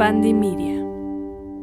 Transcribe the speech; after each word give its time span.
Media. 0.00 0.82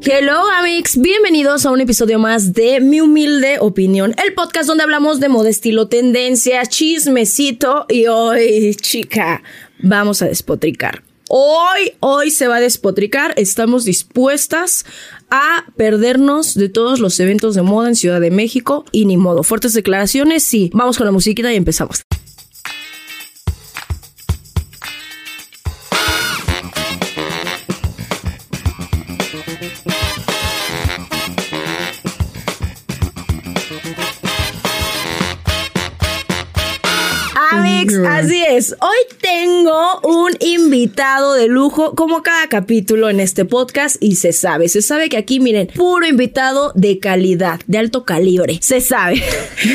Hello 0.04 0.44
Amix, 0.60 1.02
bienvenidos 1.02 1.66
a 1.66 1.72
un 1.72 1.82
episodio 1.82 2.20
más 2.20 2.54
de 2.54 2.80
Mi 2.82 3.02
Humilde 3.02 3.58
Opinión, 3.60 4.14
el 4.24 4.36
podcast 4.36 4.68
donde 4.68 4.84
hablamos 4.84 5.20
de 5.20 5.28
moda, 5.28 5.50
estilo, 5.50 5.88
tendencia, 5.88 6.64
chismecito 6.68 7.88
y 7.90 8.06
hoy, 8.06 8.76
chica, 8.76 9.42
vamos 9.80 10.22
a 10.22 10.28
despotricar. 10.28 11.02
Hoy, 11.30 11.94
hoy 12.00 12.30
se 12.30 12.48
va 12.48 12.58
a 12.58 12.62
despotricar, 12.62 13.34
estamos 13.38 13.86
dispuestas 13.86 14.86
a 15.32 15.66
perdernos 15.76 16.54
de 16.54 16.70
todos 16.70 17.00
los 17.00 17.20
eventos 17.20 17.56
de 17.56 17.64
moda 17.64 17.88
en 17.88 17.96
Ciudad 17.96 18.22
de 18.22 18.30
México 18.30 18.86
y 18.92 19.08
ni 19.08 19.18
modo. 19.18 19.42
Fuertes 19.42 19.74
declaraciones, 19.74 20.44
sí. 20.44 20.70
Vamos 20.76 20.98
con 20.98 21.08
la 21.08 21.12
musiquita 21.12 21.52
y 21.52 21.56
empezamos. 21.56 22.04
Así 38.06 38.44
es. 38.48 38.76
Hoy 38.80 39.18
tengo 39.22 40.00
un 40.04 40.32
invitado 40.40 41.34
de 41.34 41.48
lujo, 41.48 41.96
como 41.96 42.22
cada 42.22 42.48
capítulo 42.48 43.10
en 43.10 43.20
este 43.20 43.46
podcast, 43.46 43.98
y 44.00 44.16
se 44.16 44.34
sabe, 44.34 44.70
se 44.70 44.82
sabe 44.82 45.10
que 45.10 45.18
aquí, 45.18 45.40
miren, 45.40 45.68
puro 45.68 46.06
invitado 46.06 46.72
de 46.76 47.00
calidad, 47.00 47.60
de 47.68 47.78
alto 47.78 48.04
calibre. 48.06 48.60
Se 48.62 48.82
sabe. 48.82 49.24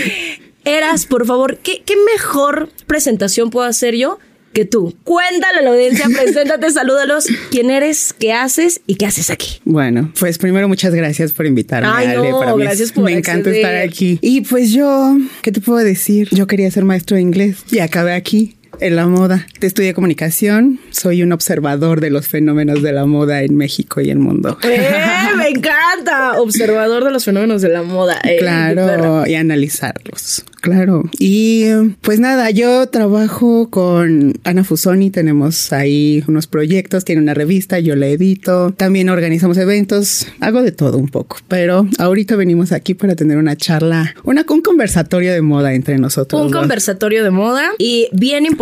Eras, 0.65 1.07
por 1.07 1.27
favor, 1.27 1.59
¿qué, 1.59 1.83
qué 1.85 1.95
mejor 2.15 2.69
presentación 2.87 3.51
puedo 3.51 3.67
hacer 3.67 3.97
yo 3.97 4.19
que 4.53 4.65
tú. 4.65 4.95
Cuéntale 5.05 5.59
a 5.59 5.63
la 5.63 5.71
audiencia, 5.71 6.07
preséntate, 6.15 6.71
salúdalos. 6.71 7.27
¿Quién 7.51 7.71
eres? 7.71 8.15
¿Qué 8.19 8.33
haces? 8.33 8.81
¿Y 8.87 8.97
qué 8.97 9.07
haces 9.07 9.31
aquí? 9.31 9.61
Bueno, 9.65 10.13
pues 10.19 10.39
primero 10.39 10.69
muchas 10.69 10.95
gracias 10.95 11.33
por 11.33 11.47
invitarme, 11.47 11.89
Ay, 11.93 12.09
Ale. 12.09 12.31
no, 12.31 12.39
Para 12.39 12.55
mí 12.57 12.63
gracias 12.63 12.89
es- 12.89 12.93
por 12.93 13.05
me 13.05 13.13
encanta 13.13 13.51
estar 13.51 13.77
aquí. 13.77 14.19
Y 14.21 14.43
pues 14.43 14.71
yo, 14.73 15.17
¿qué 15.43 15.53
te 15.53 15.61
puedo 15.61 15.79
decir? 15.79 16.29
Yo 16.33 16.47
quería 16.47 16.71
ser 16.71 16.85
maestro 16.85 17.17
de 17.17 17.23
inglés 17.23 17.57
y 17.71 17.79
acabé 17.81 18.13
aquí. 18.15 18.57
En 18.81 18.97
la 18.97 19.07
moda. 19.07 19.47
Te 19.59 19.67
estudié 19.67 19.95
comunicación. 19.95 20.81
Soy 20.91 21.23
un 21.23 21.33
observador 21.33 22.01
de 22.01 22.11
los 22.11 22.27
fenómenos 22.27 22.83
de 22.83 22.93
la 22.93 23.07
moda 23.07 23.43
en 23.43 23.57
México 23.57 24.01
y 24.01 24.11
el 24.11 24.19
mundo. 24.19 24.59
¡Eh! 24.65 24.89
Me 25.37 25.49
encanta. 25.49 26.41
Observador 26.41 27.05
de 27.05 27.11
los 27.11 27.25
fenómenos 27.25 27.63
de 27.63 27.69
la 27.69 27.83
moda. 27.83 28.19
Eh, 28.25 28.39
perra. 28.41 28.73
Claro, 28.73 29.27
y 29.27 29.35
analizarlos. 29.35 30.45
Claro. 30.63 31.03
Y 31.19 31.65
pues 32.03 32.21
nada, 32.21 32.49
yo 32.51 32.89
trabajo 32.89 33.69
con 33.69 34.35
Ana 34.45 34.63
Fusoni, 34.63 35.11
tenemos 35.11 35.73
ahí 35.73 36.23
unos 36.29 36.47
proyectos, 36.47 37.05
tiene 37.05 37.21
una 37.21 37.35
revista, 37.35 37.81
yo 37.81 37.97
la 37.97 38.07
edito, 38.07 38.73
también 38.77 39.09
organizamos 39.09 39.59
eventos, 39.59 40.29
hago 40.39 40.63
de 40.63 40.71
todo 40.71 40.99
un 40.99 41.09
poco, 41.09 41.39
pero 41.49 41.89
ahorita 41.99 42.37
venimos 42.37 42.71
aquí 42.71 42.95
para 42.95 43.17
tener 43.17 43.39
una 43.39 43.57
charla, 43.57 44.15
una, 44.23 44.47
un 44.49 44.63
conversatorio 44.63 45.33
de 45.33 45.43
moda 45.43 45.75
entre 45.75 45.99
nosotros. 45.99 46.41
Un 46.41 46.53
dos. 46.53 46.61
conversatorio 46.61 47.25
de 47.25 47.31
moda 47.33 47.73
y 47.79 48.09
bien 48.13 48.47
importante, 48.47 48.62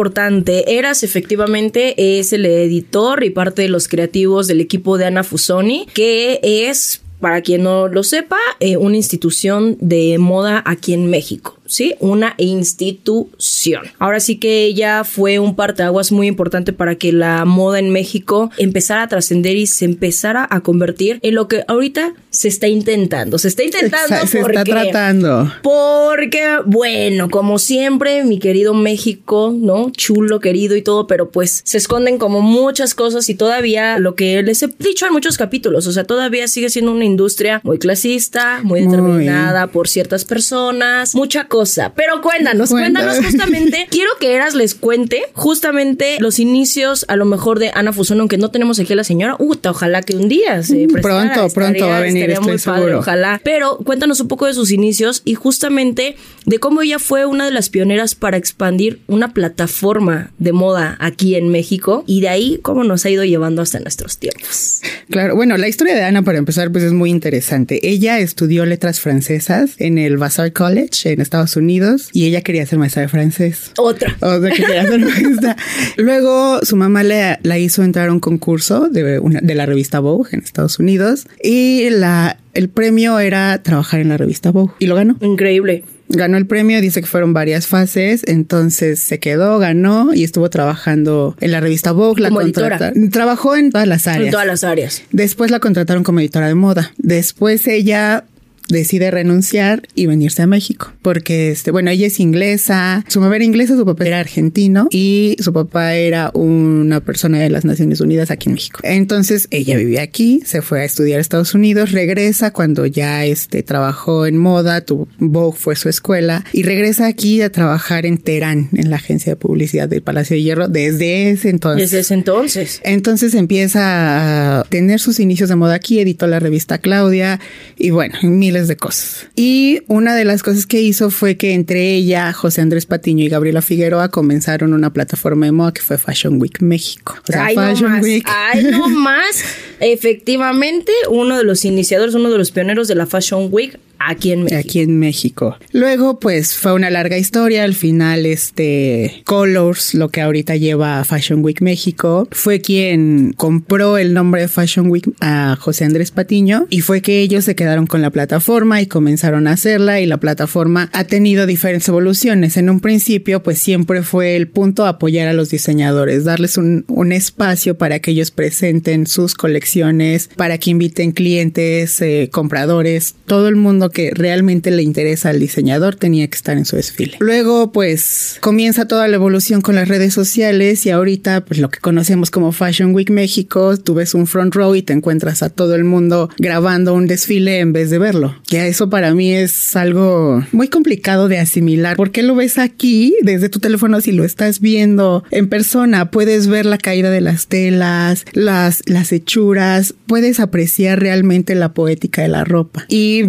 Eras 0.78 1.02
efectivamente 1.02 2.18
es 2.18 2.32
el 2.32 2.46
editor 2.46 3.22
y 3.24 3.30
parte 3.30 3.62
de 3.62 3.68
los 3.68 3.88
creativos 3.88 4.46
del 4.46 4.60
equipo 4.60 4.98
de 4.98 5.06
Ana 5.06 5.22
Fusoni, 5.22 5.86
que 5.92 6.40
es, 6.42 7.02
para 7.20 7.42
quien 7.42 7.64
no 7.64 7.88
lo 7.88 8.02
sepa, 8.02 8.38
eh, 8.60 8.76
una 8.76 8.96
institución 8.96 9.76
de 9.80 10.16
moda 10.18 10.62
aquí 10.64 10.94
en 10.94 11.10
México. 11.10 11.59
Sí, 11.70 11.94
una 12.00 12.34
institución. 12.38 13.82
Ahora 14.00 14.18
sí 14.18 14.38
que 14.38 14.64
ella 14.64 15.04
fue 15.04 15.38
un 15.38 15.54
parteaguas 15.54 16.10
muy 16.10 16.27
importante 16.27 16.72
para 16.72 16.96
que 16.96 17.12
la 17.12 17.44
moda 17.44 17.78
en 17.78 17.90
México 17.90 18.50
empezara 18.58 19.02
a 19.04 19.08
trascender 19.08 19.56
y 19.56 19.66
se 19.68 19.84
empezara 19.84 20.46
a 20.50 20.60
convertir 20.62 21.20
en 21.22 21.36
lo 21.36 21.46
que 21.46 21.62
ahorita 21.68 22.12
se 22.30 22.48
está 22.48 22.66
intentando. 22.66 23.38
Se 23.38 23.46
está 23.48 23.62
intentando 23.62 24.16
Se, 24.16 24.27
se 24.27 24.38
está 24.40 24.52
porque- 24.64 24.70
tratando. 24.72 25.52
porque, 25.62 26.45
bueno, 26.67 27.30
como 27.30 27.58
siempre, 27.61 28.24
mi 28.24 28.40
querido 28.40 28.74
México, 28.74 29.55
¿no? 29.56 29.90
Chulo, 29.90 30.40
querido 30.40 30.74
y 30.77 30.83
todo, 30.83 31.06
pero 31.06 31.30
pues 31.30 31.62
se 31.64 31.78
esconden 31.78 32.18
como 32.18 32.40
muchas 32.40 32.95
cosas 32.95 33.28
y 33.28 33.34
todavía 33.34 33.98
lo 34.00 34.16
que 34.16 34.42
les 34.42 34.62
he 34.64 34.68
dicho 34.80 35.06
en 35.06 35.12
muchos 35.12 35.36
capítulos, 35.39 35.86
o 35.86 35.92
sea, 35.92 36.02
todavía 36.05 36.48
sigue 36.48 36.68
siendo 36.68 36.90
una 36.92 37.05
industria 37.05 37.61
muy 37.62 37.78
clasista, 37.78 38.61
muy 38.64 38.80
Muy. 38.83 38.90
determinada 38.90 39.68
por 39.68 39.86
ciertas 39.89 40.24
personas, 40.24 41.14
mucha 41.14 41.45
cosa. 41.45 41.59
Pero 41.96 42.20
cuéntanos, 42.22 42.70
Cuéntame. 42.70 43.06
cuéntanos 43.06 43.24
justamente, 43.30 43.86
quiero 43.90 44.10
que 44.18 44.34
Eras 44.34 44.54
les 44.54 44.74
cuente 44.74 45.22
justamente 45.32 46.16
los 46.20 46.38
inicios 46.38 47.04
a 47.08 47.16
lo 47.16 47.24
mejor 47.24 47.58
de 47.58 47.70
Ana 47.74 47.92
Fusón, 47.92 48.20
aunque 48.20 48.38
no 48.38 48.50
tenemos 48.50 48.78
aquí 48.78 48.92
a 48.92 48.96
la 48.96 49.04
señora, 49.04 49.36
Uta, 49.38 49.70
ojalá 49.70 50.02
que 50.02 50.16
un 50.16 50.28
día 50.28 50.62
se 50.62 50.86
Mm, 50.86 50.92
prestara, 50.92 51.34
pronto, 51.34 51.54
pronto 51.54 51.86
va 51.88 51.98
a 51.98 52.00
venir, 52.00 52.30
estoy 52.30 52.46
muy 52.46 52.58
padre, 52.58 52.80
seguro. 52.80 52.98
ojalá. 53.00 53.40
Pero 53.44 53.78
cuéntanos 53.78 54.20
un 54.20 54.28
poco 54.28 54.46
de 54.46 54.54
sus 54.54 54.70
inicios 54.70 55.22
y 55.24 55.34
justamente 55.34 56.16
de 56.46 56.58
cómo 56.58 56.82
ella 56.82 56.98
fue 56.98 57.26
una 57.26 57.44
de 57.44 57.50
las 57.50 57.68
pioneras 57.68 58.14
para 58.14 58.36
expandir 58.36 59.00
una 59.06 59.32
plataforma 59.34 60.32
de 60.38 60.52
moda 60.52 60.96
aquí 61.00 61.34
en 61.34 61.48
México 61.50 62.04
y 62.06 62.20
de 62.20 62.28
ahí 62.28 62.58
cómo 62.62 62.84
nos 62.84 63.04
ha 63.04 63.10
ido 63.10 63.24
llevando 63.24 63.62
hasta 63.62 63.78
nuestros 63.80 64.18
tiempos. 64.18 64.80
Claro, 65.10 65.36
bueno, 65.36 65.56
la 65.56 65.68
historia 65.68 65.94
de 65.94 66.02
Ana, 66.02 66.22
para 66.22 66.38
empezar, 66.38 66.70
pues 66.72 66.84
es 66.84 66.92
muy 66.92 67.10
interesante. 67.10 67.86
Ella 67.88 68.18
estudió 68.18 68.64
letras 68.66 69.00
francesas 69.00 69.72
en 69.78 69.98
el 69.98 70.16
Vassar 70.16 70.52
College 70.52 71.12
en 71.12 71.20
Estados 71.20 71.49
Unidos 71.56 72.11
y 72.12 72.27
ella 72.27 72.42
quería 72.42 72.66
ser 72.66 72.78
maestra 72.78 73.02
de 73.02 73.08
francés. 73.08 73.72
Otra. 73.78 74.16
O 74.20 74.40
sea, 74.40 74.50
que 74.50 74.62
quería 74.62 74.86
ser 74.86 75.00
maestra. 75.00 75.56
Luego 75.96 76.61
su 76.62 76.77
mamá 76.77 77.02
le, 77.02 77.38
la 77.42 77.58
hizo 77.58 77.83
entrar 77.83 78.08
a 78.08 78.12
un 78.12 78.20
concurso 78.20 78.88
de, 78.88 79.18
una, 79.18 79.40
de 79.40 79.55
la 79.55 79.66
revista 79.66 80.00
Vogue 80.00 80.30
en 80.33 80.40
Estados 80.40 80.78
Unidos 80.78 81.27
y 81.42 81.90
la, 81.90 82.39
el 82.55 82.68
premio 82.68 83.18
era 83.18 83.62
trabajar 83.62 84.00
en 84.00 84.08
la 84.08 84.16
revista 84.16 84.50
Vogue 84.50 84.74
y 84.78 84.86
lo 84.86 84.94
ganó. 84.94 85.16
Increíble. 85.20 85.84
Ganó 86.12 86.36
el 86.39 86.46
premio, 86.46 86.80
dice 86.80 87.00
que 87.00 87.06
fueron 87.06 87.33
varias 87.33 87.68
fases, 87.68 88.22
entonces 88.27 88.98
se 88.98 89.20
quedó, 89.20 89.60
ganó 89.60 90.12
y 90.12 90.24
estuvo 90.24 90.50
trabajando 90.50 91.36
en 91.40 91.52
la 91.52 91.60
revista 91.60 91.92
Vogue. 91.92 92.20
La 92.20 92.30
Como 92.30 92.40
editora. 92.40 92.92
Trabajó 93.12 93.55
en 93.55 93.70
todas 93.70 93.86
las 93.86 94.08
áreas. 94.08 94.24
En 94.24 94.30
todas 94.33 94.46
las 94.46 94.64
áreas. 94.64 95.05
Después 95.12 95.52
la 95.52 95.60
contrataron 95.60 96.02
como 96.02 96.18
editora 96.18 96.48
de 96.48 96.56
moda. 96.56 96.92
Después 96.98 97.68
ella 97.68 98.24
decide 98.70 99.11
renunciar 99.11 99.83
y 99.95 100.07
venirse 100.07 100.42
a 100.42 100.47
México 100.47 100.92
porque 101.03 101.51
este 101.51 101.70
bueno 101.70 101.91
ella 101.91 102.07
es 102.07 102.20
inglesa 102.20 103.05
su 103.08 103.20
mamá 103.20 103.36
era 103.36 103.45
inglesa 103.45 103.77
su 103.77 103.85
papá 103.85 104.05
era 104.07 104.20
argentino 104.20 104.89
y 104.91 105.36
su 105.41 105.53
papá 105.53 105.95
era 105.95 106.31
una 106.35 107.01
persona 107.01 107.39
de 107.39 107.51
las 107.51 107.64
Naciones 107.64 108.01
Unidas 108.01 108.31
aquí 108.31 108.48
en 108.48 108.55
México 108.55 108.81
entonces 108.83 109.48
ella 109.51 109.77
vivía 109.77 110.03
aquí 110.03 110.42
se 110.45 110.63
fue 110.63 110.81
a 110.81 110.85
estudiar 110.85 111.19
a 111.19 111.20
Estados 111.20 111.55
Unidos 111.55 111.92
regresa 111.92 112.53
cuando 112.53 112.86
ya 112.86 113.25
este 113.25 113.63
trabajó 113.63 114.27
en 114.27 114.39
moda 114.39 114.81
tu 114.83 115.08
Vogue 115.19 115.57
fue 115.58 115.77
su 115.77 115.89
escuela 115.89 116.45
y 116.52 116.63
regresa 116.63 117.07
aquí 117.07 117.42
a 117.42 117.51
trabajar 117.51 118.07
en 118.07 118.19
Teherán 118.19 118.69
en 118.73 118.91
la 118.91 118.97
agencia 118.97 119.33
de 119.33 119.37
publicidad 119.37 119.89
del 119.89 120.02
Palacio 120.02 120.37
de 120.37 120.42
Hierro 120.42 120.69
desde 120.69 121.31
ese 121.31 121.51
entonces 121.51 121.91
Desde 121.91 122.01
ese 122.01 122.14
entonces. 122.14 122.81
entonces 122.85 123.35
empieza 123.35 124.58
a 124.61 124.64
tener 124.64 125.01
sus 125.01 125.20
inicios 125.20 125.48
de 125.48 125.57
moda 125.57 125.75
aquí, 125.75 126.01
editó 126.01 126.27
la 126.27 126.41
revista 126.41 126.79
Claudia 126.79 127.41
y 127.77 127.91
bueno, 127.91 128.14
miles 128.23 128.59
de 128.69 128.76
cosas. 128.76 129.26
Y 129.37 129.82
una 129.87 130.14
de 130.14 130.25
las 130.25 130.43
cosas 130.43 130.66
que 130.66 130.81
hizo 130.81 131.10
fue 131.10 131.37
que 131.37 131.54
entre 131.54 131.94
ella, 131.94 132.32
José 132.32 132.60
Andrés 132.60 132.87
Patiño 132.87 133.25
y 133.25 133.28
Gabriela 133.28 133.62
Figueroa 133.62 134.10
comenzaron 134.10 134.72
una 134.72 134.93
plataforma 134.93 135.46
de 135.46 135.52
moda 135.52 135.72
que 135.72 135.82
fue 135.82 135.98
Fashion 135.98 136.40
Week 136.40 136.60
México. 136.60 137.14
O 137.28 137.32
sea, 137.32 137.46
Ay, 137.46 137.56
no 137.56 137.88
más. 137.88 138.02
Week. 138.02 138.26
Ay, 138.26 138.64
no 138.64 138.88
más. 138.88 139.44
Efectivamente, 139.81 140.93
uno 141.08 141.37
de 141.37 141.44
los 141.44 141.64
iniciadores, 141.64 142.14
uno 142.14 142.31
de 142.31 142.38
los 142.38 142.50
pioneros 142.50 142.88
de 142.88 142.94
la 142.94 143.06
Fashion 143.06 143.48
Week 143.50 143.78
aquí 144.00 144.32
en 144.32 144.44
México. 144.44 144.61
Aquí 144.61 144.81
en 144.81 144.99
México. 144.99 145.56
Luego, 145.72 146.19
pues 146.19 146.56
fue 146.56 146.72
una 146.72 146.90
larga 146.90 147.19
historia. 147.19 147.64
Al 147.64 147.75
final, 147.75 148.26
este 148.26 149.22
Colors, 149.25 149.94
lo 149.94 150.08
que 150.08 150.20
ahorita 150.20 150.56
lleva 150.56 151.05
Fashion 151.05 151.44
Week 151.44 151.61
México, 151.61 152.26
fue 152.32 152.60
quien 152.60 153.34
compró 153.37 153.98
el 153.98 154.14
nombre 154.14 154.42
de 154.42 154.48
Fashion 154.48 154.90
Week 154.90 155.08
a 155.20 155.56
José 155.60 155.84
Andrés 155.84 156.10
Patiño 156.10 156.66
y 156.70 156.80
fue 156.80 157.02
que 157.02 157.20
ellos 157.20 157.44
se 157.44 157.54
quedaron 157.54 157.86
con 157.86 158.02
la 158.02 158.10
plataforma 158.10 158.80
y 158.80 158.86
comenzaron 158.86 159.46
a 159.46 159.52
hacerla 159.52 160.00
y 160.00 160.06
la 160.06 160.19
plataforma 160.19 160.88
ha 160.92 161.04
tenido 161.04 161.46
diferentes 161.46 161.88
evoluciones. 161.88 162.56
En 162.56 162.70
un 162.70 162.80
principio, 162.80 163.42
pues 163.42 163.58
siempre 163.58 164.02
fue 164.02 164.36
el 164.36 164.48
punto 164.48 164.86
apoyar 164.86 165.28
a 165.28 165.32
los 165.32 165.50
diseñadores, 165.50 166.25
darles 166.25 166.56
un, 166.56 166.84
un 166.88 167.12
espacio 167.12 167.76
para 167.76 168.00
que 168.00 168.12
ellos 168.12 168.30
presenten 168.30 169.06
sus 169.06 169.34
colecciones, 169.34 170.30
para 170.36 170.58
que 170.58 170.70
inviten 170.70 171.12
clientes, 171.12 172.00
eh, 172.00 172.28
compradores, 172.32 173.14
todo 173.26 173.48
el 173.48 173.56
mundo 173.56 173.89
que 173.90 174.12
realmente 174.14 174.70
le 174.70 174.82
interesa 174.82 175.31
al 175.31 175.40
diseñador 175.40 175.96
tenía 175.96 176.26
que 176.28 176.37
estar 176.37 176.56
en 176.56 176.64
su 176.64 176.76
desfile. 176.76 177.16
Luego, 177.20 177.72
pues, 177.72 178.38
comienza 178.40 178.87
toda 178.87 179.08
la 179.08 179.16
evolución 179.16 179.60
con 179.60 179.75
las 179.75 179.88
redes 179.88 180.14
sociales 180.14 180.84
y 180.87 180.90
ahorita, 180.90 181.44
pues, 181.44 181.60
lo 181.60 181.70
que 181.70 181.81
conocemos 181.81 182.31
como 182.31 182.52
Fashion 182.52 182.94
Week 182.94 183.10
México, 183.10 183.76
tú 183.76 183.94
ves 183.94 184.14
un 184.14 184.26
front 184.26 184.54
row 184.54 184.75
y 184.75 184.82
te 184.82 184.92
encuentras 184.92 185.42
a 185.42 185.50
todo 185.50 185.75
el 185.75 185.84
mundo 185.84 186.31
grabando 186.38 186.94
un 186.94 187.06
desfile 187.06 187.60
en 187.60 187.72
vez 187.72 187.90
de 187.90 187.98
verlo. 187.98 188.37
Ya 188.46 188.66
eso 188.66 188.90
para 188.90 189.14
mí 189.14 189.32
es 189.32 189.76
algo 189.76 190.44
muy 190.52 190.69
complicado 190.69 191.28
de 191.28 191.38
asimilar. 191.38 191.96
porque 191.96 192.22
lo 192.22 192.34
ves 192.34 192.58
aquí 192.58 193.14
desde 193.22 193.48
tu 193.48 193.58
teléfono 193.58 194.00
si 194.00 194.12
lo 194.12 194.25
estás 194.25 194.60
viendo 194.60 195.25
en 195.31 195.48
persona? 195.48 196.10
Puedes 196.10 196.46
ver 196.46 196.66
la 196.66 196.78
caída 196.78 197.10
de 197.10 197.20
las 197.20 197.46
telas, 197.46 198.25
las, 198.32 198.82
las 198.87 199.12
hechuras, 199.12 199.94
puedes 200.06 200.40
apreciar 200.40 201.00
realmente 201.00 201.54
la 201.54 201.72
poética 201.72 202.22
de 202.22 202.28
la 202.28 202.44
ropa. 202.44 202.84
Y 202.88 203.25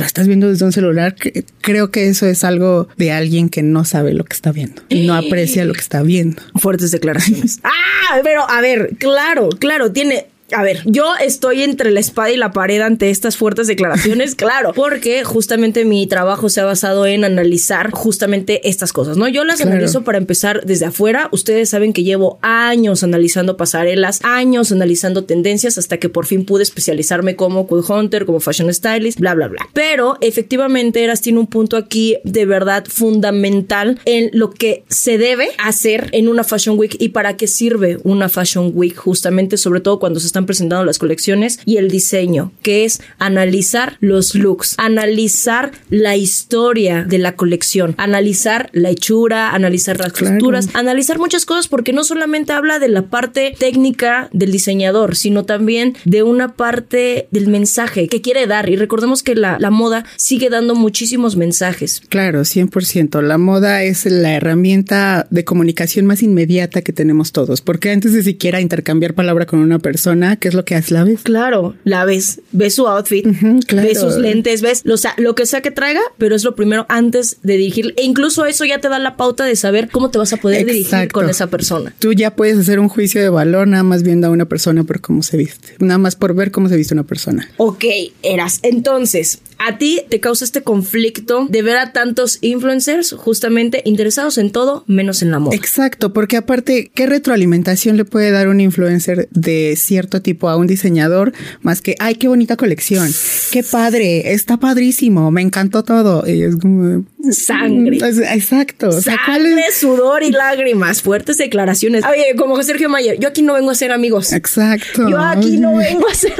lo 0.00 0.06
estás 0.06 0.26
viendo 0.26 0.48
desde 0.48 0.64
un 0.64 0.72
celular. 0.72 1.14
Creo 1.60 1.90
que 1.90 2.08
eso 2.08 2.26
es 2.26 2.42
algo 2.42 2.88
de 2.96 3.12
alguien 3.12 3.48
que 3.48 3.62
no 3.62 3.84
sabe 3.84 4.14
lo 4.14 4.24
que 4.24 4.34
está 4.34 4.50
viendo 4.50 4.82
y 4.88 5.06
no 5.06 5.14
aprecia 5.14 5.64
lo 5.64 5.74
que 5.74 5.80
está 5.80 6.02
viendo. 6.02 6.42
Fuertes 6.56 6.90
declaraciones. 6.90 7.60
ah, 7.64 8.20
pero 8.24 8.48
a 8.48 8.60
ver, 8.60 8.96
claro, 8.98 9.50
claro, 9.50 9.92
tiene 9.92 10.26
a 10.52 10.62
ver, 10.62 10.82
yo 10.84 11.14
estoy 11.20 11.62
entre 11.62 11.90
la 11.90 12.00
espada 12.00 12.30
y 12.30 12.36
la 12.36 12.52
pared 12.52 12.80
ante 12.80 13.10
estas 13.10 13.36
fuertes 13.36 13.66
declaraciones, 13.66 14.34
claro, 14.36 14.72
porque 14.74 15.24
justamente 15.24 15.84
mi 15.84 16.06
trabajo 16.06 16.48
se 16.48 16.60
ha 16.60 16.64
basado 16.64 17.06
en 17.06 17.24
analizar 17.24 17.90
justamente 17.90 18.68
estas 18.68 18.92
cosas, 18.92 19.16
¿no? 19.16 19.28
Yo 19.28 19.44
las 19.44 19.60
analizo 19.60 20.02
para 20.02 20.18
empezar 20.18 20.64
desde 20.64 20.86
afuera. 20.86 21.28
Ustedes 21.32 21.68
saben 21.68 21.92
que 21.92 22.02
llevo 22.02 22.38
años 22.42 23.02
analizando 23.02 23.56
pasarelas, 23.56 24.20
años 24.22 24.72
analizando 24.72 25.24
tendencias 25.24 25.78
hasta 25.78 25.98
que 25.98 26.08
por 26.08 26.26
fin 26.26 26.44
pude 26.44 26.62
especializarme 26.62 27.36
como 27.36 27.66
cool 27.66 27.84
hunter, 27.86 28.26
como 28.26 28.40
fashion 28.40 28.72
stylist, 28.72 29.18
bla, 29.20 29.34
bla, 29.34 29.48
bla. 29.48 29.68
Pero 29.72 30.16
efectivamente 30.20 31.02
Eras 31.02 31.20
tiene 31.20 31.38
un 31.38 31.46
punto 31.46 31.76
aquí 31.76 32.18
de 32.24 32.46
verdad 32.46 32.84
fundamental 32.86 34.00
en 34.04 34.30
lo 34.32 34.50
que 34.50 34.84
se 34.88 35.18
debe 35.18 35.48
hacer 35.58 36.08
en 36.12 36.28
una 36.28 36.44
fashion 36.44 36.78
week 36.78 36.96
y 36.98 37.10
para 37.10 37.36
qué 37.36 37.46
sirve 37.46 37.98
una 38.04 38.28
fashion 38.28 38.72
week 38.74 38.96
justamente, 38.96 39.56
sobre 39.56 39.80
todo 39.80 39.98
cuando 39.98 40.20
se 40.20 40.26
están 40.26 40.39
presentando 40.46 40.84
las 40.84 40.98
colecciones 40.98 41.60
y 41.64 41.76
el 41.76 41.90
diseño, 41.90 42.52
que 42.62 42.84
es 42.84 43.00
analizar 43.18 43.96
los 44.00 44.34
looks, 44.34 44.74
analizar 44.78 45.72
la 45.88 46.16
historia 46.16 47.04
de 47.04 47.18
la 47.18 47.36
colección, 47.36 47.94
analizar 47.98 48.70
la 48.72 48.90
hechura, 48.90 49.50
analizar 49.50 49.98
las 49.98 50.12
costuras, 50.12 50.68
analizar 50.74 51.18
muchas 51.18 51.46
cosas 51.46 51.68
porque 51.68 51.92
no 51.92 52.04
solamente 52.04 52.52
habla 52.52 52.78
de 52.78 52.88
la 52.88 53.02
parte 53.02 53.54
técnica 53.58 54.28
del 54.32 54.52
diseñador, 54.52 55.16
sino 55.16 55.44
también 55.44 55.96
de 56.04 56.22
una 56.22 56.54
parte 56.54 57.28
del 57.30 57.48
mensaje 57.48 58.08
que 58.08 58.20
quiere 58.20 58.46
dar. 58.46 58.68
Y 58.68 58.76
recordemos 58.76 59.22
que 59.22 59.34
la, 59.34 59.58
la 59.58 59.70
moda 59.70 60.04
sigue 60.16 60.50
dando 60.50 60.74
muchísimos 60.74 61.36
mensajes. 61.36 62.02
Claro, 62.08 62.40
100%. 62.40 63.22
La 63.22 63.38
moda 63.38 63.82
es 63.82 64.06
la 64.06 64.34
herramienta 64.34 65.26
de 65.30 65.44
comunicación 65.44 66.06
más 66.06 66.22
inmediata 66.22 66.82
que 66.82 66.92
tenemos 66.92 67.32
todos, 67.32 67.60
porque 67.60 67.90
antes 67.90 68.12
de 68.12 68.22
siquiera 68.22 68.60
intercambiar 68.60 69.14
palabra 69.14 69.46
con 69.46 69.60
una 69.60 69.78
persona, 69.78 70.29
¿qué 70.36 70.48
es 70.48 70.54
lo 70.54 70.64
que 70.64 70.74
haces? 70.74 70.90
¿La 70.90 71.04
ves? 71.04 71.20
Claro, 71.22 71.74
la 71.84 72.04
ves. 72.04 72.40
Ves 72.52 72.74
su 72.74 72.86
outfit, 72.86 73.26
ves 73.72 74.00
sus 74.00 74.16
lentes, 74.16 74.62
ves 74.62 74.82
lo, 74.84 74.96
sea, 74.96 75.14
lo 75.16 75.34
que 75.34 75.46
sea 75.46 75.60
que 75.60 75.70
traiga, 75.70 76.00
pero 76.18 76.34
es 76.34 76.44
lo 76.44 76.54
primero 76.54 76.86
antes 76.88 77.38
de 77.42 77.56
dirigir. 77.56 77.94
E 77.96 78.04
incluso 78.04 78.46
eso 78.46 78.64
ya 78.64 78.80
te 78.80 78.88
da 78.88 78.98
la 78.98 79.16
pauta 79.16 79.44
de 79.44 79.56
saber 79.56 79.88
cómo 79.90 80.10
te 80.10 80.18
vas 80.18 80.32
a 80.32 80.36
poder 80.36 80.66
dirigir 80.66 81.10
con 81.12 81.28
esa 81.28 81.48
persona. 81.48 81.94
Tú 81.98 82.12
ya 82.12 82.34
puedes 82.34 82.58
hacer 82.58 82.80
un 82.80 82.88
juicio 82.88 83.20
de 83.20 83.28
valor 83.28 83.68
nada 83.68 83.82
más 83.82 84.02
viendo 84.02 84.26
a 84.26 84.30
una 84.30 84.46
persona 84.46 84.84
por 84.84 85.00
cómo 85.00 85.22
se 85.22 85.36
viste. 85.36 85.74
Nada 85.78 85.98
más 85.98 86.16
por 86.16 86.34
ver 86.34 86.50
cómo 86.50 86.68
se 86.68 86.76
viste 86.76 86.94
una 86.94 87.04
persona. 87.04 87.48
Ok, 87.56 87.84
eras. 88.22 88.60
Entonces, 88.62 89.40
a 89.60 89.76
ti 89.76 90.00
te 90.08 90.20
causa 90.20 90.44
este 90.44 90.62
conflicto 90.62 91.46
de 91.48 91.62
ver 91.62 91.76
a 91.76 91.92
tantos 91.92 92.38
influencers 92.40 93.12
justamente 93.12 93.82
interesados 93.84 94.38
en 94.38 94.50
todo 94.50 94.84
menos 94.86 95.22
en 95.22 95.30
la 95.30 95.38
moda. 95.38 95.54
Exacto, 95.54 96.14
porque 96.14 96.38
aparte, 96.38 96.90
¿qué 96.94 97.06
retroalimentación 97.06 97.98
le 97.98 98.06
puede 98.06 98.30
dar 98.30 98.48
un 98.48 98.60
influencer 98.60 99.28
de 99.30 99.74
cierto 99.76 100.22
tipo 100.22 100.48
a 100.48 100.56
un 100.56 100.66
diseñador 100.66 101.34
más 101.60 101.82
que, 101.82 101.94
ay, 101.98 102.14
qué 102.14 102.26
bonita 102.26 102.56
colección, 102.56 103.10
qué 103.52 103.62
padre, 103.62 104.32
está 104.32 104.56
padrísimo, 104.56 105.30
me 105.30 105.42
encantó 105.42 105.84
todo? 105.84 106.26
Y 106.26 106.42
es 106.42 106.56
como... 106.56 107.04
Sangre. 107.32 107.98
Exacto. 107.98 108.92
Sangre, 108.92 109.64
sudor 109.72 110.22
y 110.22 110.30
lágrimas, 110.30 111.02
fuertes 111.02 111.38
declaraciones. 111.38 112.04
Oye, 112.04 112.34
como 112.36 112.62
Sergio 112.62 112.88
Mayer, 112.88 113.18
yo 113.18 113.28
aquí 113.28 113.42
no 113.42 113.54
vengo 113.54 113.70
a 113.70 113.74
ser 113.74 113.92
amigos. 113.92 114.32
Exacto. 114.32 115.08
Yo 115.08 115.18
aquí 115.18 115.56
no 115.58 115.76
vengo 115.76 116.08
a 116.08 116.14
ser... 116.14 116.32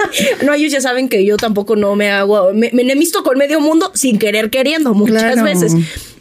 No, 0.45 0.55
ellos 0.55 0.73
ya 0.73 0.81
saben 0.81 1.09
que 1.09 1.25
yo 1.25 1.37
tampoco 1.37 1.77
no 1.77 1.97
me 1.97 2.11
hago... 2.11 2.53
Me, 2.55 2.71
me 2.73 2.85
con 3.25 3.39
medio 3.39 3.61
mundo 3.61 3.91
sin 3.95 4.19
querer 4.19 4.51
queriendo 4.51 4.95
muchas 4.95 5.43
veces. 5.43 5.75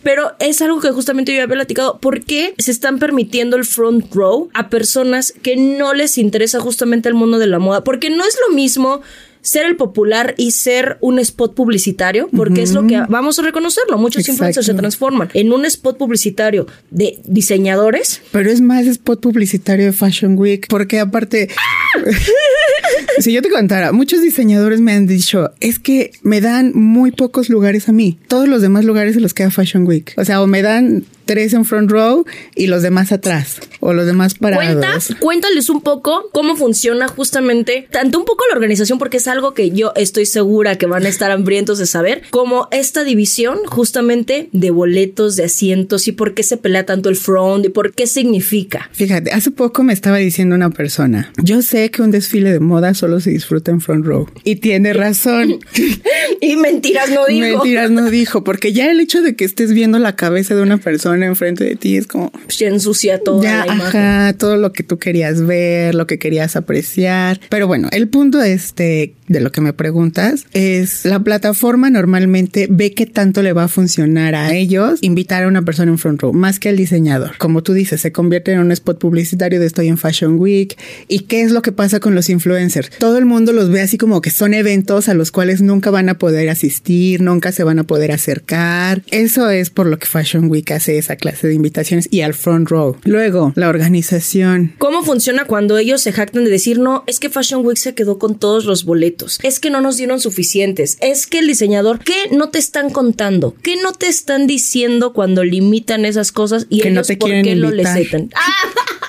Pero 0.04 0.32
es 0.40 0.62
algo 0.62 0.80
que 0.80 0.92
justamente 0.92 1.34
yo 1.34 1.44
había 1.44 1.54
platicado. 1.54 2.00
¿Por 2.00 2.24
qué 2.24 2.54
se 2.58 2.72
están 2.72 3.00
permitiendo 3.00 3.58
el 3.58 3.66
front 3.66 4.14
row 4.14 4.50
a 4.54 4.70
personas 4.70 5.34
que 5.42 5.56
no 5.58 5.94
les 5.94 6.18
interesa 6.18 6.60
justamente 6.60 7.10
el 7.10 7.16
mundo 7.16 7.38
de 7.38 7.48
la 7.48 7.60
moda? 7.60 7.84
Porque 7.84 8.10
no 8.10 8.24
es 8.26 8.38
lo 8.48 8.56
mismo 8.56 9.02
ser 9.50 9.66
el 9.66 9.78
popular 9.78 10.36
y 10.38 10.52
ser 10.52 11.00
un 11.02 11.18
spot 11.18 11.56
publicitario, 11.56 12.30
porque 12.36 12.62
es 12.62 12.74
lo 12.74 12.86
que 12.86 13.02
vamos 13.10 13.40
a 13.40 13.42
reconocerlo. 13.42 13.98
Muchos 13.98 14.30
influencers 14.30 14.68
se 14.68 14.76
transforman 14.76 15.30
en 15.34 15.52
un 15.52 15.66
spot 15.66 15.98
publicitario 15.98 16.68
de 16.92 17.20
diseñadores. 17.26 18.22
Pero 18.32 18.52
es 18.52 18.62
más 18.62 18.86
spot 18.86 19.22
publicitario 19.22 19.88
de 19.88 19.92
Fashion 19.92 20.38
Week, 20.38 20.68
porque 20.70 21.00
aparte, 21.00 21.50
si 23.18 23.34
yo 23.34 23.42
te 23.42 23.50
contara, 23.50 23.92
muchos 23.92 24.22
diseñadores 24.22 24.82
me 24.82 24.94
han 24.94 25.08
dicho, 25.08 25.50
es 25.62 25.80
que 25.80 26.12
me 26.22 26.42
dan 26.42 26.74
muy 26.76 27.12
pocos 27.12 27.50
lugares 27.50 27.90
a 27.90 27.92
mí. 27.92 28.20
Todos 28.28 28.48
los 28.48 28.62
demás 28.62 28.86
lugares 28.86 29.16
se 29.16 29.20
los 29.20 29.34
queda 29.34 29.50
Fashion 29.50 29.88
Week. 29.88 30.14
O 30.16 30.26
sea, 30.26 30.44
o 30.44 30.48
me 30.48 30.62
dan 30.62 31.06
tres 31.30 31.54
en 31.54 31.64
front 31.64 31.92
row 31.92 32.26
y 32.56 32.66
los 32.66 32.82
demás 32.82 33.12
atrás 33.12 33.60
o 33.82 33.94
los 33.94 34.08
demás 34.08 34.34
parados. 34.34 35.14
cuéntales 35.20 35.70
un 35.70 35.82
poco 35.82 36.28
cómo 36.32 36.56
funciona 36.56 37.08
justamente 37.08 37.88
tanto 37.92 38.18
un 38.18 38.26
poco 38.26 38.46
la 38.50 38.56
organización 38.56 38.98
porque 38.98 39.18
es 39.18 39.28
algo 39.28 39.54
que 39.54 39.70
yo 39.70 39.94
estoy 39.96 40.26
segura 40.26 40.80
que 40.80 40.88
van 40.88 41.06
a 41.06 41.10
estar 41.10 41.30
hambrientos 41.30 41.78
de 41.78 41.86
saber, 41.86 42.24
como 42.32 42.68
esta 42.72 43.04
división 43.04 43.60
justamente 43.68 44.50
de 44.54 44.72
boletos, 44.72 45.36
de 45.36 45.44
asientos 45.44 46.08
y 46.08 46.14
por 46.14 46.34
qué 46.34 46.42
se 46.42 46.58
pelea 46.58 46.88
tanto 46.88 47.10
el 47.10 47.16
front 47.16 47.64
y 47.68 47.70
por 47.70 47.94
qué 47.94 48.08
significa. 48.08 48.90
Fíjate, 48.92 49.32
hace 49.32 49.52
poco 49.52 49.84
me 49.84 49.94
estaba 49.94 50.18
diciendo 50.18 50.56
una 50.56 50.72
persona, 50.72 51.32
yo 51.44 51.62
sé 51.62 51.92
que 51.92 52.02
un 52.02 52.10
desfile 52.10 52.52
de 52.52 52.60
moda 52.60 52.96
solo 52.96 53.20
se 53.20 53.30
disfruta 53.30 53.70
en 53.70 53.82
front 53.82 54.04
row 54.04 54.28
y 54.44 54.56
tiene 54.56 54.94
razón. 54.94 55.60
y 56.42 56.56
mentiras 56.56 57.12
no 57.12 57.28
dijo. 57.28 57.58
Mentiras 57.60 57.92
no 57.92 58.10
dijo, 58.10 58.44
porque 58.44 58.74
ya 58.74 58.90
el 58.90 59.00
hecho 59.00 59.22
de 59.22 59.36
que 59.36 59.46
estés 59.46 59.74
viendo 59.74 60.00
la 60.00 60.16
cabeza 60.16 60.56
de 60.56 60.64
una 60.64 60.78
persona 60.78 61.19
enfrente 61.24 61.64
de 61.64 61.76
ti, 61.76 61.98
es 61.98 62.08
como... 62.08 62.32
Se 62.48 62.68
ensucia 62.68 63.20
todo 63.24 63.42
ya, 63.42 63.64
Ajá, 63.64 64.34
todo 64.34 64.58
lo 64.58 64.74
que 64.74 64.84
tú 64.84 64.98
querías 64.98 65.46
ver, 65.46 65.96
lo 65.96 66.08
que 66.08 66.20
querías 66.20 66.56
apreciar. 66.56 67.40
Pero 67.50 67.68
bueno, 67.68 67.90
el 67.92 68.08
punto 68.08 68.42
este 68.42 69.14
de 69.28 69.40
lo 69.40 69.52
que 69.52 69.62
me 69.62 69.74
preguntas 69.74 70.46
es 70.54 71.06
la 71.06 71.20
plataforma 71.20 71.90
normalmente 71.90 72.68
ve 72.70 72.94
qué 72.94 73.06
tanto 73.06 73.44
le 73.44 73.54
va 73.54 73.66
a 73.66 73.68
funcionar 73.68 74.34
a 74.36 74.54
ellos 74.56 75.00
invitar 75.02 75.44
a 75.44 75.48
una 75.48 75.62
persona 75.62 75.92
en 75.92 75.98
front 75.98 76.22
row, 76.22 76.34
más 76.34 76.60
que 76.60 76.70
al 76.70 76.78
diseñador. 76.78 77.38
Como 77.38 77.62
tú 77.64 77.74
dices, 77.74 78.02
se 78.02 78.12
convierte 78.12 78.52
en 78.52 78.60
un 78.60 78.72
spot 78.72 79.00
publicitario 79.00 79.60
de 79.60 79.68
estoy 79.68 79.88
en 79.88 79.98
Fashion 79.98 80.40
Week. 80.40 80.78
¿Y 81.08 81.22
qué 81.22 81.42
es 81.42 81.52
lo 81.52 81.62
que 81.62 81.72
pasa 81.72 82.00
con 82.00 82.16
los 82.16 82.30
influencers? 82.30 82.90
Todo 82.98 83.18
el 83.18 83.26
mundo 83.26 83.54
los 83.54 83.70
ve 83.70 83.82
así 83.82 83.98
como 83.98 84.22
que 84.22 84.32
son 84.32 84.54
eventos 84.54 85.10
a 85.10 85.14
los 85.14 85.32
cuales 85.32 85.62
nunca 85.62 85.92
van 85.92 86.10
a 86.10 86.18
poder 86.18 86.50
asistir, 86.50 87.22
nunca 87.22 87.52
se 87.52 87.64
van 87.64 87.80
a 87.80 87.84
poder 87.84 88.12
acercar. 88.12 89.04
Eso 89.12 89.50
es 89.50 89.70
por 89.70 89.86
lo 89.86 90.00
que 90.00 90.08
Fashion 90.08 90.50
Week 90.50 90.70
hace 90.72 90.98
esa 90.98 91.09
clase 91.16 91.48
de 91.48 91.54
invitaciones 91.54 92.08
y 92.12 92.22
al 92.22 92.34
front 92.34 92.70
row. 92.70 92.98
Luego, 93.04 93.54
la 93.56 93.70
organización. 93.70 94.74
¿Cómo 94.78 95.04
funciona 95.04 95.46
cuando 95.46 95.78
ellos 95.78 96.02
se 96.02 96.12
jactan 96.12 96.44
de 96.46 96.52
decir, 96.52 96.80
no, 96.80 97.04
es 97.08 97.20
que 97.20 97.30
Fashion 97.30 97.66
Week 97.66 97.78
se 97.78 97.96
quedó 97.96 98.20
con 98.20 98.38
todos 98.38 98.66
los 98.66 98.86
boletos? 98.86 99.40
Es 99.44 99.60
que 99.60 99.70
no 99.70 99.82
nos 99.82 99.98
dieron 99.98 100.20
suficientes. 100.20 100.98
Es 101.02 101.28
que 101.28 101.40
el 101.40 101.48
diseñador, 101.48 102.00
¿qué 102.00 102.30
no 102.32 102.50
te 102.50 102.60
están 102.60 102.90
contando? 102.90 103.56
¿Qué 103.62 103.76
no 103.82 103.94
te 103.94 104.08
están 104.08 104.48
diciendo 104.48 105.14
cuando 105.14 105.44
limitan 105.44 106.06
esas 106.06 106.32
cosas 106.32 106.68
y 106.70 106.82
que 106.82 106.90
ellos 106.90 107.10
no 107.10 107.18
por 107.18 107.30
qué 107.30 107.56
lo 107.56 107.72
les 107.72 107.88
¡Ah! 107.88 107.96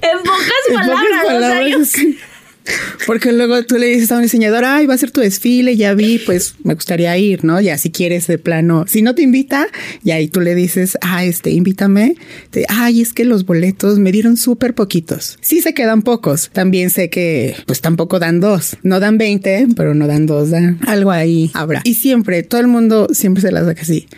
En 0.00 0.18
pocas 0.18 0.62
palabras, 0.72 1.92
porque 3.06 3.32
luego 3.32 3.62
tú 3.64 3.76
le 3.76 3.86
dices 3.86 4.12
a 4.12 4.16
un 4.16 4.22
diseñador, 4.22 4.64
ay, 4.64 4.86
va 4.86 4.94
a 4.94 4.98
ser 4.98 5.10
tu 5.10 5.20
desfile, 5.20 5.76
ya 5.76 5.94
vi, 5.94 6.18
pues 6.18 6.54
me 6.64 6.74
gustaría 6.74 7.16
ir, 7.18 7.44
¿no? 7.44 7.60
Ya 7.60 7.78
si 7.78 7.90
quieres 7.90 8.26
de 8.26 8.38
plano, 8.38 8.84
si 8.88 9.02
no 9.02 9.14
te 9.14 9.22
invita, 9.22 9.66
y 10.04 10.10
ahí 10.10 10.28
tú 10.28 10.40
le 10.40 10.54
dices, 10.54 10.98
ah, 11.00 11.24
este, 11.24 11.50
invítame. 11.50 12.14
ay, 12.68 13.00
es 13.00 13.12
que 13.12 13.24
los 13.24 13.44
boletos 13.44 13.98
me 13.98 14.12
dieron 14.12 14.36
súper 14.36 14.74
poquitos. 14.74 15.38
Sí 15.40 15.60
se 15.60 15.74
quedan 15.74 16.02
pocos. 16.02 16.50
También 16.52 16.90
sé 16.90 17.10
que, 17.10 17.56
pues 17.66 17.80
tampoco 17.80 18.18
dan 18.18 18.40
dos. 18.40 18.76
No 18.82 19.00
dan 19.00 19.18
20, 19.18 19.68
pero 19.76 19.94
no 19.94 20.06
dan 20.06 20.26
dos, 20.26 20.50
dan 20.50 20.78
algo 20.86 21.10
ahí 21.10 21.50
habrá. 21.54 21.80
Y 21.84 21.94
siempre, 21.94 22.42
todo 22.42 22.60
el 22.60 22.68
mundo 22.68 23.08
siempre 23.12 23.42
se 23.42 23.52
las 23.52 23.66
da 23.66 23.74
así 23.80 24.08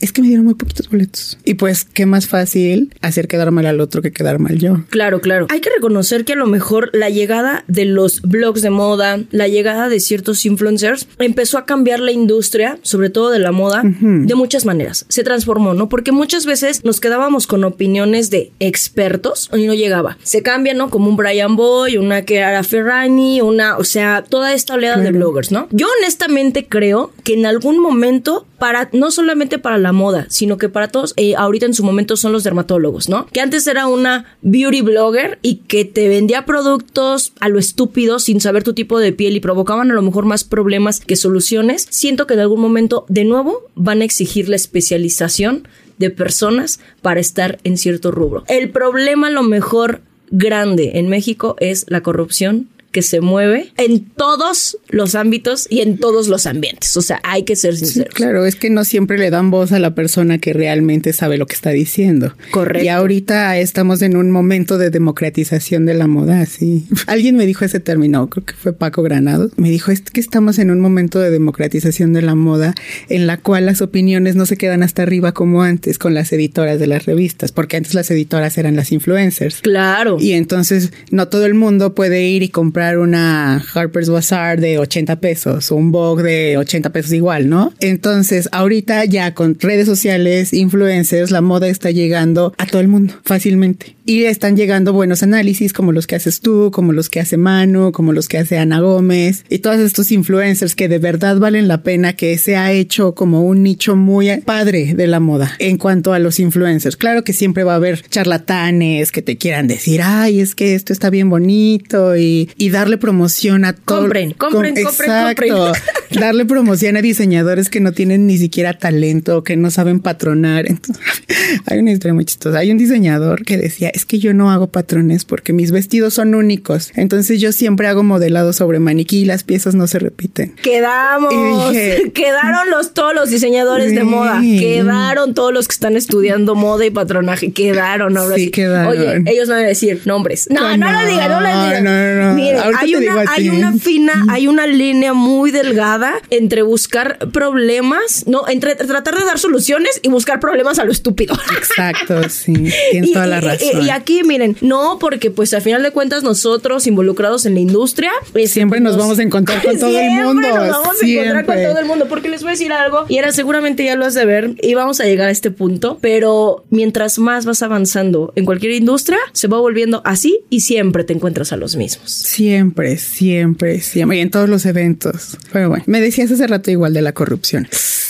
es 0.00 0.12
que 0.12 0.22
me 0.22 0.28
dieron 0.28 0.46
muy 0.46 0.54
poquitos 0.54 0.88
boletos. 0.88 1.38
Y 1.44 1.54
pues, 1.54 1.84
qué 1.84 2.06
más 2.06 2.26
fácil 2.26 2.94
hacer 3.00 3.28
quedar 3.28 3.50
mal 3.50 3.66
al 3.66 3.80
otro 3.80 4.02
que 4.02 4.12
quedar 4.12 4.38
mal 4.38 4.58
yo. 4.58 4.84
Claro, 4.88 5.20
claro. 5.20 5.46
Hay 5.50 5.60
que 5.60 5.70
reconocer 5.70 6.24
que 6.24 6.32
a 6.32 6.36
lo 6.36 6.46
mejor 6.46 6.90
la 6.92 7.10
llegada 7.10 7.64
de 7.68 7.84
los 7.84 8.22
blogs 8.22 8.62
de 8.62 8.70
moda, 8.70 9.20
la 9.30 9.48
llegada 9.48 9.88
de 9.88 10.00
ciertos 10.00 10.44
influencers, 10.46 11.06
empezó 11.18 11.58
a 11.58 11.66
cambiar 11.66 12.00
la 12.00 12.12
industria, 12.12 12.78
sobre 12.82 13.10
todo 13.10 13.30
de 13.30 13.38
la 13.38 13.52
moda, 13.52 13.82
de 13.84 14.34
muchas 14.34 14.64
maneras. 14.64 15.04
Se 15.08 15.22
transformó, 15.22 15.74
¿no? 15.74 15.88
Porque 15.88 16.12
muchas 16.12 16.46
veces 16.46 16.84
nos 16.84 17.00
quedábamos 17.00 17.46
con 17.46 17.64
opiniones 17.64 18.30
de 18.30 18.52
expertos 18.58 19.50
y 19.54 19.66
no 19.66 19.74
llegaba. 19.74 20.18
Se 20.22 20.42
cambia, 20.42 20.74
¿no? 20.74 20.90
Como 20.90 21.08
un 21.08 21.16
Brian 21.16 21.56
Boy, 21.56 21.96
una 21.98 22.24
Chiara 22.24 22.62
Ferrani, 22.62 23.40
una, 23.40 23.76
o 23.76 23.84
sea, 23.84 24.24
toda 24.28 24.54
esta 24.54 24.74
oleada 24.74 24.98
de 24.98 25.12
bloggers, 25.12 25.52
¿no? 25.52 25.68
Yo 25.70 25.86
honestamente 26.00 26.66
creo 26.66 27.12
que 27.24 27.34
en 27.34 27.46
algún 27.46 27.78
momento 27.78 28.46
para 28.58 28.90
no 28.92 29.10
solamente 29.10 29.58
para 29.58 29.78
la 29.78 29.89
moda, 29.92 30.26
sino 30.28 30.58
que 30.58 30.68
para 30.68 30.88
todos, 30.88 31.14
eh, 31.16 31.34
ahorita 31.36 31.66
en 31.66 31.74
su 31.74 31.84
momento 31.84 32.16
son 32.16 32.32
los 32.32 32.44
dermatólogos, 32.44 33.08
¿no? 33.08 33.26
Que 33.26 33.40
antes 33.40 33.66
era 33.66 33.86
una 33.86 34.36
beauty 34.42 34.82
blogger 34.82 35.38
y 35.42 35.56
que 35.56 35.84
te 35.84 36.08
vendía 36.08 36.46
productos 36.46 37.32
a 37.40 37.48
lo 37.48 37.58
estúpido 37.58 38.18
sin 38.18 38.40
saber 38.40 38.62
tu 38.62 38.74
tipo 38.74 38.98
de 38.98 39.12
piel 39.12 39.36
y 39.36 39.40
provocaban 39.40 39.90
a 39.90 39.94
lo 39.94 40.02
mejor 40.02 40.24
más 40.24 40.44
problemas 40.44 41.00
que 41.00 41.16
soluciones. 41.16 41.86
Siento 41.90 42.26
que 42.26 42.34
en 42.34 42.40
algún 42.40 42.60
momento 42.60 43.04
de 43.08 43.24
nuevo 43.24 43.62
van 43.74 44.02
a 44.02 44.04
exigir 44.04 44.48
la 44.48 44.56
especialización 44.56 45.68
de 45.98 46.10
personas 46.10 46.80
para 47.02 47.20
estar 47.20 47.58
en 47.62 47.76
cierto 47.76 48.10
rubro. 48.10 48.44
El 48.48 48.70
problema 48.70 49.26
a 49.26 49.30
lo 49.30 49.42
mejor 49.42 50.00
grande 50.30 50.92
en 50.94 51.08
México 51.08 51.56
es 51.60 51.84
la 51.88 52.02
corrupción 52.02 52.68
que 52.90 53.02
se 53.02 53.20
mueve 53.20 53.72
en 53.76 54.04
todos 54.04 54.78
los 54.88 55.14
ámbitos 55.14 55.66
y 55.70 55.80
en 55.80 55.98
todos 55.98 56.28
los 56.28 56.46
ambientes. 56.46 56.96
O 56.96 57.02
sea, 57.02 57.20
hay 57.22 57.44
que 57.44 57.56
ser 57.56 57.76
sinceros. 57.76 58.14
claro, 58.14 58.44
es 58.46 58.56
que 58.56 58.70
no 58.70 58.84
siempre 58.84 59.18
le 59.18 59.30
dan 59.30 59.50
voz 59.50 59.72
a 59.72 59.78
la 59.78 59.94
persona 59.94 60.38
que 60.38 60.52
realmente 60.52 61.12
sabe 61.12 61.38
lo 61.38 61.46
que 61.46 61.54
está 61.54 61.70
diciendo. 61.70 62.34
Correcto. 62.50 62.84
Y 62.84 62.88
ahorita 62.88 63.56
estamos 63.58 64.02
en 64.02 64.16
un 64.16 64.30
momento 64.30 64.76
de 64.78 64.90
democratización 64.90 65.86
de 65.86 65.94
la 65.94 66.06
moda, 66.06 66.44
sí. 66.46 66.86
Alguien 67.06 67.36
me 67.36 67.46
dijo 67.46 67.64
ese 67.64 67.80
término, 67.80 68.28
creo 68.28 68.44
que 68.44 68.54
fue 68.54 68.72
Paco 68.72 69.02
Granado. 69.02 69.50
Me 69.56 69.70
dijo, 69.70 69.92
es 69.92 70.00
que 70.00 70.20
estamos 70.20 70.58
en 70.58 70.70
un 70.70 70.80
momento 70.80 71.20
de 71.20 71.30
democratización 71.30 72.12
de 72.12 72.22
la 72.22 72.34
moda 72.34 72.74
en 73.08 73.26
la 73.26 73.36
cual 73.36 73.66
las 73.66 73.82
opiniones 73.82 74.34
no 74.34 74.46
se 74.46 74.56
quedan 74.56 74.82
hasta 74.82 75.02
arriba 75.02 75.32
como 75.32 75.62
antes 75.62 75.98
con 75.98 76.14
las 76.14 76.32
editoras 76.32 76.80
de 76.80 76.86
las 76.88 77.06
revistas, 77.06 77.52
porque 77.52 77.76
antes 77.76 77.94
las 77.94 78.10
editoras 78.10 78.58
eran 78.58 78.74
las 78.74 78.90
influencers. 78.90 79.60
Claro. 79.60 80.16
Y 80.18 80.32
entonces 80.32 80.92
no 81.10 81.28
todo 81.28 81.46
el 81.46 81.54
mundo 81.54 81.94
puede 81.94 82.26
ir 82.26 82.42
y 82.42 82.48
comprar 82.48 82.79
una 82.98 83.64
Harper's 83.74 84.08
Bazaar 84.10 84.60
de 84.60 84.78
80 84.78 85.16
pesos 85.16 85.70
un 85.70 85.92
Vogue 85.92 86.22
de 86.22 86.56
80 86.56 86.90
pesos 86.90 87.12
igual, 87.12 87.48
¿no? 87.48 87.72
Entonces, 87.80 88.48
ahorita 88.52 89.04
ya 89.04 89.34
con 89.34 89.58
redes 89.58 89.86
sociales, 89.86 90.52
influencers, 90.52 91.30
la 91.30 91.40
moda 91.40 91.68
está 91.68 91.90
llegando 91.90 92.54
a 92.58 92.66
todo 92.66 92.80
el 92.80 92.88
mundo 92.88 93.14
fácilmente. 93.24 93.96
Y 94.10 94.24
están 94.24 94.56
llegando 94.56 94.92
buenos 94.92 95.22
análisis 95.22 95.72
como 95.72 95.92
los 95.92 96.08
que 96.08 96.16
haces 96.16 96.40
tú, 96.40 96.72
como 96.72 96.92
los 96.92 97.08
que 97.08 97.20
hace 97.20 97.36
Manu, 97.36 97.92
como 97.92 98.12
los 98.12 98.26
que 98.26 98.38
hace 98.38 98.58
Ana 98.58 98.80
Gómez 98.80 99.44
y 99.48 99.60
todos 99.60 99.78
estos 99.78 100.10
influencers 100.10 100.74
que 100.74 100.88
de 100.88 100.98
verdad 100.98 101.38
valen 101.38 101.68
la 101.68 101.84
pena 101.84 102.14
que 102.14 102.36
se 102.36 102.56
ha 102.56 102.72
hecho 102.72 103.14
como 103.14 103.44
un 103.44 103.62
nicho 103.62 103.94
muy 103.94 104.36
padre 104.38 104.94
de 104.94 105.06
la 105.06 105.20
moda 105.20 105.54
en 105.60 105.78
cuanto 105.78 106.12
a 106.12 106.18
los 106.18 106.40
influencers. 106.40 106.96
Claro 106.96 107.22
que 107.22 107.32
siempre 107.32 107.62
va 107.62 107.74
a 107.74 107.76
haber 107.76 108.02
charlatanes 108.02 109.12
que 109.12 109.22
te 109.22 109.36
quieran 109.36 109.68
decir, 109.68 110.00
ay, 110.02 110.40
es 110.40 110.56
que 110.56 110.74
esto 110.74 110.92
está 110.92 111.08
bien 111.08 111.30
bonito 111.30 112.16
y, 112.16 112.48
darle 112.72 112.98
promoción 112.98 113.64
a 113.64 113.74
todos. 113.74 114.00
Compren, 114.00 114.32
compren, 114.32 114.74
compren, 114.74 114.88
exacto, 114.88 115.72
darle 116.20 116.46
promoción 116.46 116.96
a 116.96 117.02
diseñadores 117.02 117.68
que 117.68 117.78
no 117.78 117.92
tienen 117.92 118.26
ni 118.26 118.38
siquiera 118.38 118.76
talento, 118.76 119.44
que 119.44 119.56
no 119.56 119.70
saben 119.70 120.00
patronar. 120.00 120.66
Entonces, 120.66 121.04
hay 121.66 121.78
una 121.78 121.92
historia 121.92 122.14
muy 122.14 122.24
chistosa. 122.24 122.58
Hay 122.58 122.72
un 122.72 122.78
diseñador 122.78 123.44
que 123.44 123.56
decía, 123.56 123.90
es 124.00 124.06
que 124.06 124.18
yo 124.18 124.32
no 124.32 124.50
hago 124.50 124.68
patrones 124.68 125.24
porque 125.24 125.52
mis 125.52 125.72
vestidos 125.72 126.14
son 126.14 126.34
únicos. 126.34 126.90
Entonces 126.96 127.40
yo 127.40 127.52
siempre 127.52 127.86
hago 127.86 128.02
modelado 128.02 128.52
sobre 128.52 128.78
maniquí 128.78 129.20
y 129.20 129.24
las 129.26 129.44
piezas 129.44 129.74
no 129.74 129.86
se 129.86 129.98
repiten. 129.98 130.54
Quedamos. 130.62 131.32
quedaron 132.14 132.70
los 132.70 132.94
todos 132.94 133.14
los 133.14 133.30
diseñadores 133.30 133.94
de 133.94 134.04
moda. 134.04 134.40
Quedaron 134.40 135.34
todos 135.34 135.52
los 135.52 135.68
que 135.68 135.72
están 135.72 135.96
estudiando 135.96 136.54
moda 136.54 136.86
y 136.86 136.90
patronaje. 136.90 137.52
Quedaron 137.52 138.16
ahora 138.16 138.36
sí. 138.36 138.50
Quedaron. 138.50 138.90
Oye, 138.92 139.22
ellos 139.26 139.48
van 139.48 139.58
a 139.58 139.66
decir 139.66 140.00
nombres. 140.06 140.48
No, 140.50 140.76
no, 140.76 140.90
lo 140.90 141.06
digan, 141.06 141.30
no 141.30 141.40
lo 141.40 141.48
digan. 141.48 141.84
No, 141.84 141.90
no, 141.90 142.34
no 142.34 142.78
hay 142.78 142.94
una, 142.94 143.24
hay 143.28 143.50
una 143.50 143.72
fina, 143.74 144.24
hay 144.30 144.48
una 144.48 144.66
línea 144.66 145.12
muy 145.12 145.50
delgada 145.50 146.14
entre 146.30 146.62
buscar 146.62 147.18
problemas, 147.32 148.24
no, 148.26 148.48
entre 148.48 148.76
tratar 148.76 149.18
de 149.18 149.24
dar 149.24 149.38
soluciones 149.38 150.00
y 150.02 150.08
buscar 150.08 150.40
problemas 150.40 150.78
a 150.78 150.84
lo 150.84 150.92
estúpido. 150.92 151.34
Exacto, 151.56 152.28
sí. 152.28 152.54
Tienes 152.90 153.12
toda 153.12 153.26
la 153.26 153.40
razón. 153.40 153.82
Y, 153.82 153.89
aquí, 153.90 154.22
miren, 154.24 154.56
no, 154.60 154.98
porque 154.98 155.30
pues 155.30 155.52
al 155.54 155.62
final 155.62 155.82
de 155.82 155.90
cuentas 155.90 156.22
nosotros 156.22 156.86
involucrados 156.86 157.46
en 157.46 157.54
la 157.54 157.60
industria 157.60 158.10
siempre 158.46 158.80
nos, 158.80 158.96
vamos 158.96 159.18
a 159.18 159.22
encontrar 159.22 159.62
con 159.62 159.78
todo 159.78 159.98
el 159.98 160.10
mundo. 160.10 160.48
Nos 160.48 160.70
vamos 160.70 161.02
a 161.02 161.06
encontrar 161.06 161.46
con 161.46 161.54
todo 161.56 161.78
el 161.78 161.86
mundo, 161.86 162.06
porque 162.08 162.28
les 162.28 162.42
voy 162.42 162.50
a 162.50 162.52
decir 162.52 162.72
algo, 162.72 163.06
y 163.08 163.18
era 163.18 163.32
seguramente 163.32 163.84
ya 163.84 163.96
lo 163.96 164.04
has 164.04 164.14
de 164.14 164.24
ver, 164.24 164.54
y 164.60 164.74
vamos 164.74 165.00
a 165.00 165.04
llegar 165.04 165.28
a 165.28 165.30
este 165.30 165.50
punto, 165.50 165.98
pero 166.00 166.64
mientras 166.70 167.18
más 167.18 167.44
vas 167.44 167.62
avanzando 167.62 168.32
en 168.36 168.44
cualquier 168.44 168.72
industria, 168.72 169.18
se 169.32 169.48
va 169.48 169.58
volviendo 169.58 170.02
así 170.04 170.40
y 170.50 170.60
siempre 170.60 171.04
te 171.04 171.12
encuentras 171.12 171.52
a 171.52 171.56
los 171.56 171.76
mismos. 171.76 172.10
Siempre, 172.10 172.96
siempre, 172.98 173.80
siempre. 173.80 174.18
Y 174.18 174.20
en 174.20 174.30
todos 174.30 174.48
los 174.48 174.66
eventos. 174.66 175.38
Pero 175.52 175.68
bueno, 175.68 175.84
me 175.86 176.00
decías 176.00 176.30
hace 176.30 176.46
rato 176.46 176.70
igual 176.70 176.94
de 176.94 177.02
la 177.02 177.12
corrupción. 177.12 177.68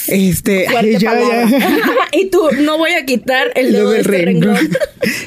Este, 0.09 0.67
y 2.13 2.31
tú, 2.31 2.43
no 2.63 2.79
voy 2.79 2.93
a 2.93 3.05
quitar 3.05 3.53
el 3.55 3.73
dedo 3.73 3.91
de 3.91 4.01
este 4.01 4.41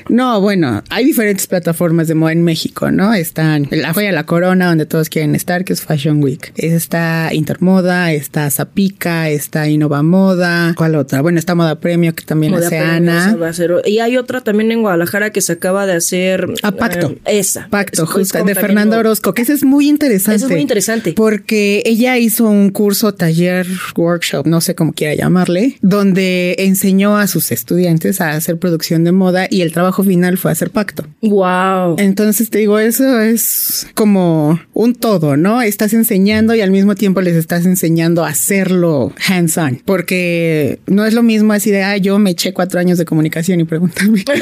No, 0.10 0.33
bueno, 0.40 0.84
hay 0.90 1.06
diferentes 1.06 1.48
plataformas 1.48 2.08
de 2.08 2.16
moda 2.16 2.32
en 2.32 2.44
México, 2.44 2.92
¿no? 2.92 3.14
Están 3.14 3.68
la 3.72 3.94
joya 3.94 4.12
la 4.12 4.26
corona, 4.26 4.68
donde 4.68 4.86
todos 4.86 5.10
quieren 5.10 5.36
estar, 5.36 5.66
que 5.66 5.74
es 5.74 5.82
Fashion 5.82 6.24
Week. 6.24 6.54
Está 6.56 7.30
Intermoda, 7.34 8.12
está 8.12 8.50
Zapica, 8.50 9.30
está 9.30 9.68
Innova 9.68 10.04
Moda. 10.04 10.74
¿Cuál 10.76 10.96
otra? 10.96 11.22
Bueno, 11.22 11.40
está 11.40 11.56
Moda 11.56 11.80
Premio, 11.80 12.14
que 12.16 12.24
también 12.24 12.54
hace 12.54 12.78
Ana. 12.78 13.38
Y 13.86 14.00
hay 14.00 14.18
otra 14.18 14.42
también 14.42 14.72
en 14.72 14.82
Guadalajara 14.82 15.32
que 15.32 15.42
se 15.42 15.54
acaba 15.54 15.86
de 15.86 15.94
hacer. 15.94 16.48
A 16.64 16.70
ah, 16.70 16.72
Pacto. 16.72 17.12
Eh, 17.26 17.40
esa. 17.40 17.68
Pacto, 17.70 18.06
justo, 18.06 18.44
de 18.44 18.56
Fernando 18.56 18.98
Orozco, 18.98 19.34
que 19.34 19.42
ese 19.42 19.54
es 19.54 19.64
muy 19.64 19.88
interesante. 19.88 20.36
Eso 20.36 20.46
es 20.46 20.52
muy 20.52 20.62
interesante. 20.62 21.14
Porque 21.14 21.84
ella 21.86 22.18
hizo 22.18 22.46
un 22.46 22.70
curso, 22.70 23.14
taller, 23.14 23.68
workshop, 23.96 24.46
no 24.48 24.62
sé 24.62 24.76
cómo 24.76 24.94
quiera 24.94 25.16
llamarle, 25.16 25.78
donde 25.82 26.56
enseñó 26.60 27.18
a 27.18 27.28
sus 27.28 27.52
estudiantes 27.52 28.22
a 28.22 28.32
hacer 28.32 28.58
producción 28.58 29.04
de 29.04 29.12
moda 29.12 29.48
y 29.50 29.62
el 29.62 29.72
trabajo 29.72 30.04
final 30.04 30.23
fue 30.38 30.52
hacer 30.52 30.72
pacto. 30.72 31.06
Wow. 31.22 31.96
Entonces 31.98 32.50
te 32.50 32.60
digo, 32.60 32.80
eso 32.80 33.20
es 33.20 33.88
como 33.94 34.60
un 34.74 34.96
todo, 34.96 35.38
¿no? 35.38 35.62
Estás 35.62 35.94
enseñando 35.94 36.56
y 36.56 36.62
al 36.62 36.72
mismo 36.72 36.96
tiempo 36.96 37.22
les 37.22 37.36
estás 37.36 37.66
enseñando 37.66 38.24
a 38.24 38.30
hacerlo 38.30 39.14
hands 39.28 39.58
on, 39.58 39.82
porque 39.86 40.80
no 40.88 41.06
es 41.06 41.14
lo 41.14 41.24
mismo 41.24 41.54
así 41.54 41.72
de, 41.72 41.84
ah, 41.84 41.98
yo 41.98 42.20
me 42.20 42.32
eché 42.32 42.54
cuatro 42.54 42.80
años 42.80 42.98
de 42.98 43.06
comunicación 43.06 43.60
y 43.60 43.64
pregúntame. 43.64 44.24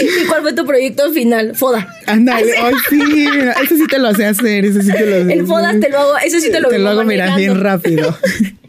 ¿Y 0.00 0.26
cuál 0.26 0.42
fue 0.42 0.52
tu 0.52 0.64
proyecto 0.64 1.12
final? 1.12 1.54
Foda. 1.54 1.94
Ándale, 2.06 2.52
ay, 2.62 2.74
sí, 2.88 3.26
ese 3.62 3.76
sí 3.76 3.86
te 3.86 3.98
lo 3.98 4.14
sé 4.14 4.26
hacer, 4.26 4.64
ese 4.64 4.82
sí 4.82 4.92
te 4.92 5.06
lo 5.06 5.26
sé. 5.26 5.32
El 5.32 5.46
Foda 5.46 5.78
te 5.78 5.88
lo 5.88 5.98
hago, 5.98 6.18
ese 6.24 6.40
sí 6.40 6.50
te 6.50 6.60
lo 6.60 6.68
Te 6.68 6.78
lo 6.78 6.90
hago, 6.90 7.04
mira, 7.04 7.36
bien 7.36 7.60
rápido. 7.60 8.16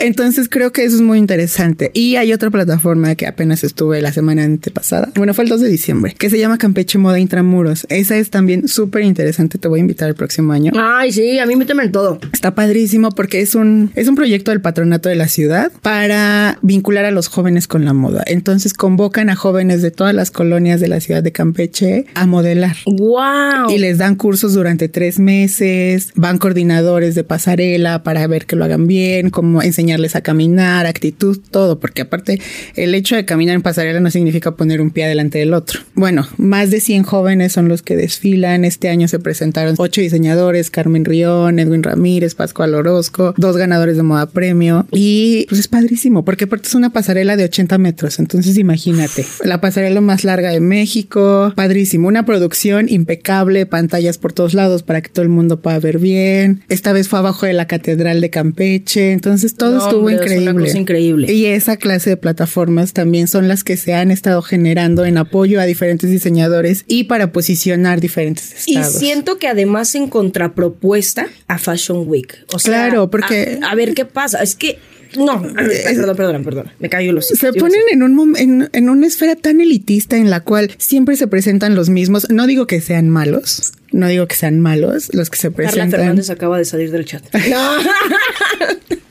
Entonces 0.00 0.48
creo 0.48 0.72
que 0.72 0.84
eso 0.84 0.96
es 0.96 1.02
muy 1.02 1.18
interesante. 1.18 1.90
Y 1.94 2.16
hay 2.16 2.32
otra 2.32 2.50
plataforma 2.50 3.14
que 3.14 3.26
apenas 3.26 3.64
estuve 3.64 4.00
la 4.00 4.12
semana 4.12 4.44
antepasada. 4.44 5.10
Bueno, 5.16 5.34
fue 5.34 5.44
el 5.44 5.50
2 5.50 5.60
de 5.60 5.68
diciembre, 5.68 6.14
que 6.18 6.30
se 6.30 6.38
llama 6.38 6.58
Campeche 6.58 6.98
Moda 6.98 7.18
Intramuros. 7.18 7.86
Esa 7.88 8.16
es 8.16 8.30
también 8.30 8.68
súper 8.68 9.02
interesante. 9.02 9.58
Te 9.58 9.68
voy 9.68 9.80
a 9.80 9.82
invitar 9.82 10.08
el 10.08 10.14
próximo 10.14 10.52
año. 10.52 10.72
Ay, 10.76 11.12
sí, 11.12 11.38
a 11.38 11.46
mí 11.46 11.56
me 11.56 11.66
temen 11.66 11.92
todo. 11.92 12.18
Está 12.32 12.54
padrísimo 12.54 13.10
porque 13.10 13.40
es 13.40 13.54
un, 13.54 13.90
es 13.94 14.08
un 14.08 14.14
proyecto 14.14 14.50
del 14.50 14.60
patronato 14.60 15.08
de 15.08 15.16
la 15.16 15.28
ciudad 15.28 15.72
para 15.82 16.58
vincular 16.62 17.04
a 17.04 17.10
los 17.10 17.28
jóvenes 17.28 17.66
con 17.66 17.84
la 17.84 17.92
moda. 17.92 18.22
Entonces 18.26 18.74
convocan 18.74 19.30
a 19.30 19.36
jóvenes 19.36 19.82
de 19.82 19.90
todas 19.90 20.14
las 20.14 20.30
colonias 20.30 20.80
de 20.80 20.88
la 20.88 21.00
ciudad 21.00 21.22
de 21.22 21.32
Campeche 21.32 22.06
a 22.14 22.26
modelar. 22.26 22.76
¡Wow! 22.86 23.70
Y 23.70 23.78
les 23.78 23.98
dan 23.98 24.16
cursos 24.16 24.54
durante 24.54 24.88
tres 24.88 25.18
meses. 25.18 26.12
Van 26.14 26.38
coordinadores 26.38 27.14
de 27.14 27.24
pasarela 27.24 28.02
para 28.02 28.26
ver 28.26 28.46
que 28.46 28.56
lo 28.56 28.64
hagan 28.64 28.86
bien, 28.86 29.30
como 29.50 29.62
enseñarles 29.62 30.14
a 30.14 30.20
caminar, 30.20 30.86
actitud, 30.86 31.36
todo, 31.50 31.80
porque 31.80 32.02
aparte 32.02 32.40
el 32.76 32.94
hecho 32.94 33.16
de 33.16 33.24
caminar 33.24 33.56
en 33.56 33.62
pasarela 33.62 33.98
no 33.98 34.08
significa 34.08 34.52
poner 34.52 34.80
un 34.80 34.92
pie 34.92 35.08
delante 35.08 35.40
del 35.40 35.54
otro. 35.54 35.80
Bueno, 35.94 36.24
más 36.36 36.70
de 36.70 36.78
100 36.78 37.02
jóvenes 37.02 37.52
son 37.52 37.68
los 37.68 37.82
que 37.82 37.96
desfilan. 37.96 38.64
Este 38.64 38.88
año 38.88 39.08
se 39.08 39.18
presentaron 39.18 39.74
ocho 39.76 40.00
diseñadores, 40.00 40.70
Carmen 40.70 41.04
Rión, 41.04 41.58
Edwin 41.58 41.82
Ramírez, 41.82 42.36
Pascual 42.36 42.76
Orozco, 42.76 43.34
dos 43.38 43.56
ganadores 43.56 43.96
de 43.96 44.04
moda 44.04 44.26
premio. 44.26 44.86
Y 44.92 45.46
pues 45.48 45.58
es 45.58 45.66
padrísimo, 45.66 46.24
porque 46.24 46.44
aparte 46.44 46.68
es 46.68 46.76
una 46.76 46.90
pasarela 46.90 47.36
de 47.36 47.42
80 47.42 47.76
metros. 47.78 48.20
Entonces 48.20 48.56
imagínate, 48.56 49.26
la 49.42 49.60
pasarela 49.60 50.00
más 50.00 50.22
larga 50.22 50.50
de 50.50 50.60
México, 50.60 51.52
padrísimo, 51.56 52.06
una 52.06 52.24
producción 52.24 52.88
impecable, 52.88 53.66
pantallas 53.66 54.16
por 54.16 54.32
todos 54.32 54.54
lados 54.54 54.84
para 54.84 55.00
que 55.00 55.08
todo 55.08 55.24
el 55.24 55.28
mundo 55.28 55.60
pueda 55.60 55.80
ver 55.80 55.98
bien. 55.98 56.62
Esta 56.68 56.92
vez 56.92 57.08
fue 57.08 57.18
abajo 57.18 57.46
de 57.46 57.52
la 57.52 57.66
Catedral 57.66 58.20
de 58.20 58.30
Campeche. 58.30 59.10
Entonces, 59.10 59.39
todo 59.56 59.78
estuvo 59.78 60.00
hombre, 60.00 60.14
es 60.16 60.20
una 60.22 60.32
increíble. 60.40 60.64
cosa 60.66 60.78
increíble. 60.78 61.32
Y 61.32 61.46
esa 61.46 61.76
clase 61.76 62.10
de 62.10 62.16
plataformas 62.16 62.92
también 62.92 63.28
son 63.28 63.48
las 63.48 63.64
que 63.64 63.76
se 63.76 63.94
han 63.94 64.10
estado 64.10 64.42
generando 64.42 65.04
en 65.04 65.18
apoyo 65.18 65.60
a 65.60 65.64
diferentes 65.64 66.10
diseñadores 66.10 66.84
y 66.86 67.04
para 67.04 67.32
posicionar 67.32 68.00
diferentes 68.00 68.64
Y 68.66 68.76
estados. 68.76 68.98
siento 68.98 69.38
que 69.38 69.48
además 69.48 69.94
en 69.94 70.08
contrapropuesta 70.08 71.28
a 71.48 71.58
Fashion 71.58 72.04
Week. 72.06 72.44
O 72.52 72.58
sea, 72.58 72.86
Claro, 72.88 73.10
porque- 73.10 73.58
A, 73.62 73.70
a 73.70 73.74
ver 73.74 73.94
qué 73.94 74.04
pasa. 74.04 74.42
Es 74.42 74.54
que. 74.54 74.78
No, 75.18 75.42
perdón, 75.42 76.16
perdón, 76.16 76.44
perdón. 76.44 76.70
Me 76.78 76.88
cayó 76.88 77.12
los. 77.12 77.26
se 77.26 77.52
ponen 77.52 77.80
en, 77.90 78.02
un, 78.04 78.36
en, 78.38 78.68
en 78.72 78.88
una 78.88 79.08
esfera 79.08 79.34
tan 79.34 79.60
elitista 79.60 80.16
en 80.16 80.30
la 80.30 80.44
cual 80.44 80.70
siempre 80.78 81.16
se 81.16 81.26
presentan 81.26 81.74
los 81.74 81.88
mismos. 81.88 82.28
No 82.30 82.46
digo 82.46 82.68
que 82.68 82.80
sean 82.80 83.08
malos, 83.10 83.72
no 83.90 84.06
digo 84.06 84.28
que 84.28 84.36
sean 84.36 84.60
malos 84.60 85.12
los 85.12 85.28
que 85.28 85.36
se 85.36 85.48
Carla 85.50 85.70
presentan. 85.72 85.90
Fernández 86.00 86.30
acaba 86.30 86.58
de 86.58 86.64
salir 86.64 86.92
del 86.92 87.06
chat. 87.06 87.24
No, 87.34 87.40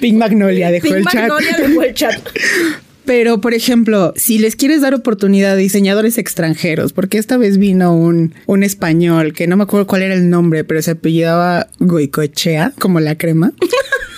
Pink 0.00 0.16
Magnolia 0.16 0.70
dejó 0.70 0.84
Pink 0.84 0.96
el 0.96 1.04
chat. 1.04 1.14
Magnolia 1.14 1.56
dejó 1.58 1.82
el 1.82 1.94
chat. 1.94 2.28
Pero, 3.06 3.40
por 3.40 3.54
ejemplo, 3.54 4.12
si 4.16 4.38
les 4.38 4.56
quieres 4.56 4.80
dar 4.80 4.92
oportunidad 4.94 5.52
a 5.52 5.56
diseñadores 5.56 6.18
extranjeros, 6.18 6.92
porque 6.92 7.18
esta 7.18 7.36
vez 7.36 7.56
vino 7.56 7.94
un, 7.94 8.34
un 8.46 8.62
español 8.62 9.32
que 9.32 9.46
no 9.46 9.56
me 9.56 9.62
acuerdo 9.62 9.86
cuál 9.86 10.02
era 10.02 10.14
el 10.14 10.28
nombre, 10.28 10.64
pero 10.64 10.82
se 10.82 10.90
apellidaba 10.90 11.68
Goicoechea, 11.78 12.72
como 12.78 13.00
la 13.00 13.16
crema. 13.16 13.52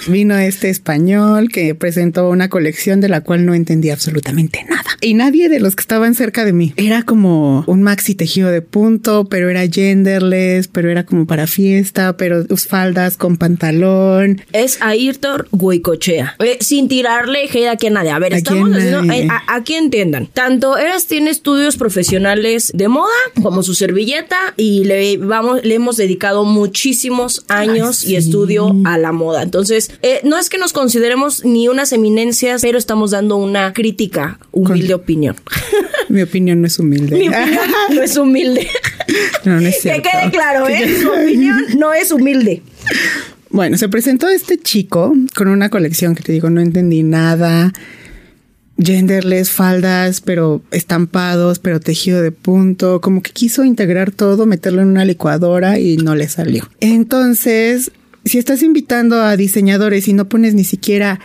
Vino 0.06 0.38
este 0.38 0.70
español 0.70 1.48
que 1.48 1.74
presentó 1.74 2.30
una 2.30 2.48
colección 2.48 3.00
de 3.00 3.08
la 3.08 3.22
cual 3.22 3.44
no 3.44 3.54
entendía 3.54 3.92
absolutamente 3.92 4.64
nada. 4.68 4.84
Y 5.00 5.14
nadie 5.14 5.48
de 5.48 5.60
los 5.60 5.76
que 5.76 5.82
estaban 5.82 6.14
cerca 6.14 6.44
de 6.44 6.52
mí. 6.52 6.72
Era 6.76 7.02
como 7.02 7.64
un 7.66 7.82
maxi 7.82 8.14
tejido 8.14 8.50
de 8.50 8.62
punto, 8.62 9.28
pero 9.28 9.50
era 9.50 9.66
genderless, 9.68 10.68
pero 10.68 10.90
era 10.90 11.04
como 11.04 11.26
para 11.26 11.46
fiesta, 11.46 12.16
pero 12.16 12.44
faldas 12.56 13.16
con 13.16 13.36
pantalón. 13.36 14.40
Es 14.52 14.78
Ayrton 14.80 15.46
Goicochea. 15.52 16.36
Eh, 16.38 16.58
sin 16.60 16.88
tirarle 16.88 17.44
hate 17.44 17.68
aquí 17.68 17.88
a 17.88 17.90
nadie. 17.90 18.10
A 18.10 18.18
ver, 18.18 18.34
Aquí 18.34 18.42
estamos 18.42 18.70
nadie. 18.84 19.22
eh, 19.24 19.28
a- 19.30 19.54
aquí 19.56 19.74
entiendan. 19.74 20.26
Tanto 20.26 20.76
Eras 20.78 21.06
tiene 21.06 21.30
estudios 21.30 21.76
profesionales 21.76 22.70
de 22.74 22.88
moda 22.88 23.08
como 23.42 23.62
su 23.62 23.74
servilleta 23.74 24.36
y 24.56 24.84
le 24.84 25.16
vamos, 25.18 25.60
le 25.64 25.74
hemos 25.74 25.96
dedicado 25.96 26.44
muchísimos 26.44 27.44
años 27.48 28.02
Ay, 28.04 28.06
y 28.06 28.10
sí. 28.10 28.16
estudio 28.16 28.74
a 28.84 28.98
la 28.98 29.12
moda. 29.12 29.42
Entonces, 29.42 29.90
eh, 30.02 30.20
no 30.24 30.38
es 30.38 30.48
que 30.50 30.58
nos 30.58 30.72
consideremos 30.72 31.44
ni 31.44 31.68
unas 31.68 31.92
eminencias, 31.92 32.62
pero 32.62 32.78
estamos 32.78 33.10
dando 33.10 33.36
una 33.36 33.72
crítica, 33.72 34.38
humilde 34.52 34.94
opinión. 34.94 35.36
Mi 36.08 36.22
opinión 36.22 36.60
no 36.62 36.66
es 36.66 36.78
humilde. 36.78 37.18
Mi 37.18 37.28
opinión 37.28 37.58
no 37.94 38.02
es 38.02 38.16
humilde. 38.16 38.66
No, 39.44 39.60
no 39.60 39.66
es 39.68 39.74
que 39.76 39.80
cierto. 39.82 40.02
quede 40.10 40.30
claro, 40.30 40.66
¿eh? 40.68 40.96
Su 41.02 41.08
opinión 41.10 41.56
no 41.78 41.92
es 41.92 42.10
humilde. 42.12 42.62
Bueno, 43.50 43.76
se 43.78 43.88
presentó 43.88 44.28
este 44.28 44.58
chico 44.58 45.14
con 45.34 45.48
una 45.48 45.68
colección 45.70 46.14
que 46.14 46.22
te 46.22 46.32
digo, 46.32 46.50
no 46.50 46.60
entendí 46.60 47.02
nada. 47.02 47.72
Genderless, 48.78 49.50
faldas, 49.50 50.20
pero 50.20 50.62
estampados, 50.70 51.58
pero 51.58 51.80
tejido 51.80 52.22
de 52.22 52.30
punto. 52.30 53.00
Como 53.00 53.22
que 53.22 53.32
quiso 53.32 53.64
integrar 53.64 54.12
todo, 54.12 54.46
meterlo 54.46 54.82
en 54.82 54.88
una 54.88 55.04
licuadora 55.04 55.78
y 55.78 55.96
no 55.96 56.14
le 56.14 56.28
salió. 56.28 56.68
Entonces, 56.80 57.90
si 58.24 58.38
estás 58.38 58.62
invitando 58.62 59.20
a 59.20 59.36
diseñadores 59.36 60.06
y 60.08 60.12
no 60.12 60.28
pones 60.28 60.54
ni 60.54 60.64
siquiera. 60.64 61.20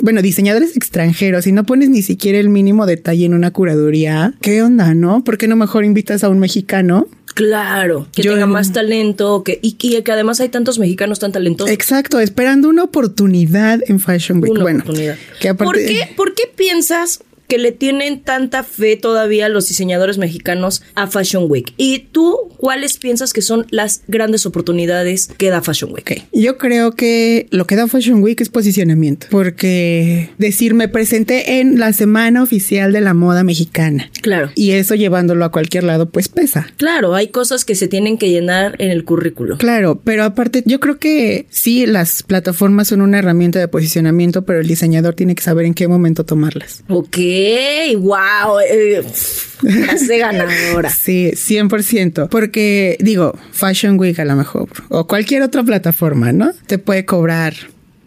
Bueno, 0.00 0.22
diseñadores 0.22 0.76
extranjeros 0.76 1.46
y 1.46 1.52
no 1.52 1.64
pones 1.64 1.88
ni 1.88 2.02
siquiera 2.02 2.38
el 2.38 2.48
mínimo 2.48 2.84
detalle 2.84 3.26
en 3.26 3.32
una 3.32 3.52
curaduría, 3.52 4.34
¿qué 4.40 4.60
onda, 4.60 4.92
no? 4.92 5.22
¿Por 5.22 5.38
qué 5.38 5.46
no 5.46 5.54
mejor 5.54 5.84
invitas 5.84 6.24
a 6.24 6.28
un 6.28 6.40
mexicano 6.40 7.06
Claro, 7.34 8.06
que 8.14 8.22
Yo- 8.22 8.32
tenga 8.32 8.46
más 8.46 8.72
talento, 8.72 9.42
que, 9.42 9.58
y, 9.60 9.76
y 9.80 10.02
que 10.02 10.12
además 10.12 10.40
hay 10.40 10.48
tantos 10.48 10.78
mexicanos 10.78 11.18
tan 11.18 11.32
talentosos. 11.32 11.72
Exacto, 11.72 12.20
esperando 12.20 12.68
una 12.68 12.84
oportunidad 12.84 13.80
en 13.88 13.98
Fashion 14.00 14.40
Week. 14.40 14.52
Una 14.52 14.62
bueno, 14.62 14.78
oportunidad. 14.82 15.16
que 15.40 15.48
aparte, 15.48 15.64
¿Por, 15.64 15.74
qué, 15.76 16.08
¿Por 16.16 16.34
qué 16.34 16.44
piensas 16.54 17.20
que 17.48 17.58
le 17.58 17.72
tienen 17.72 18.22
tanta 18.22 18.62
fe 18.62 18.96
todavía 18.96 19.48
los 19.48 19.68
diseñadores 19.68 20.18
mexicanos 20.18 20.82
a 20.94 21.06
Fashion 21.06 21.44
Week? 21.48 21.72
¿Y 21.76 22.00
tú 22.12 22.36
cuáles 22.56 22.98
piensas 22.98 23.32
que 23.32 23.42
son 23.42 23.66
las 23.70 24.02
grandes 24.08 24.46
oportunidades 24.46 25.28
que 25.36 25.50
da 25.50 25.62
Fashion 25.62 25.92
Week? 25.92 26.26
Yo 26.32 26.56
creo 26.58 26.92
que 26.92 27.46
lo 27.50 27.66
que 27.66 27.76
da 27.76 27.86
Fashion 27.88 28.22
Week 28.22 28.40
es 28.40 28.48
posicionamiento, 28.48 29.26
porque 29.30 30.30
decir 30.38 30.74
me 30.74 30.88
presenté 30.88 31.60
en 31.60 31.78
la 31.78 31.92
semana 31.92 32.42
oficial 32.42 32.92
de 32.92 33.00
la 33.00 33.14
moda 33.14 33.44
mexicana 33.44 34.10
Claro. 34.22 34.50
y 34.54 34.72
eso 34.72 34.94
llevándolo 34.94 35.44
a 35.44 35.50
cualquier 35.50 35.84
lado 35.84 36.08
pues 36.10 36.28
pesa. 36.28 36.66
Claro, 36.76 37.14
hay 37.14 37.28
cosas 37.28 37.64
que 37.64 37.74
se 37.74 37.88
tienen 37.88 38.18
que 38.18 38.30
llenar 38.30 38.76
en 38.78 38.90
el 38.90 39.04
currículo. 39.04 39.58
Claro, 39.58 40.00
pero 40.02 40.24
aparte 40.24 40.62
yo 40.66 40.80
creo 40.80 40.98
que 40.98 41.46
sí, 41.50 41.86
las 41.86 42.22
plataformas 42.22 42.88
son 42.88 43.00
una 43.02 43.18
herramienta 43.18 43.58
de 43.58 43.68
posicionamiento, 43.68 44.44
pero 44.44 44.60
el 44.60 44.66
diseñador 44.66 45.14
tiene 45.14 45.34
que 45.34 45.42
saber 45.42 45.66
en 45.66 45.74
qué 45.74 45.88
momento 45.88 46.24
tomarlas. 46.24 46.82
Ok, 46.88 47.16
wow. 47.96 48.58
Eh, 48.60 49.02
frase 49.04 50.18
ganadora. 50.18 50.90
Sí, 51.04 51.32
100%. 51.34 52.28
Porque 52.28 52.96
digo, 53.00 53.36
Fashion 53.52 53.98
Week 53.98 54.18
a 54.18 54.24
lo 54.24 54.36
mejor, 54.36 54.68
o 54.88 55.06
cualquier 55.06 55.42
otra 55.42 55.62
plataforma, 55.62 56.32
¿no? 56.32 56.52
Te 56.66 56.78
puede 56.78 57.04
cobrar 57.04 57.54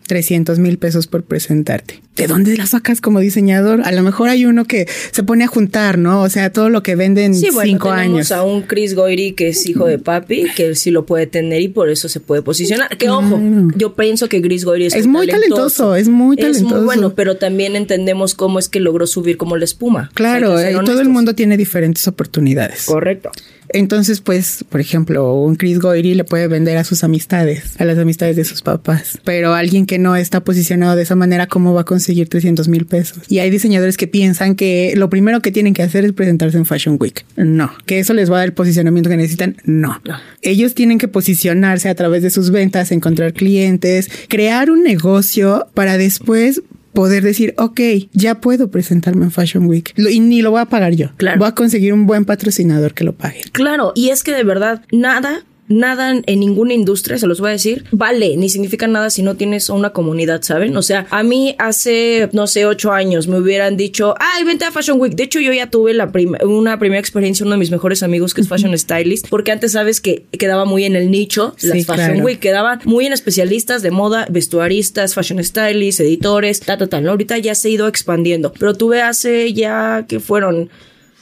300 0.07 0.59
mil 0.59 0.77
pesos 0.77 1.07
por 1.07 1.23
presentarte. 1.23 2.01
¿De 2.17 2.27
dónde 2.27 2.57
la 2.57 2.65
sacas 2.65 3.01
como 3.01 3.19
diseñador? 3.19 3.81
A 3.83 3.91
lo 3.91 4.03
mejor 4.03 4.29
hay 4.29 4.45
uno 4.45 4.65
que 4.65 4.87
se 5.11 5.23
pone 5.23 5.43
a 5.43 5.47
juntar, 5.47 5.97
¿no? 5.97 6.21
O 6.21 6.29
sea, 6.29 6.51
todo 6.51 6.69
lo 6.69 6.83
que 6.83 6.95
venden 6.95 7.35
Sí, 7.35 7.49
bueno, 7.53 7.71
cinco 7.71 7.89
tenemos 7.95 8.15
años. 8.17 8.31
a 8.31 8.43
un 8.43 8.63
Chris 8.63 8.95
Goyri 8.95 9.33
que 9.33 9.49
es 9.49 9.65
hijo 9.67 9.85
de 9.85 9.99
papi, 9.99 10.47
que 10.55 10.67
él 10.67 10.75
sí 10.75 10.91
lo 10.91 11.05
puede 11.05 11.27
tener 11.27 11.61
y 11.61 11.67
por 11.67 11.89
eso 11.89 12.09
se 12.09 12.19
puede 12.19 12.41
posicionar. 12.41 12.97
Que 12.97 13.09
ojo, 13.09 13.39
yo 13.75 13.95
pienso 13.95 14.27
que 14.29 14.41
Chris 14.41 14.65
Goyri 14.65 14.87
es, 14.87 14.95
Es 14.95 15.07
muy 15.07 15.27
talentoso, 15.27 15.95
es 15.95 16.07
muy 16.09 16.35
Es 16.39 16.43
muy 16.43 16.53
talentoso. 16.53 16.83
bueno, 16.85 17.13
pero 17.13 17.37
también 17.37 17.75
entendemos 17.75 18.33
cómo 18.33 18.59
es 18.59 18.69
que 18.69 18.79
logró 18.79 19.05
subir 19.07 19.37
como 19.37 19.57
la 19.57 19.65
espuma. 19.65 20.09
Claro, 20.13 20.57
ser 20.57 20.73
eh, 20.73 20.79
todo 20.85 21.01
el 21.01 21.09
mundo 21.09 21.35
tiene 21.35 21.57
diferentes 21.57 22.07
oportunidades. 22.07 22.85
Correcto. 22.85 23.31
Entonces, 23.69 24.21
pues, 24.21 24.63
por 24.69 24.79
ejemplo, 24.79 25.33
un 25.33 25.57
Chris 25.57 25.79
Goyri 25.79 26.13
le 26.13 26.23
puede 26.23 26.47
vender 26.47 26.77
a 26.77 26.85
sus 26.85 27.03
amistades, 27.03 27.75
a 27.79 27.83
las 27.83 27.97
amistades 27.97 28.37
de 28.37 28.45
sus 28.45 28.61
papás. 28.61 29.17
Pero 29.25 29.53
alguien 29.53 29.85
que 29.85 29.99
no 29.99 30.15
está 30.15 30.39
posicionado 30.41 30.95
de 30.95 31.03
esa 31.03 31.15
manera, 31.15 31.47
¿cómo 31.47 31.73
va 31.73 31.81
a 31.81 31.83
conseguir 31.83 32.06
300 32.29 32.67
mil 32.67 32.85
pesos? 32.85 33.19
Y 33.27 33.39
hay 33.39 33.49
diseñadores 33.49 33.97
que 33.97 34.07
piensan 34.07 34.55
que 34.55 34.93
lo 34.95 35.09
primero 35.09 35.41
que 35.41 35.51
tienen 35.51 35.73
que 35.73 35.83
hacer 35.83 36.05
es 36.05 36.13
presentarse 36.13 36.57
en 36.57 36.65
Fashion 36.65 36.97
Week. 36.99 37.25
No. 37.35 37.71
¿Que 37.85 37.99
eso 37.99 38.13
les 38.13 38.31
va 38.31 38.35
a 38.35 38.39
dar 38.39 38.47
el 38.47 38.53
posicionamiento 38.53 39.09
que 39.09 39.17
necesitan? 39.17 39.57
No. 39.65 39.99
No. 40.05 40.15
Ellos 40.41 40.73
tienen 40.75 40.97
que 40.97 41.07
posicionarse 41.07 41.89
a 41.89 41.95
través 41.95 42.23
de 42.23 42.29
sus 42.29 42.51
ventas, 42.51 42.91
encontrar 42.91 43.33
clientes, 43.33 44.09
crear 44.29 44.69
un 44.71 44.83
negocio 44.83 45.67
para 45.73 45.97
después 45.97 46.61
poder 46.93 47.21
decir, 47.23 47.53
ok, 47.57 47.79
ya 48.13 48.41
puedo 48.41 48.71
presentarme 48.71 49.25
en 49.25 49.31
Fashion 49.31 49.67
Week 49.67 49.93
Lo- 49.97 50.09
y 50.09 50.19
ni 50.19 50.41
lo 50.41 50.49
voy 50.49 50.61
a 50.61 50.65
pagar 50.65 50.93
yo. 50.95 51.11
Claro. 51.17 51.37
Voy 51.37 51.47
a 51.47 51.51
conseguir 51.53 51.93
un 51.93 52.07
buen 52.07 52.25
patrocinador 52.25 52.95
que 52.95 53.03
lo 53.03 53.13
pague. 53.13 53.41
Claro, 53.51 53.91
y 53.95 54.09
es 54.09 54.23
que 54.23 54.31
de 54.33 54.43
verdad, 54.43 54.81
nada 54.91 55.43
nada 55.67 56.11
en- 56.25 56.39
ninguna 56.39 56.73
industria, 56.73 57.17
se 57.17 57.27
los 57.27 57.39
voy 57.39 57.49
a 57.49 57.51
decir, 57.53 57.83
vale, 57.91 58.37
ni 58.37 58.49
significa 58.49 58.87
nada 58.87 59.09
si 59.09 59.21
no 59.21 59.35
tienes 59.35 59.69
una 59.69 59.89
comunidad, 59.91 60.41
¿saben? 60.43 60.77
O 60.77 60.81
sea, 60.81 61.07
a 61.09 61.23
mí 61.23 61.55
hace, 61.59 62.29
no 62.31 62.47
sé, 62.47 62.65
ocho 62.65 62.91
años 62.93 63.27
me 63.27 63.37
hubieran 63.39 63.75
dicho, 63.77 64.15
ay, 64.19 64.43
vente 64.43 64.65
a 64.65 64.71
Fashion 64.71 64.99
Week. 64.99 65.13
De 65.13 65.23
hecho, 65.23 65.39
yo 65.39 65.51
ya 65.53 65.69
tuve 65.69 65.93
la 65.93 66.11
prim- 66.11 66.37
una 66.43 66.79
primera 66.79 66.99
experiencia, 66.99 67.45
uno 67.45 67.55
de 67.55 67.59
mis 67.59 67.71
mejores 67.71 68.01
amigos 68.03 68.33
que 68.33 68.41
es 68.41 68.47
Fashion 68.47 68.77
Stylist, 68.77 69.27
porque 69.29 69.51
antes 69.51 69.73
sabes 69.73 69.99
que 69.99 70.23
quedaba 70.31 70.65
muy 70.65 70.85
en 70.85 70.95
el 70.95 71.11
nicho 71.11 71.53
las 71.61 71.77
Sí, 71.77 71.83
Fashion 71.83 72.07
claro. 72.11 72.23
Week, 72.23 72.39
quedaban 72.39 72.79
muy 72.85 73.05
en 73.05 73.13
especialistas 73.13 73.81
de 73.81 73.91
moda, 73.91 74.25
vestuaristas, 74.29 75.13
fashion 75.15 75.43
stylists, 75.43 75.99
editores, 75.99 76.61
ta, 76.61 76.77
ta, 76.77 76.87
ta. 76.87 77.01
¿no? 77.01 77.11
Ahorita 77.11 77.37
ya 77.37 77.55
se 77.55 77.67
ha 77.67 77.71
ido 77.71 77.87
expandiendo, 77.87 78.53
pero 78.57 78.73
tuve 78.73 79.01
hace 79.01 79.53
ya 79.53 80.05
que 80.07 80.19
fueron 80.19 80.69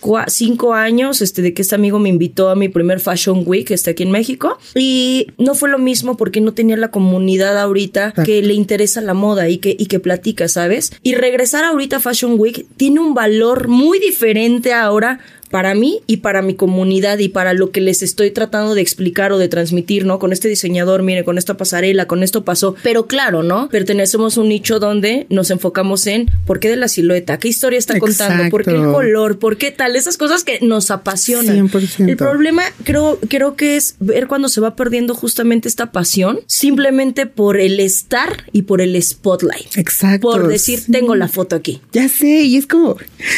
cua- 0.06 0.26
cinco 0.28 0.74
años 0.76 1.22
este 1.22 1.42
de 1.42 1.54
que 1.56 1.64
este 1.64 1.74
amigo 1.76 1.98
me 1.98 2.10
invitó 2.10 2.50
a 2.50 2.56
mi 2.56 2.70
primer 2.70 3.00
Fashion 3.00 3.42
Week 3.46 3.66
que 3.68 3.74
está 3.74 3.92
aquí 3.92 4.04
en 4.04 4.12
México 4.12 4.58
y 4.76 5.28
no 5.40 5.56
fue 5.56 5.70
lo 5.70 5.80
mismo 5.80 6.16
porque 6.16 6.42
no 6.42 6.54
tenía 6.54 6.78
la 6.78 6.92
comunidad 6.92 7.58
ahorita 7.60 8.14
que 8.26 8.42
le 8.44 8.54
interesa 8.54 9.02
la 9.02 9.14
moda 9.16 9.50
y 9.50 9.58
que, 9.58 9.76
y 9.78 9.88
que 9.88 10.00
platica, 10.00 10.48
¿sabes? 10.48 10.92
Y 11.02 11.16
regresar 11.16 11.64
ahorita 11.64 11.98
a 11.98 12.00
Fashion 12.00 12.36
Week 12.40 12.66
tiene 12.78 13.00
un 13.00 13.14
valor 13.16 13.68
muy 13.68 13.98
diferente 14.00 14.74
ahora 14.74 15.20
para 15.56 15.74
mí 15.74 16.02
y 16.06 16.18
para 16.18 16.42
mi 16.42 16.54
comunidad 16.54 17.18
y 17.20 17.30
para 17.30 17.54
lo 17.54 17.72
que 17.72 17.80
les 17.80 18.04
estoy 18.04 18.30
tratando 18.30 18.76
de 18.76 18.82
explicar 18.82 19.32
o 19.32 19.38
de 19.38 19.48
transmitir, 19.48 20.06
¿no? 20.06 20.20
Con 20.20 20.34
este 20.34 20.50
diseñador, 20.50 21.02
mire, 21.02 21.24
con 21.24 21.38
esta 21.38 21.56
pasarela, 21.56 22.08
con 22.08 22.24
esto 22.24 22.44
pasó. 22.44 22.76
Pero 22.84 23.08
claro, 23.08 23.42
¿no? 23.42 23.70
Pertenecemos 23.70 24.36
a 24.36 24.42
un 24.42 24.50
nicho 24.50 24.80
donde 24.80 25.28
nos 25.30 25.52
enfocamos 25.52 26.08
en 26.08 26.30
por 26.46 26.60
qué 26.60 26.68
de 26.68 26.76
la 26.76 26.90
silueta, 26.90 27.40
qué 27.40 27.48
historia 27.48 27.80
está 27.80 27.98
contando, 28.00 28.50
por 28.50 28.66
qué 28.66 28.72
el 28.72 28.84
color, 28.84 29.40
por 29.40 29.56
qué 29.56 29.72
tal, 29.72 29.96
esas 29.96 30.18
cosas 30.18 30.44
que 30.44 30.60
nos 30.60 30.92
apasionan. 30.92 31.70
100%. 31.70 32.10
El 32.10 32.18
problema 32.18 32.64
creo, 32.84 33.18
creo 33.30 33.56
que 33.56 33.78
es 33.78 33.96
ver 34.02 34.28
cuando 34.28 34.50
se 34.50 34.60
va 34.60 34.76
perdiendo 34.76 35.16
justamente 35.16 35.70
esta 35.70 35.94
pasión 35.94 36.42
simplemente 36.48 37.28
por 37.28 37.62
el 37.62 37.80
estar 37.80 38.44
y 38.52 38.64
por 38.64 38.82
el 38.82 39.02
spotlight. 39.02 39.78
Exacto. 39.78 40.32
Por 40.32 40.50
decir, 40.50 40.82
tengo 40.92 41.16
la 41.16 41.30
foto 41.30 41.56
aquí. 41.56 41.80
Ya 41.94 42.10
sé, 42.10 42.42
y 42.42 42.58
es 42.58 42.68
como, 42.68 42.98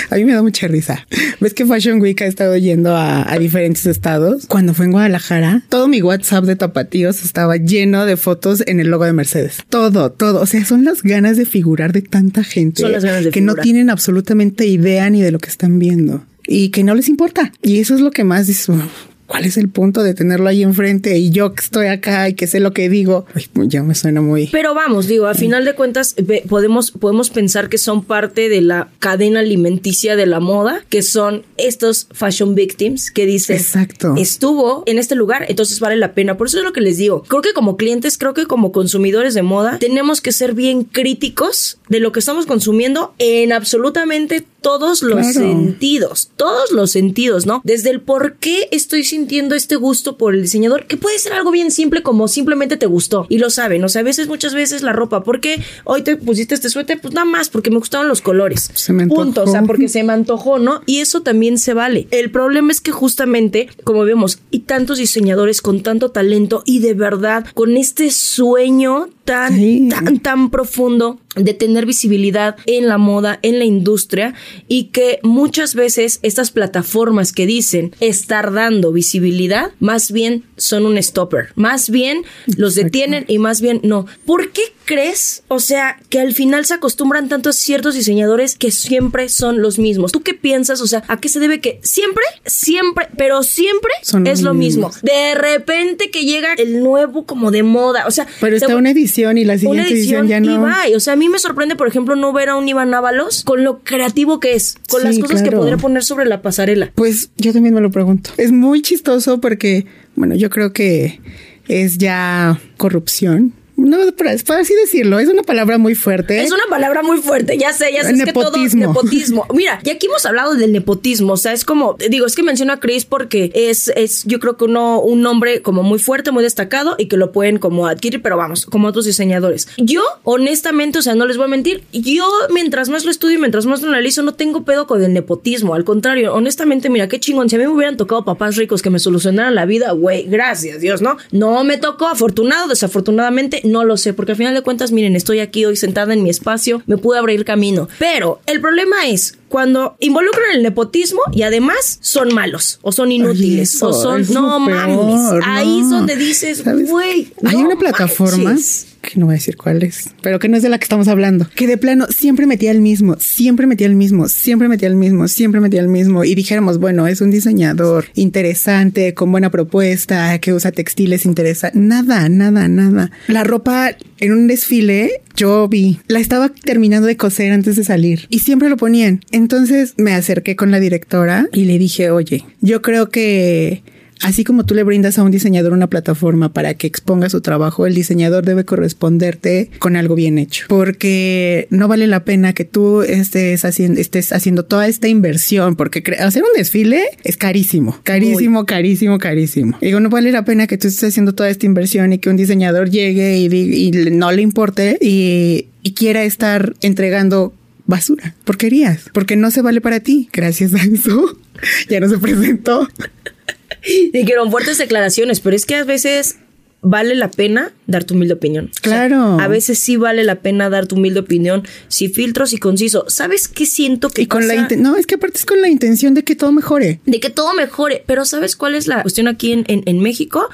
a 0.09 0.15
mí 0.15 0.25
me 0.25 0.33
da 0.33 0.41
mucha 0.41 0.67
risa. 0.67 1.05
Ves 1.39 1.53
que 1.53 1.63
Fashion 1.63 2.01
Week 2.01 2.06
Week 2.07 2.21
ha 2.21 2.25
estado 2.25 2.55
yendo 2.57 2.95
a, 2.95 3.31
a 3.31 3.37
diferentes 3.37 3.85
estados. 3.85 4.45
Cuando 4.47 4.73
fue 4.73 4.85
en 4.85 4.91
Guadalajara, 4.91 5.63
todo 5.69 5.87
mi 5.87 6.01
WhatsApp 6.01 6.45
de 6.45 6.55
tapatíos 6.55 7.23
estaba 7.23 7.57
lleno 7.57 8.05
de 8.05 8.15
fotos 8.17 8.63
en 8.65 8.79
el 8.79 8.87
logo 8.87 9.03
de 9.05 9.13
Mercedes. 9.13 9.57
Todo, 9.69 10.11
todo. 10.11 10.41
O 10.41 10.45
sea, 10.45 10.63
son 10.65 10.85
las 10.85 11.03
ganas 11.03 11.37
de 11.37 11.45
figurar 11.45 11.91
de 11.91 12.01
tanta 12.01 12.43
gente 12.43 12.81
Son 12.81 12.91
las 12.91 13.03
ganas 13.03 13.25
de 13.25 13.31
que 13.31 13.41
no 13.41 13.55
tienen 13.55 13.89
absolutamente 13.89 14.65
idea 14.65 15.09
ni 15.09 15.21
de 15.21 15.31
lo 15.31 15.39
que 15.39 15.49
están 15.49 15.79
viendo 15.79 16.23
y 16.47 16.69
que 16.69 16.83
no 16.83 16.95
les 16.95 17.09
importa. 17.09 17.51
Y 17.61 17.79
eso 17.79 17.93
es 17.95 18.01
lo 18.01 18.11
que 18.11 18.23
más 18.23 18.47
dices, 18.47 18.69
"Uf, 18.69 18.83
¿cuál 19.27 19.45
es 19.45 19.57
el 19.57 19.69
punto 19.69 20.03
de 20.03 20.13
tenerlo 20.13 20.47
ahí 20.47 20.63
enfrente? 20.63 21.17
Y 21.17 21.29
yo 21.29 21.53
que 21.53 21.61
estoy 21.61 21.87
acá 21.87 22.29
y 22.29 22.33
que 22.33 22.47
sé 22.47 22.59
lo 22.59 22.71
que 22.71 22.89
digo, 22.89 23.25
pues 23.33 23.67
ya 23.67 23.83
me 23.83 23.93
suena 23.93 24.21
muy... 24.21 24.47
Pero 24.47 24.73
vamos, 24.73 25.07
digo, 25.07 25.27
a 25.27 25.33
final 25.33 25.65
de 25.65 25.75
cuentas 25.75 26.15
podemos, 26.47 26.91
podemos 26.91 27.29
pensar 27.29 27.69
que 27.69 27.77
son 27.77 28.03
parte 28.03 28.49
de 28.49 28.61
la 28.61 28.89
cadena 28.99 29.41
alimenticia 29.41 30.15
de 30.15 30.25
la 30.25 30.39
moda, 30.39 30.83
que 30.89 31.01
son 31.01 31.43
estos 31.57 32.07
fashion 32.11 32.55
victims 32.55 33.11
que 33.11 33.25
dicen, 33.25 33.57
Exacto. 33.57 34.15
estuvo 34.17 34.83
en 34.85 34.97
este 34.97 35.15
lugar, 35.15 35.45
entonces 35.49 35.79
vale 35.79 35.97
la 35.97 36.13
pena. 36.13 36.37
Por 36.37 36.47
eso 36.47 36.59
es 36.59 36.63
lo 36.63 36.73
que 36.73 36.81
les 36.81 36.97
digo. 36.97 37.23
Creo 37.23 37.41
que 37.41 37.53
como 37.53 37.77
clientes, 37.77 38.17
creo 38.17 38.33
que 38.33 38.45
como 38.45 38.71
consumidores 38.71 39.33
de 39.33 39.41
moda, 39.41 39.77
tenemos 39.79 40.21
que 40.21 40.31
ser 40.31 40.53
bien 40.53 40.83
críticos 40.83 41.79
de 41.89 41.99
lo 41.99 42.11
que 42.11 42.19
estamos 42.19 42.45
consumiendo 42.45 43.13
en 43.19 43.51
absolutamente 43.51 44.45
todos 44.61 45.01
los 45.01 45.17
Claro. 45.19 45.33
sentidos, 45.33 46.29
todos 46.35 46.71
los 46.71 46.91
sentidos, 46.91 47.45
¿no? 47.45 47.61
Desde 47.63 47.89
el 47.89 48.01
por 48.01 48.35
qué 48.37 48.67
estoy 48.71 49.03
sintiendo 49.03 49.55
este 49.55 49.75
gusto 49.75 50.17
por 50.17 50.33
el 50.35 50.41
diseñador, 50.41 50.85
que 50.87 50.97
puede 50.97 51.19
ser 51.19 51.33
algo 51.33 51.51
bien 51.51 51.71
simple 51.71 52.01
como 52.03 52.27
simplemente 52.27 52.77
te 52.77 52.85
gustó 52.85 53.25
y 53.29 53.37
lo 53.37 53.49
saben, 53.49 53.83
o 53.83 53.89
sea, 53.89 54.01
a 54.01 54.03
veces, 54.03 54.27
muchas 54.27 54.53
veces 54.53 54.81
la 54.81 54.93
ropa, 54.93 55.23
¿por 55.23 55.39
qué 55.39 55.61
hoy 55.85 56.01
te 56.01 56.15
pusiste 56.17 56.55
este 56.55 56.69
suéter? 56.69 56.99
Pues 57.01 57.13
nada 57.13 57.25
más 57.25 57.49
porque 57.49 57.69
me 57.71 57.77
gustaron 57.77 58.07
los 58.07 58.21
colores. 58.21 58.69
Se 58.73 58.93
me 58.93 59.07
Punto, 59.07 59.43
o 59.43 59.45
sea, 59.47 59.59
antojó. 59.59 59.67
porque 59.67 59.87
se 59.89 60.03
me 60.03 60.13
antojó, 60.13 60.59
¿no? 60.59 60.81
Y 60.85 60.99
eso 60.99 61.21
también 61.21 61.57
se 61.57 61.73
vale. 61.73 62.07
El 62.11 62.31
problema 62.31 62.71
es 62.71 62.81
que 62.81 62.91
justamente, 62.91 63.69
como 63.83 64.03
vemos, 64.03 64.39
y 64.51 64.59
tantos 64.59 64.97
diseñadores 64.97 65.61
con 65.61 65.81
tanto 65.83 66.11
talento 66.11 66.63
y 66.65 66.79
de 66.79 66.93
verdad 66.93 67.45
con 67.53 67.77
este 67.77 68.11
sueño 68.11 69.09
tan, 69.25 69.55
Sí. 69.55 69.89
tan, 69.89 70.19
tan 70.19 70.49
profundo 70.49 71.19
de 71.37 71.53
tener 71.53 71.85
visibilidad 71.85 72.55
en 72.65 72.87
la 72.87 72.97
moda, 72.97 73.39
en 73.41 73.59
la 73.59 73.65
industria 73.65 74.33
y 74.67 74.85
que 74.85 75.19
muchas 75.23 75.75
veces 75.75 76.19
estas 76.21 76.51
plataformas 76.51 77.33
que 77.33 77.45
dicen 77.45 77.93
estar 77.99 78.53
dando 78.53 78.91
visibilidad, 78.91 79.71
más 79.79 80.11
bien 80.11 80.43
son 80.57 80.85
un 80.85 81.01
stopper, 81.01 81.49
más 81.55 81.89
bien 81.89 82.23
los 82.57 82.75
detienen 82.75 83.25
y 83.27 83.39
más 83.39 83.61
bien 83.61 83.79
no. 83.83 84.05
¿Por 84.25 84.51
qué 84.51 84.61
crees? 84.85 85.43
O 85.47 85.59
sea, 85.59 85.99
que 86.09 86.19
al 86.19 86.33
final 86.33 86.65
se 86.65 86.73
acostumbran 86.73 87.29
tanto 87.29 87.49
a 87.49 87.53
ciertos 87.53 87.95
diseñadores 87.95 88.55
que 88.55 88.71
siempre 88.71 89.29
son 89.29 89.61
los 89.61 89.79
mismos. 89.79 90.11
¿Tú 90.11 90.21
qué 90.23 90.33
piensas? 90.33 90.81
O 90.81 90.87
sea, 90.87 91.03
¿a 91.07 91.19
qué 91.19 91.29
se 91.29 91.39
debe 91.39 91.59
que 91.59 91.79
siempre, 91.83 92.23
siempre, 92.45 93.07
pero 93.17 93.43
siempre 93.43 93.91
Son 94.01 94.25
es 94.27 94.41
lo 94.41 94.53
mismo? 94.53 94.91
De 95.03 95.35
repente 95.35 96.09
que 96.09 96.23
llega 96.25 96.53
el 96.57 96.81
nuevo 96.83 97.25
como 97.25 97.51
de 97.51 97.63
moda, 97.63 98.05
o 98.07 98.11
sea, 98.11 98.27
Pero 98.39 98.55
está 98.55 98.75
una 98.75 98.91
edición 98.91 99.37
y 99.37 99.43
la 99.43 99.53
una 99.53 99.59
siguiente 99.59 99.93
edición, 99.93 100.25
edición 100.25 100.45
ya 100.45 100.51
y 100.53 100.57
no. 100.57 100.63
bye. 100.63 100.95
O 100.95 100.99
sea, 100.99 101.13
a 101.13 101.15
mí 101.15 101.29
me 101.29 101.39
sorprende, 101.39 101.75
por 101.75 101.87
ejemplo, 101.87 102.15
no 102.15 102.31
ver 102.33 102.49
a 102.49 102.55
un 102.55 102.67
Iván 102.67 102.93
Ábalos 102.93 103.43
con 103.43 103.63
lo 103.63 103.79
creativo 103.79 104.39
que 104.39 104.53
es, 104.53 104.75
con 104.89 105.01
Sí, 105.01 105.07
las 105.07 105.19
cosas 105.19 105.41
que 105.43 105.51
podría 105.51 105.77
poner 105.77 106.03
sobre 106.03 106.25
la 106.25 106.41
pasarela. 106.41 106.91
Pues 106.95 107.29
yo 107.37 107.53
también 107.53 107.75
me 107.75 107.81
lo 107.81 107.91
pregunto. 107.91 108.31
Es 108.37 108.51
muy 108.51 108.81
chistoso 108.81 109.39
porque, 109.41 109.85
bueno, 110.17 110.35
yo 110.35 110.49
creo 110.49 110.73
que 110.73 111.21
es 111.67 111.99
ya 111.99 112.59
corrupción. 112.75 113.53
No, 113.77 113.97
para, 114.17 114.35
para 114.45 114.61
así 114.61 114.73
decirlo, 114.73 115.19
es 115.19 115.29
una 115.29 115.43
palabra 115.43 115.77
muy 115.77 115.93
fuerte. 115.93 116.41
Es 116.41 116.51
una 116.51 116.63
palabra 116.67 117.03
muy 117.03 117.19
fuerte, 117.19 117.57
ya 117.57 117.71
sé, 117.73 117.93
ya 117.93 118.03
sé, 118.03 118.11
es 118.11 118.23
que 118.23 118.33
todo 118.33 118.45
Nepotismo. 118.45 118.87
nepotismo. 118.87 119.45
Mira, 119.53 119.79
y 119.83 119.91
aquí 119.91 120.07
hemos 120.07 120.25
hablado 120.25 120.55
del 120.55 120.71
nepotismo, 120.71 121.33
o 121.33 121.37
sea, 121.37 121.53
es 121.53 121.63
como, 121.63 121.95
digo, 122.09 122.25
es 122.25 122.35
que 122.35 122.41
menciono 122.41 122.73
a 122.73 122.79
Chris 122.79 123.05
porque 123.05 123.51
es, 123.53 123.89
es, 123.95 124.23
yo 124.25 124.39
creo 124.39 124.57
que 124.57 124.65
uno, 124.65 124.99
un 124.99 125.21
nombre 125.21 125.61
como 125.61 125.83
muy 125.83 125.99
fuerte, 125.99 126.31
muy 126.31 126.43
destacado 126.43 126.95
y 126.97 127.07
que 127.07 127.17
lo 127.17 127.31
pueden 127.31 127.59
como 127.59 127.85
adquirir, 127.87 128.21
pero 128.23 128.35
vamos, 128.35 128.65
como 128.65 128.87
otros 128.87 129.05
diseñadores. 129.05 129.67
Yo, 129.77 130.01
honestamente, 130.23 130.97
o 130.97 131.01
sea, 131.03 131.13
no 131.13 131.25
les 131.27 131.37
voy 131.37 131.45
a 131.45 131.49
mentir, 131.49 131.83
yo 131.93 132.27
mientras 132.51 132.89
más 132.89 133.05
lo 133.05 133.11
estudio 133.11 133.37
y 133.37 133.39
mientras 133.39 133.67
más 133.67 133.83
lo 133.83 133.89
analizo, 133.89 134.23
no 134.23 134.33
tengo 134.33 134.63
pedo 134.63 134.87
con 134.87 135.03
el 135.03 135.13
nepotismo, 135.13 135.75
al 135.75 135.83
contrario, 135.83 136.33
honestamente, 136.33 136.89
mira, 136.89 137.07
qué 137.07 137.19
chingón, 137.19 137.47
si 137.47 137.55
a 137.55 137.59
mí 137.59 137.65
me 137.65 137.73
hubieran 137.73 137.95
tocado 137.95 138.25
papás 138.25 138.55
ricos 138.55 138.81
que 138.81 138.89
me 138.89 138.97
solucionaran 138.97 139.53
la 139.53 139.65
vida, 139.65 139.91
güey, 139.91 140.23
gracias 140.23 140.81
Dios, 140.81 141.01
¿no? 141.01 141.17
No 141.31 141.63
me 141.63 141.77
tocó, 141.77 142.07
afortunado, 142.07 142.67
desafortunadamente, 142.67 143.61
no 143.67 143.83
lo 143.83 143.97
sé, 143.97 144.13
porque 144.13 144.33
al 144.33 144.37
final 144.37 144.53
de 144.53 144.61
cuentas, 144.61 144.91
miren, 144.91 145.15
estoy 145.15 145.39
aquí 145.39 145.65
hoy 145.65 145.75
sentada 145.75 146.13
en 146.13 146.23
mi 146.23 146.29
espacio, 146.29 146.81
me 146.85 146.97
pude 146.97 147.19
abrir 147.19 147.45
camino. 147.45 147.87
Pero 147.99 148.39
el 148.45 148.61
problema 148.61 149.07
es 149.07 149.37
cuando 149.49 149.95
involucran 149.99 150.55
el 150.55 150.63
nepotismo 150.63 151.21
y 151.31 151.43
además 151.43 151.99
son 152.01 152.33
malos 152.33 152.79
o 152.81 152.91
son 152.91 153.11
inútiles 153.11 153.75
eso 153.75 153.89
o 153.89 153.93
son 153.93 154.25
no 154.33 154.59
mames. 154.59 154.85
peor, 155.29 155.41
Ahí 155.45 155.79
es 155.81 155.89
donde 155.89 156.15
dices, 156.15 156.63
güey, 156.89 157.31
Hay 157.45 157.55
no 157.57 157.65
una 157.65 157.75
plataforma 157.77 158.51
manches. 158.51 158.87
que 159.01 159.19
no 159.19 159.27
voy 159.27 159.35
a 159.35 159.37
decir 159.37 159.55
cuál 159.55 159.83
es, 159.83 160.09
pero 160.21 160.37
que 160.39 160.49
no 160.49 160.57
es 160.57 160.63
de 160.63 160.69
la 160.69 160.79
que 160.79 160.83
estamos 160.83 161.07
hablando, 161.07 161.47
que 161.55 161.65
de 161.65 161.77
plano 161.77 162.07
siempre 162.09 162.45
metía 162.45 162.71
el 162.71 162.81
mismo, 162.81 163.15
siempre 163.19 163.65
metía 163.67 163.87
el 163.87 163.95
mismo, 163.95 164.27
siempre 164.27 164.67
metía 164.67 164.89
el 164.89 164.95
mismo, 164.95 165.27
siempre 165.29 165.61
metía 165.61 165.79
el 165.79 165.87
mismo 165.87 166.25
y 166.25 166.35
dijéramos, 166.35 166.77
bueno, 166.79 167.07
es 167.07 167.21
un 167.21 167.31
diseñador 167.31 168.05
interesante, 168.15 169.13
con 169.13 169.31
buena 169.31 169.49
propuesta, 169.49 170.37
que 170.39 170.53
usa 170.53 170.71
textiles 170.71 171.25
interesantes. 171.25 171.81
Nada, 171.81 172.27
nada, 172.27 172.67
nada. 172.67 173.11
La 173.27 173.43
ropa 173.45 173.95
en 174.19 174.31
un 174.33 174.47
desfile 174.47 175.21
yo 175.35 175.67
vi, 175.67 175.99
la 176.07 176.19
estaba 176.19 176.49
terminando 176.49 177.07
de 177.07 177.15
coser 177.15 177.51
antes 177.51 177.75
de 177.75 177.83
salir 177.83 178.25
y 178.29 178.39
siempre 178.39 178.69
lo 178.69 178.75
ponían. 178.77 179.21
Entonces 179.37 179.93
me 179.97 180.13
acerqué 180.13 180.55
con 180.55 180.71
la 180.71 180.79
directora 180.79 181.47
y 181.53 181.65
le 181.65 181.77
dije, 181.77 182.09
oye, 182.09 182.43
yo 182.61 182.81
creo 182.81 183.09
que 183.09 183.83
Así 184.21 184.43
como 184.43 184.65
tú 184.65 184.73
le 184.73 184.83
brindas 184.83 185.19
a 185.19 185.23
un 185.23 185.31
diseñador 185.31 185.73
una 185.73 185.87
plataforma 185.87 186.51
para 186.51 186.73
que 186.73 186.87
exponga 186.87 187.29
su 187.29 187.41
trabajo, 187.41 187.85
el 187.85 187.93
diseñador 187.93 188.43
debe 188.45 188.65
corresponderte 188.65 189.69
con 189.79 189.95
algo 189.95 190.15
bien 190.15 190.37
hecho, 190.37 190.65
porque 190.67 191.67
no 191.69 191.87
vale 191.87 192.07
la 192.07 192.23
pena 192.23 192.53
que 192.53 192.65
tú 192.65 193.03
estés 193.03 193.63
haciendo, 193.63 193.99
estés 193.99 194.33
haciendo 194.33 194.65
toda 194.65 194.87
esta 194.87 195.07
inversión, 195.07 195.75
porque 195.75 196.03
hacer 196.19 196.43
un 196.43 196.49
desfile 196.57 197.03
es 197.23 197.37
carísimo, 197.37 197.99
carísimo, 198.03 198.65
carísimo, 198.65 199.19
carísimo. 199.19 199.77
Digo, 199.81 199.99
no 199.99 200.09
vale 200.09 200.31
la 200.31 200.45
pena 200.45 200.67
que 200.67 200.77
tú 200.77 200.87
estés 200.87 201.09
haciendo 201.09 201.33
toda 201.33 201.49
esta 201.49 201.65
inversión 201.65 202.11
y 202.13 202.17
que 202.17 202.29
un 202.29 202.37
diseñador 202.37 202.89
llegue 202.89 203.37
y, 203.37 203.45
y 203.45 203.91
no 204.11 204.31
le 204.31 204.41
importe 204.41 204.97
y, 204.99 205.67
y 205.83 205.93
quiera 205.93 206.23
estar 206.23 206.73
entregando 206.81 207.53
basura, 207.87 208.35
porquerías, 208.45 209.09
porque 209.13 209.35
no 209.35 209.49
se 209.49 209.61
vale 209.61 209.81
para 209.81 209.99
ti. 210.01 210.29
Gracias 210.31 210.73
a 210.75 210.83
eso, 210.83 211.37
ya 211.89 211.99
no 211.99 212.07
se 212.09 212.17
presentó. 212.19 212.87
Dijeron 214.13 214.51
fuertes 214.51 214.77
declaraciones, 214.77 215.39
pero 215.39 215.55
es 215.55 215.65
que 215.65 215.75
a 215.75 215.83
veces 215.83 216.37
vale 216.81 217.15
la 217.15 217.31
pena 217.31 217.71
dar 217.85 218.03
tu 218.03 218.13
humilde 218.15 218.33
opinión. 218.33 218.65
O 218.65 218.87
sea, 218.89 219.07
Claro. 219.07 219.39
a 219.39 219.47
veces 219.47 219.79
sí 219.79 219.97
vale 219.97 220.23
la 220.23 220.41
pena 220.41 220.69
dar 220.69 220.87
tu 220.87 220.95
humilde 220.95 221.19
opinión, 221.21 221.63
si 221.87 222.09
filtros 222.09 222.53
y 222.53 222.57
conciso. 222.57 223.05
¿Sabes 223.07 223.47
qué 223.47 223.65
siento 223.65 224.09
que 224.09 224.23
Y 224.23 224.27
con 224.27 224.47
la 224.47 224.55
pasa? 224.55 224.75
no, 224.77 224.95
es 224.95 225.05
que 225.07 225.15
aparte 225.15 225.37
es 225.37 225.45
con 225.45 225.61
la 225.61 225.69
intención 225.69 226.13
de 226.13 226.23
que 226.23 226.35
todo 226.35 226.51
mejore. 226.51 226.99
de 227.05 227.19
que 227.19 227.29
todo 227.29 227.53
mejore. 227.53 228.03
Pero 228.05 228.25
¿sabes 228.25 228.55
cuál 228.55 228.75
es 228.75 228.87
la 228.87 229.01
cuestión 229.01 229.27
aquí 229.27 229.51
en, 229.53 229.63
en- 229.67 229.83
en 229.85 229.99
México? 229.99 230.49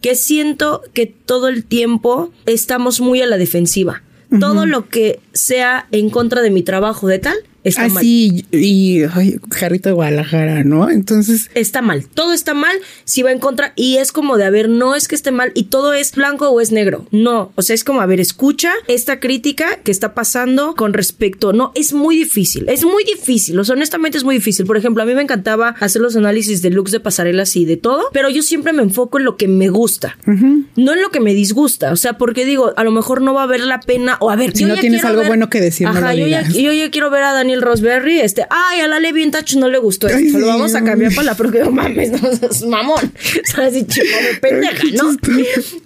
Que 0.00 0.14
siento 0.14 0.82
que 0.92 1.06
todo 1.06 1.48
el 1.48 1.64
tiempo 1.64 2.32
estamos 2.46 3.00
muy 3.00 3.20
a 3.22 3.26
la 3.26 3.36
defensiva. 3.38 4.02
Todo 4.40 4.66
lo 4.66 4.88
que 4.88 5.20
sea 5.32 5.86
en 5.92 6.10
contra 6.10 6.42
de 6.42 6.50
mi 6.50 6.62
trabajo 6.62 7.08
de 7.08 7.18
tal 7.18 7.36
está 7.64 7.88
mal. 7.88 7.98
Así, 7.98 8.44
y 8.52 9.02
ay, 9.12 9.36
jarrito 9.50 9.88
de 9.88 9.94
Guadalajara, 9.94 10.64
¿no? 10.64 10.90
Entonces, 10.90 11.50
Está 11.54 11.82
mal, 11.82 12.04
todo 12.06 12.32
está 12.32 12.54
mal 12.54 12.76
si 13.04 13.22
va 13.22 13.32
en 13.32 13.38
contra 13.38 13.72
y 13.76 13.96
es 13.96 14.12
como 14.12 14.36
de, 14.36 14.44
a 14.44 14.50
ver, 14.50 14.68
no 14.68 14.94
es 14.94 15.08
que 15.08 15.14
esté 15.14 15.30
mal 15.30 15.50
y 15.54 15.64
todo 15.64 15.92
es 15.94 16.14
blanco 16.14 16.48
o 16.50 16.60
es 16.60 16.70
negro, 16.72 17.06
no, 17.10 17.52
o 17.56 17.62
sea, 17.62 17.74
es 17.74 17.84
como, 17.84 18.00
a 18.00 18.06
ver, 18.06 18.20
escucha 18.20 18.72
esta 18.86 19.20
crítica 19.20 19.78
que 19.82 19.90
está 19.90 20.14
pasando 20.14 20.74
con 20.74 20.92
respecto, 20.92 21.52
no, 21.52 21.72
es 21.74 21.92
muy 21.92 22.16
difícil, 22.16 22.68
es 22.68 22.84
muy 22.84 23.04
difícil, 23.04 23.58
o 23.58 23.64
sea, 23.64 23.74
honestamente 23.74 24.18
es 24.18 24.24
muy 24.24 24.36
difícil, 24.36 24.66
por 24.66 24.76
ejemplo, 24.76 25.02
a 25.02 25.06
mí 25.06 25.14
me 25.14 25.22
encantaba 25.22 25.74
hacer 25.80 26.02
los 26.02 26.16
análisis 26.16 26.62
de 26.62 26.70
looks 26.70 26.92
de 26.92 27.00
pasarelas 27.00 27.56
y 27.56 27.64
de 27.64 27.76
todo, 27.76 28.04
pero 28.12 28.28
yo 28.30 28.42
siempre 28.42 28.72
me 28.72 28.82
enfoco 28.82 29.18
en 29.18 29.24
lo 29.24 29.36
que 29.36 29.48
me 29.48 29.68
gusta, 29.68 30.18
no 30.26 30.92
en 30.92 31.02
lo 31.02 31.10
que 31.10 31.20
me 31.20 31.34
disgusta, 31.34 31.92
o 31.92 31.96
sea, 31.96 32.18
porque 32.18 32.44
digo, 32.44 32.72
a 32.76 32.84
lo 32.84 32.90
mejor 32.90 33.22
no 33.22 33.34
va 33.34 33.42
a 33.42 33.44
haber 33.44 33.60
la 33.60 33.80
pena, 33.80 34.16
o 34.20 34.30
a 34.30 34.36
ver, 34.36 34.56
Si 34.56 34.64
no 34.64 34.76
tienes 34.76 35.04
algo 35.04 35.20
ver- 35.20 35.28
bueno 35.28 35.48
que 35.50 35.60
decir, 35.60 35.86
no 35.86 35.92
Ajá, 35.94 36.12
lo 36.14 36.20
yo 36.20 36.26
ya, 36.26 36.42
yo 36.48 36.72
ya 36.72 36.90
quiero 36.90 37.10
ver 37.10 37.22
a 37.24 37.32
Daniel 37.32 37.53
Rosberry, 37.62 38.20
este, 38.20 38.46
ay, 38.50 38.80
a 38.80 38.88
Lale 38.88 39.12
Vintage 39.12 39.58
no 39.58 39.68
le 39.68 39.78
gustó 39.78 40.08
esto, 40.08 40.18
Ay, 40.18 40.30
lo 40.30 40.46
vamos 40.46 40.74
a 40.74 40.84
cambiar 40.84 41.14
para 41.14 41.26
la 41.26 41.36
próxima, 41.36 41.70
mames, 41.70 42.10
no 42.10 42.32
seas 42.34 42.62
mamón, 42.62 43.04
o 43.04 43.50
sea, 43.54 43.66
así 43.66 43.84
chico 43.86 44.06
de 44.06 44.38
pendeja, 44.40 44.82
¿no? 44.94 45.16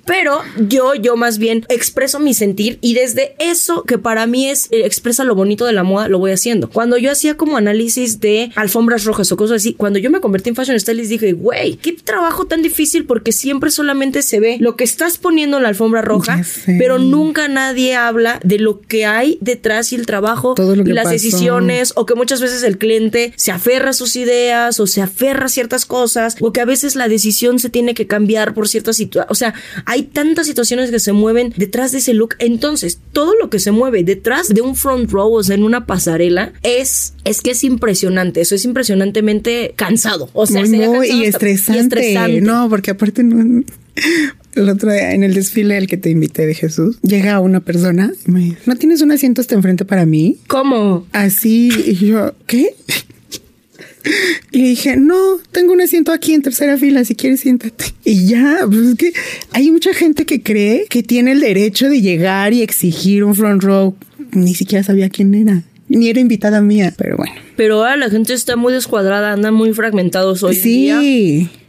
Pero 0.04 0.40
yo, 0.58 0.94
yo 0.94 1.16
más 1.16 1.38
bien 1.38 1.66
expreso 1.68 2.18
mi 2.18 2.34
sentir 2.34 2.78
y 2.80 2.94
desde 2.94 3.34
eso 3.38 3.82
que 3.84 3.98
para 3.98 4.26
mí 4.26 4.48
es, 4.48 4.66
eh, 4.70 4.84
expresa 4.84 5.24
lo 5.24 5.34
bonito 5.34 5.66
de 5.66 5.72
la 5.72 5.82
moda, 5.82 6.08
lo 6.08 6.18
voy 6.18 6.32
haciendo. 6.32 6.70
Cuando 6.70 6.96
yo 6.98 7.10
hacía 7.10 7.36
como 7.36 7.56
análisis 7.56 8.20
de 8.20 8.50
alfombras 8.54 9.04
rojas 9.04 9.30
o 9.32 9.36
cosas 9.36 9.56
así, 9.56 9.74
cuando 9.74 9.98
yo 9.98 10.10
me 10.10 10.20
convertí 10.20 10.50
en 10.50 10.56
fashion 10.56 10.78
stylist 10.78 11.10
dije, 11.10 11.32
güey, 11.32 11.76
qué 11.76 11.92
trabajo 11.92 12.46
tan 12.46 12.62
difícil 12.62 13.04
porque 13.04 13.32
siempre 13.32 13.70
solamente 13.70 14.22
se 14.22 14.40
ve 14.40 14.56
lo 14.60 14.76
que 14.76 14.84
estás 14.84 15.18
poniendo 15.18 15.56
en 15.56 15.64
la 15.64 15.68
alfombra 15.68 16.02
roja, 16.02 16.42
pero 16.78 16.98
nunca 16.98 17.48
nadie 17.48 17.94
habla 17.94 18.40
de 18.42 18.58
lo 18.58 18.80
que 18.80 19.06
hay 19.06 19.38
detrás 19.40 19.92
y 19.92 19.96
el 19.96 20.06
trabajo 20.06 20.54
y 20.58 20.92
las 20.92 21.10
decisiones 21.10 21.57
o 21.96 22.06
que 22.06 22.14
muchas 22.14 22.40
veces 22.40 22.62
el 22.62 22.78
cliente 22.78 23.32
se 23.36 23.52
aferra 23.52 23.90
a 23.90 23.92
sus 23.92 24.16
ideas 24.16 24.80
o 24.80 24.86
se 24.86 25.02
aferra 25.02 25.46
a 25.46 25.48
ciertas 25.48 25.86
cosas 25.86 26.36
o 26.40 26.52
que 26.52 26.60
a 26.60 26.64
veces 26.64 26.96
la 26.96 27.08
decisión 27.08 27.58
se 27.58 27.70
tiene 27.70 27.94
que 27.94 28.06
cambiar 28.06 28.54
por 28.54 28.68
ciertas 28.68 28.96
situaciones. 28.96 29.30
O 29.30 29.34
sea, 29.34 29.54
hay 29.84 30.02
tantas 30.04 30.46
situaciones 30.46 30.90
que 30.90 31.00
se 31.00 31.12
mueven 31.12 31.52
detrás 31.56 31.92
de 31.92 31.98
ese 31.98 32.14
look. 32.14 32.36
Entonces, 32.38 33.00
todo 33.12 33.34
lo 33.40 33.50
que 33.50 33.58
se 33.58 33.70
mueve 33.70 34.04
detrás 34.04 34.48
de 34.48 34.60
un 34.60 34.76
front 34.76 35.10
row, 35.10 35.32
o 35.32 35.42
sea, 35.42 35.56
en 35.56 35.64
una 35.64 35.86
pasarela, 35.86 36.52
es, 36.62 37.14
es 37.24 37.40
que 37.40 37.52
es 37.52 37.64
impresionante. 37.64 38.40
Eso 38.40 38.54
es 38.54 38.64
impresionantemente 38.64 39.72
cansado. 39.76 40.30
O 40.32 40.46
sea, 40.46 40.64
muy, 40.64 41.10
y, 41.10 41.24
estresante. 41.24 42.40
No, 42.40 42.68
porque 42.68 42.92
aparte 42.92 43.22
no. 43.22 43.64
El 44.54 44.68
otro 44.68 44.92
día 44.92 45.12
en 45.14 45.22
el 45.22 45.34
desfile 45.34 45.76
al 45.76 45.86
que 45.86 45.96
te 45.96 46.10
invité 46.10 46.46
de 46.46 46.54
Jesús, 46.54 46.98
llega 47.02 47.38
una 47.40 47.60
persona 47.60 48.12
y 48.26 48.30
me 48.30 48.40
dice, 48.40 48.58
¿no 48.66 48.76
tienes 48.76 49.02
un 49.02 49.12
asiento 49.12 49.40
hasta 49.40 49.54
enfrente 49.54 49.84
para 49.84 50.04
mí? 50.04 50.38
¿Cómo? 50.48 51.06
Así, 51.12 51.70
y 51.86 51.94
yo, 51.94 52.34
¿qué? 52.46 52.74
Y 54.50 54.62
dije, 54.62 54.96
no, 54.96 55.38
tengo 55.52 55.72
un 55.72 55.80
asiento 55.80 56.12
aquí 56.12 56.34
en 56.34 56.42
tercera 56.42 56.78
fila, 56.78 57.04
si 57.04 57.14
quieres 57.14 57.40
siéntate. 57.40 57.84
Y 58.04 58.26
ya, 58.26 58.60
pues 58.66 58.80
es 58.80 58.94
que 58.96 59.12
hay 59.52 59.70
mucha 59.70 59.92
gente 59.92 60.24
que 60.24 60.42
cree 60.42 60.86
que 60.88 61.02
tiene 61.02 61.32
el 61.32 61.40
derecho 61.40 61.88
de 61.88 62.00
llegar 62.00 62.52
y 62.52 62.62
exigir 62.62 63.24
un 63.24 63.34
front 63.34 63.62
row. 63.62 63.94
Ni 64.32 64.54
siquiera 64.54 64.82
sabía 64.82 65.08
quién 65.08 65.34
era, 65.34 65.62
ni 65.88 66.08
era 66.08 66.20
invitada 66.20 66.60
mía, 66.60 66.94
pero 66.96 67.16
bueno. 67.16 67.34
Pero 67.56 67.76
ahora 67.76 67.96
la 67.96 68.10
gente 68.10 68.34
está 68.34 68.56
muy 68.56 68.72
descuadrada, 68.72 69.32
andan 69.32 69.54
muy 69.54 69.72
fragmentados 69.72 70.42
hoy 70.42 70.54
sí. 70.54 70.70
día. 70.70 71.00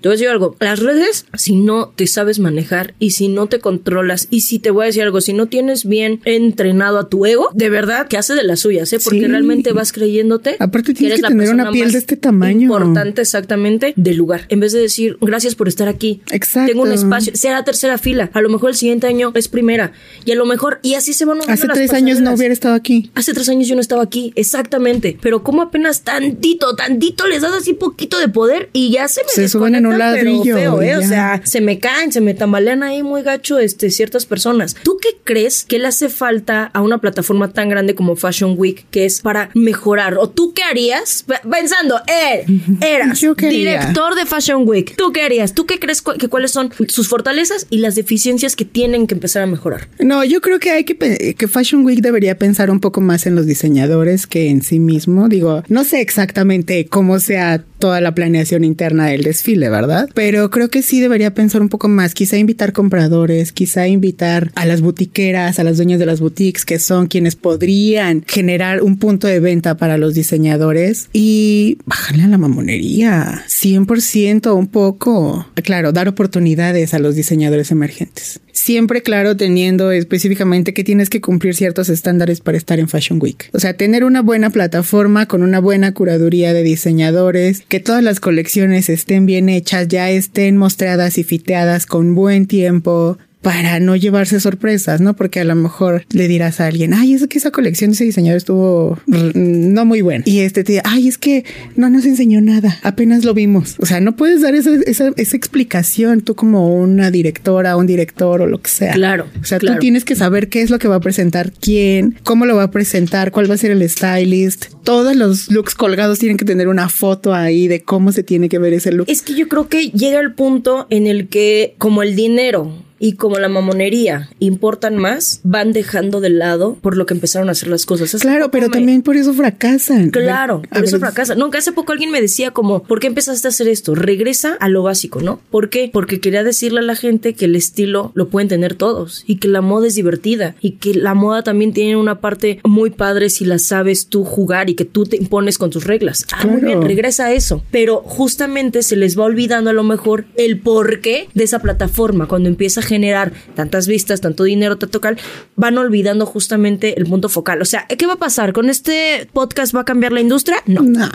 Te 0.01 0.07
voy 0.07 0.13
a 0.13 0.17
decir 0.17 0.29
algo, 0.29 0.55
las 0.59 0.79
redes, 0.79 1.25
si 1.33 1.55
no 1.55 1.89
te 1.95 2.07
sabes 2.07 2.39
manejar 2.39 2.93
y 2.99 3.11
si 3.11 3.27
no 3.27 3.47
te 3.47 3.59
controlas 3.59 4.27
y 4.29 4.41
si 4.41 4.59
te 4.59 4.71
voy 4.71 4.83
a 4.83 4.85
decir 4.87 5.03
algo, 5.03 5.19
si 5.19 5.33
no 5.33 5.47
tienes 5.47 5.85
bien 5.85 6.21
entrenado 6.25 6.99
a 6.99 7.09
tu 7.09 7.25
ego, 7.25 7.49
de 7.53 7.69
verdad 7.69 8.07
que 8.07 8.17
hace 8.17 8.33
de 8.33 8.43
las 8.43 8.61
suyas, 8.61 8.91
¿eh? 8.93 8.99
Porque 9.03 9.27
realmente 9.27 9.73
vas 9.73 9.91
creyéndote. 9.91 10.55
Aparte 10.59 10.93
tienes 10.93 11.21
que, 11.21 11.27
tener 11.27 11.49
una 11.49 11.71
piel 11.71 11.91
de 11.91 11.97
este 11.97 12.15
tamaño. 12.15 12.61
Importante 12.61 13.21
exactamente 13.21 13.93
del 13.97 14.15
lugar. 14.15 14.45
En 14.49 14.59
vez 14.61 14.71
de 14.71 14.79
decir, 14.79 15.17
gracias 15.19 15.55
por 15.55 15.67
estar 15.67 15.87
aquí. 15.87 16.21
Exacto. 16.31 16.71
Tengo 16.71 16.83
un 16.83 16.93
espacio, 16.93 17.33
será 17.35 17.63
tercera 17.63 17.97
fila. 17.97 18.29
A 18.33 18.41
lo 18.41 18.49
mejor 18.49 18.69
el 18.69 18.75
siguiente 18.75 19.07
año 19.07 19.31
es 19.35 19.47
primera. 19.49 19.91
Y 20.23 20.31
a 20.31 20.35
lo 20.35 20.45
mejor, 20.45 20.79
y 20.81 20.93
así 20.93 21.13
se 21.13 21.25
van 21.25 21.39
Hace 21.47 21.67
tres 21.67 21.93
años 21.93 22.21
no 22.21 22.33
hubiera 22.33 22.53
estado 22.53 22.75
aquí. 22.75 23.11
Hace 23.15 23.33
tres 23.33 23.49
años 23.49 23.67
yo 23.67 23.75
no 23.75 23.81
estaba 23.81 24.03
aquí, 24.03 24.31
exactamente. 24.35 25.17
Pero 25.21 25.43
como 25.43 25.61
apenas 25.61 26.03
tantito, 26.03 26.75
tantito 26.75 27.27
les 27.27 27.41
das 27.41 27.53
así 27.53 27.73
poquito 27.73 28.19
de 28.19 28.29
poder 28.29 28.69
y 28.73 28.91
ya 28.91 29.07
se 29.07 29.23
me 29.23 29.29
se 29.29 29.49
suben 29.49 29.75
en 29.75 29.88
ladrillo. 29.97 30.81
¿eh? 30.81 30.97
O 30.97 31.01
sea, 31.01 31.41
se 31.43 31.61
me 31.61 31.79
caen, 31.79 32.11
se 32.11 32.21
me 32.21 32.33
tambalean 32.33 32.83
ahí 32.83 33.03
muy 33.03 33.21
gacho 33.21 33.59
este, 33.59 33.89
ciertas 33.89 34.25
personas. 34.25 34.75
¿Tú 34.83 34.97
qué 35.01 35.09
crees 35.23 35.65
que 35.65 35.79
le 35.79 35.87
hace 35.87 36.09
falta 36.09 36.65
a 36.73 36.81
una 36.81 36.99
plataforma 36.99 37.51
tan 37.51 37.69
grande 37.69 37.95
como 37.95 38.15
Fashion 38.15 38.55
Week 38.57 38.85
que 38.91 39.05
es 39.05 39.21
para 39.21 39.49
mejorar? 39.53 40.17
¿O 40.17 40.29
tú 40.29 40.53
qué 40.53 40.63
harías? 40.63 41.25
Pensando, 41.49 42.01
eh, 42.07 42.45
eras 42.81 43.19
director 43.37 44.15
de 44.15 44.25
Fashion 44.25 44.67
Week. 44.67 44.95
¿Tú 44.95 45.11
qué 45.11 45.23
harías? 45.23 45.53
¿Tú 45.53 45.65
qué 45.65 45.79
crees 45.79 46.01
que 46.01 46.27
cuáles 46.27 46.51
son 46.51 46.71
sus 46.87 47.07
fortalezas 47.07 47.67
y 47.69 47.79
las 47.79 47.95
deficiencias 47.95 48.55
que 48.55 48.65
tienen 48.65 49.07
que 49.07 49.15
empezar 49.15 49.43
a 49.43 49.47
mejorar? 49.47 49.87
No, 49.99 50.23
yo 50.23 50.41
creo 50.41 50.59
que 50.59 50.71
hay 50.71 50.83
que 50.83 50.95
que 51.35 51.47
Fashion 51.47 51.85
Week 51.85 52.01
debería 52.01 52.37
pensar 52.37 52.71
un 52.71 52.79
poco 52.79 53.01
más 53.01 53.25
en 53.25 53.35
los 53.35 53.45
diseñadores 53.45 54.27
que 54.27 54.49
en 54.49 54.61
sí 54.61 54.79
mismo. 54.79 55.29
Digo, 55.29 55.63
no 55.67 55.83
sé 55.83 56.01
exactamente 56.01 56.87
cómo 56.87 57.19
sea 57.19 57.63
toda 57.79 58.01
la 58.01 58.13
planeación 58.13 58.63
interna 58.63 59.07
del 59.07 59.23
desfile, 59.23 59.69
¿verdad? 59.69 59.78
Pero 60.13 60.49
creo 60.49 60.69
que 60.69 60.81
sí 60.81 60.99
debería 60.99 61.33
pensar 61.33 61.61
un 61.61 61.69
poco 61.69 61.87
más, 61.87 62.13
quizá 62.13 62.37
invitar 62.37 62.73
compradores, 62.73 63.51
quizá 63.51 63.87
invitar 63.87 64.51
a 64.55 64.65
las 64.65 64.81
butiqueras, 64.81 65.59
a 65.59 65.63
las 65.63 65.77
dueñas 65.77 65.99
de 65.99 66.05
las 66.05 66.19
boutiques, 66.19 66.65
que 66.65 66.79
son 66.79 67.07
quienes 67.07 67.35
podrían 67.35 68.23
generar 68.27 68.81
un 68.81 68.97
punto 68.97 69.27
de 69.27 69.39
venta 69.39 69.77
para 69.77 69.97
los 69.97 70.13
diseñadores 70.13 71.09
y 71.13 71.77
bajarle 71.85 72.23
a 72.23 72.27
la 72.27 72.37
mamonería, 72.37 73.43
100% 73.47 74.55
un 74.55 74.67
poco. 74.67 75.47
Claro, 75.55 75.91
dar 75.91 76.07
oportunidades 76.07 76.93
a 76.93 76.99
los 76.99 77.15
diseñadores 77.15 77.71
emergentes. 77.71 78.41
Siempre, 78.61 79.01
claro, 79.01 79.37
teniendo 79.37 79.89
específicamente 79.89 80.73
que 80.73 80.83
tienes 80.83 81.09
que 81.09 81.21
cumplir 81.21 81.55
ciertos 81.55 81.87
estándares 81.87 82.41
para 82.41 82.57
estar 82.57 82.77
en 82.77 82.89
Fashion 82.89 83.17
Week. 83.21 83.49
O 83.53 83.59
sea, 83.59 83.77
tener 83.77 84.03
una 84.03 84.21
buena 84.21 84.49
plataforma 84.49 85.27
con 85.27 85.43
una 85.43 85.61
buena 85.61 85.93
curaduría 85.93 86.53
de 86.53 86.61
diseñadores, 86.61 87.63
que 87.69 87.79
todas 87.79 88.03
las 88.03 88.19
colecciones 88.19 88.89
estén 88.89 89.25
bien 89.25 89.47
hechas, 89.47 89.87
ya 89.87 90.09
estén 90.09 90.57
mostradas 90.57 91.17
y 91.17 91.23
fiteadas 91.23 91.85
con 91.85 92.15
buen 92.15 92.47
tiempo, 92.47 93.17
para 93.41 93.79
no 93.79 93.95
llevarse 93.95 94.39
sorpresas, 94.39 94.99
¿no? 95.01 95.15
Porque 95.15 95.39
a 95.39 95.45
lo 95.45 95.55
mejor 95.55 96.05
le 96.11 96.27
dirás 96.27 96.59
a 96.59 96.67
alguien, 96.67 96.93
ay, 96.93 97.13
es 97.13 97.25
que 97.27 97.37
esa 97.37 97.51
colección 97.51 97.91
de 97.91 97.95
ese 97.95 98.03
diseñador 98.03 98.37
estuvo 98.37 98.99
no 99.07 99.85
muy 99.85 100.01
buena. 100.01 100.23
Y 100.27 100.39
este 100.39 100.63
te 100.63 100.73
dice, 100.73 100.83
ay, 100.85 101.07
es 101.07 101.17
que 101.17 101.45
no 101.75 101.89
nos 101.89 102.05
enseñó 102.05 102.41
nada, 102.41 102.79
apenas 102.83 103.23
lo 103.23 103.33
vimos. 103.33 103.75
O 103.79 103.85
sea, 103.85 104.01
no 104.01 104.15
puedes 104.15 104.41
dar 104.41 104.55
esa, 104.55 104.71
esa, 104.85 105.11
esa 105.15 105.37
explicación 105.37 106.21
tú 106.21 106.35
como 106.35 106.75
una 106.75 107.11
directora, 107.11 107.77
un 107.77 107.87
director 107.87 108.41
o 108.41 108.47
lo 108.47 108.61
que 108.61 108.69
sea. 108.69 108.93
Claro. 108.93 109.27
O 109.41 109.45
sea, 109.45 109.59
tú 109.59 109.67
tienes 109.79 110.03
que 110.03 110.15
saber 110.15 110.49
qué 110.49 110.61
es 110.61 110.69
lo 110.69 110.79
que 110.79 110.87
va 110.87 110.95
a 110.95 111.01
presentar 111.01 111.51
quién, 111.51 112.17
cómo 112.23 112.45
lo 112.45 112.55
va 112.55 112.63
a 112.63 112.71
presentar, 112.71 113.31
cuál 113.31 113.49
va 113.49 113.55
a 113.55 113.57
ser 113.57 113.71
el 113.71 113.87
stylist. 113.89 114.65
Todos 114.83 115.15
los 115.15 115.49
looks 115.49 115.75
colgados 115.75 116.19
tienen 116.19 116.37
que 116.37 116.45
tener 116.45 116.67
una 116.67 116.89
foto 116.89 117.33
ahí 117.33 117.67
de 117.67 117.81
cómo 117.81 118.11
se 118.11 118.23
tiene 118.23 118.49
que 118.49 118.59
ver 118.59 118.73
ese 118.73 118.91
look. 118.91 119.05
Es 119.09 119.21
que 119.21 119.35
yo 119.35 119.47
creo 119.47 119.69
que 119.69 119.89
llega 119.91 120.19
el 120.19 120.33
punto 120.33 120.87
en 120.89 121.07
el 121.07 121.29
que, 121.29 121.75
como 121.77 122.03
el 122.03 122.15
dinero, 122.15 122.73
y 122.99 123.13
como 123.13 123.39
la 123.39 123.49
mamonería 123.49 124.29
importan 124.39 124.97
más, 124.97 125.39
van 125.43 125.71
dejando 125.71 126.19
de 126.19 126.29
lado 126.29 126.77
por 126.81 126.97
lo 126.97 127.05
que 127.05 127.13
empezaron 127.13 127.49
a 127.49 127.53
hacer 127.53 127.69
las 127.69 127.85
cosas. 127.85 128.21
claro, 128.21 128.51
pero 128.51 128.69
también 128.69 129.01
por 129.01 129.15
eso 129.15 129.33
fracasan. 129.33 130.09
Claro, 130.09 130.61
por 130.69 130.83
eso 130.83 130.99
fracasan. 130.99 131.39
No, 131.39 131.49
que 131.49 131.57
hace 131.57 131.71
poco 131.71 131.93
alguien 131.93 132.11
me 132.11 132.21
decía 132.21 132.51
como, 132.51 132.83
¿por 132.83 132.99
qué 132.99 133.07
empezaste 133.07 133.47
a 133.47 133.49
hacer 133.49 133.67
esto? 133.67 133.95
Regresa 133.95 134.55
a 134.59 134.69
lo 134.69 134.83
básico, 134.83 135.21
¿no? 135.21 135.39
¿Por 135.49 135.69
qué? 135.69 135.89
Porque 135.91 136.19
quería 136.19 136.43
decirle 136.43 136.79
a 136.79 136.83
la 136.83 136.95
gente 136.95 137.33
que 137.33 137.45
el 137.45 137.55
estilo 137.55 138.11
lo 138.15 138.29
pueden 138.29 138.49
tener 138.49 138.75
todos 138.75 139.23
y 139.25 139.37
que 139.37 139.47
la 139.47 139.61
moda 139.61 139.87
es 139.87 139.95
divertida 139.95 140.55
y 140.61 140.71
que 140.71 140.93
la 140.93 141.13
moda 141.13 141.43
también 141.43 141.73
tiene 141.73 141.95
una 141.95 142.19
parte 142.19 142.59
muy 142.65 142.89
padre 142.89 143.29
si 143.29 143.45
la 143.45 143.59
sabes 143.59 144.07
tú 144.07 144.23
jugar 144.25 144.69
y 144.69 144.75
que 144.75 144.85
tú 144.85 145.05
te 145.05 145.15
impones 145.15 145.57
con 145.57 145.69
tus 145.69 145.85
reglas. 145.85 146.25
Ah, 146.33 146.45
muy 146.45 146.61
bien, 146.61 146.81
regresa 146.81 147.27
a 147.27 147.33
eso. 147.33 147.63
Pero 147.71 148.01
justamente 148.05 148.83
se 148.83 148.95
les 148.95 149.17
va 149.17 149.23
olvidando 149.23 149.69
a 149.69 149.73
lo 149.73 149.83
mejor 149.83 150.25
el 150.35 150.59
porqué 150.59 151.29
de 151.33 151.43
esa 151.43 151.59
plataforma 151.59 152.27
cuando 152.27 152.49
empieza 152.49 152.81
a 152.81 152.83
generar 152.89 153.31
tantas 153.55 153.87
vistas, 153.87 154.21
tanto 154.21 154.43
dinero, 154.43 154.77
tanto 154.77 154.99
cal, 154.99 155.17
van 155.55 155.77
olvidando 155.77 156.25
justamente 156.25 156.99
el 156.99 157.05
punto 157.05 157.29
focal. 157.29 157.61
O 157.61 157.65
sea, 157.65 157.87
¿qué 157.87 158.05
va 158.05 158.13
a 158.13 158.17
pasar? 158.17 158.51
¿Con 158.51 158.69
este 158.69 159.29
podcast 159.31 159.73
va 159.75 159.81
a 159.81 159.85
cambiar 159.85 160.11
la 160.11 160.21
industria? 160.21 160.61
No. 160.65 160.81
No. 160.81 161.09